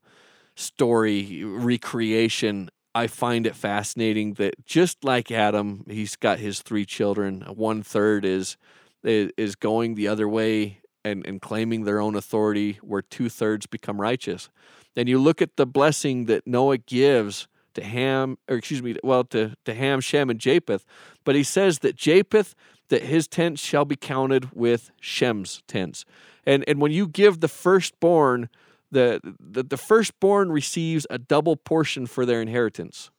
story 0.54 1.42
recreation. 1.44 2.70
I 2.94 3.06
find 3.06 3.46
it 3.46 3.56
fascinating 3.56 4.34
that 4.34 4.64
just 4.66 5.04
like 5.04 5.30
Adam, 5.30 5.84
he's 5.88 6.16
got 6.16 6.38
his 6.38 6.60
three 6.60 6.84
children. 6.84 7.42
One 7.42 7.82
third 7.82 8.24
is 8.24 8.56
is 9.02 9.56
going 9.56 9.94
the 9.94 10.08
other 10.08 10.28
way 10.28 10.80
and, 11.04 11.26
and 11.26 11.40
claiming 11.40 11.84
their 11.84 12.00
own 12.00 12.14
authority, 12.14 12.78
where 12.82 13.02
two 13.02 13.28
thirds 13.28 13.66
become 13.66 14.00
righteous. 14.00 14.50
And 14.96 15.08
you 15.08 15.18
look 15.18 15.40
at 15.40 15.56
the 15.56 15.66
blessing 15.66 16.26
that 16.26 16.46
Noah 16.46 16.78
gives 16.78 17.48
to 17.74 17.84
Ham, 17.84 18.38
or 18.48 18.56
excuse 18.56 18.82
me, 18.82 18.96
well, 19.02 19.24
to, 19.24 19.54
to 19.64 19.74
Ham, 19.74 20.00
Shem, 20.00 20.30
and 20.30 20.38
Japheth. 20.38 20.84
But 21.24 21.34
he 21.34 21.42
says 21.42 21.80
that 21.80 21.96
Japheth, 21.96 22.54
that 22.88 23.02
his 23.02 23.28
tents 23.28 23.62
shall 23.62 23.84
be 23.84 23.96
counted 23.96 24.52
with 24.52 24.90
Shem's 25.00 25.62
tents. 25.66 26.04
And 26.44 26.64
and 26.66 26.80
when 26.80 26.92
you 26.92 27.06
give 27.06 27.40
the 27.40 27.48
firstborn, 27.48 28.48
the, 28.90 29.20
the, 29.38 29.62
the 29.62 29.76
firstborn 29.76 30.50
receives 30.50 31.06
a 31.10 31.18
double 31.18 31.56
portion 31.56 32.06
for 32.06 32.26
their 32.26 32.42
inheritance. 32.42 33.10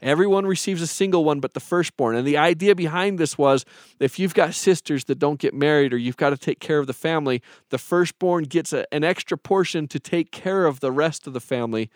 Everyone 0.00 0.46
receives 0.46 0.82
a 0.82 0.86
single 0.88 1.24
one 1.24 1.38
but 1.38 1.54
the 1.54 1.60
firstborn. 1.60 2.16
And 2.16 2.26
the 2.26 2.36
idea 2.36 2.74
behind 2.74 3.20
this 3.20 3.38
was 3.38 3.64
if 4.00 4.18
you've 4.18 4.34
got 4.34 4.52
sisters 4.52 5.04
that 5.04 5.20
don't 5.20 5.38
get 5.38 5.54
married 5.54 5.92
or 5.92 5.96
you've 5.96 6.16
got 6.16 6.30
to 6.30 6.36
take 6.36 6.58
care 6.58 6.80
of 6.80 6.88
the 6.88 6.92
family, 6.92 7.40
the 7.70 7.78
firstborn 7.78 8.44
gets 8.44 8.72
a, 8.72 8.92
an 8.92 9.04
extra 9.04 9.38
portion 9.38 9.86
to 9.86 10.00
take 10.00 10.32
care 10.32 10.66
of 10.66 10.80
the 10.80 10.90
rest 10.90 11.28
of 11.28 11.34
the 11.34 11.40
family. 11.40 11.88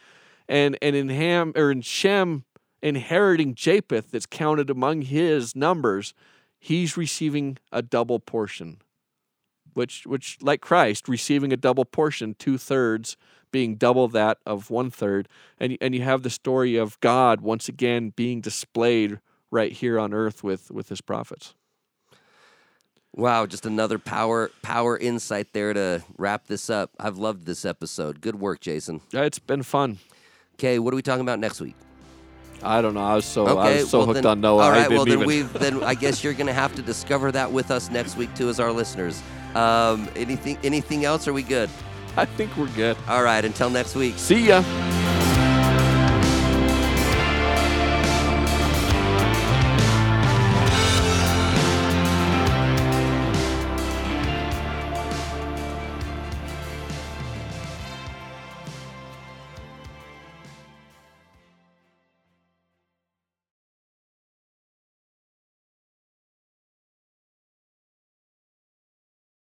And 0.48 0.78
and 0.81 0.94
in 0.94 1.09
Ham 1.09 1.52
or 1.56 1.70
in 1.70 1.81
Shem 1.81 2.44
inheriting 2.82 3.55
Japheth 3.55 4.10
that's 4.10 4.27
counted 4.27 4.70
among 4.70 5.02
his 5.02 5.56
numbers, 5.56 6.14
he's 6.59 6.97
receiving 6.97 7.59
a 7.73 7.82
double 7.82 8.20
portion. 8.20 8.78
Which 9.74 10.06
which 10.06 10.39
like 10.40 10.60
Christ, 10.60 11.09
receiving 11.09 11.52
a 11.52 11.56
double 11.56 11.85
portion, 11.85 12.35
two 12.39 12.59
thirds 12.59 13.16
being 13.51 13.77
double 13.77 14.09
that 14.09 14.39
of 14.47 14.70
one 14.70 14.90
third. 14.90 15.28
And 15.59 15.77
and 15.81 15.94
you 15.94 16.02
have 16.02 16.23
the 16.23 16.31
story 16.31 16.77
of 16.77 16.98
God 17.01 17.40
once 17.40 17.68
again 17.68 18.12
being 18.14 18.40
displayed 18.40 19.20
right 19.51 19.73
here 19.73 19.98
on 19.98 20.14
earth 20.14 20.43
with 20.43 20.70
with 20.70 20.89
his 20.89 21.01
prophets. 21.01 21.55
Wow, 23.14 23.47
just 23.47 23.64
another 23.64 23.98
power 23.98 24.51
power 24.62 24.97
insight 24.97 25.52
there 25.52 25.73
to 25.73 26.02
wrap 26.18 26.47
this 26.47 26.68
up. 26.68 26.90
I've 27.01 27.16
loved 27.16 27.47
this 27.47 27.64
episode. 27.64 28.20
Good 28.20 28.39
work, 28.39 28.60
Jason. 28.60 29.01
Yeah, 29.10 29.23
It's 29.23 29.39
been 29.39 29.62
fun. 29.62 29.98
Okay, 30.58 30.78
what 30.78 30.94
are 30.94 30.96
we 30.96 31.02
talking 31.02 31.20
about 31.20 31.38
next 31.38 31.60
week? 31.60 31.74
I 32.62 32.80
don't 32.80 32.94
know. 32.94 33.04
I 33.04 33.14
was 33.14 33.26
so 33.26 33.46
I 33.46 33.74
was 33.74 33.90
so 33.90 33.98
well 33.98 34.06
hooked 34.06 34.22
then, 34.22 34.26
on 34.26 34.40
Noah. 34.40 34.62
All 34.62 34.70
right, 34.70 34.88
well 34.88 35.04
then 35.04 35.18
even- 35.18 35.26
we've 35.26 35.52
then 35.52 35.82
I 35.84 35.94
guess 35.94 36.24
you're 36.24 36.32
gonna 36.32 36.54
have 36.54 36.74
to 36.76 36.82
discover 36.82 37.30
that 37.32 37.52
with 37.52 37.70
us 37.70 37.90
next 37.90 38.16
week 38.16 38.34
too, 38.34 38.48
as 38.48 38.58
our 38.58 38.72
listeners. 38.72 39.22
Um, 39.54 40.08
anything 40.16 40.56
anything 40.64 41.04
else? 41.04 41.28
Are 41.28 41.34
we 41.34 41.42
good? 41.42 41.68
I 42.16 42.24
think 42.24 42.56
we're 42.56 42.68
good. 42.68 42.96
All 43.06 43.22
right, 43.22 43.44
until 43.44 43.68
next 43.68 43.94
week. 43.94 44.14
See 44.16 44.48
ya. 44.48 44.62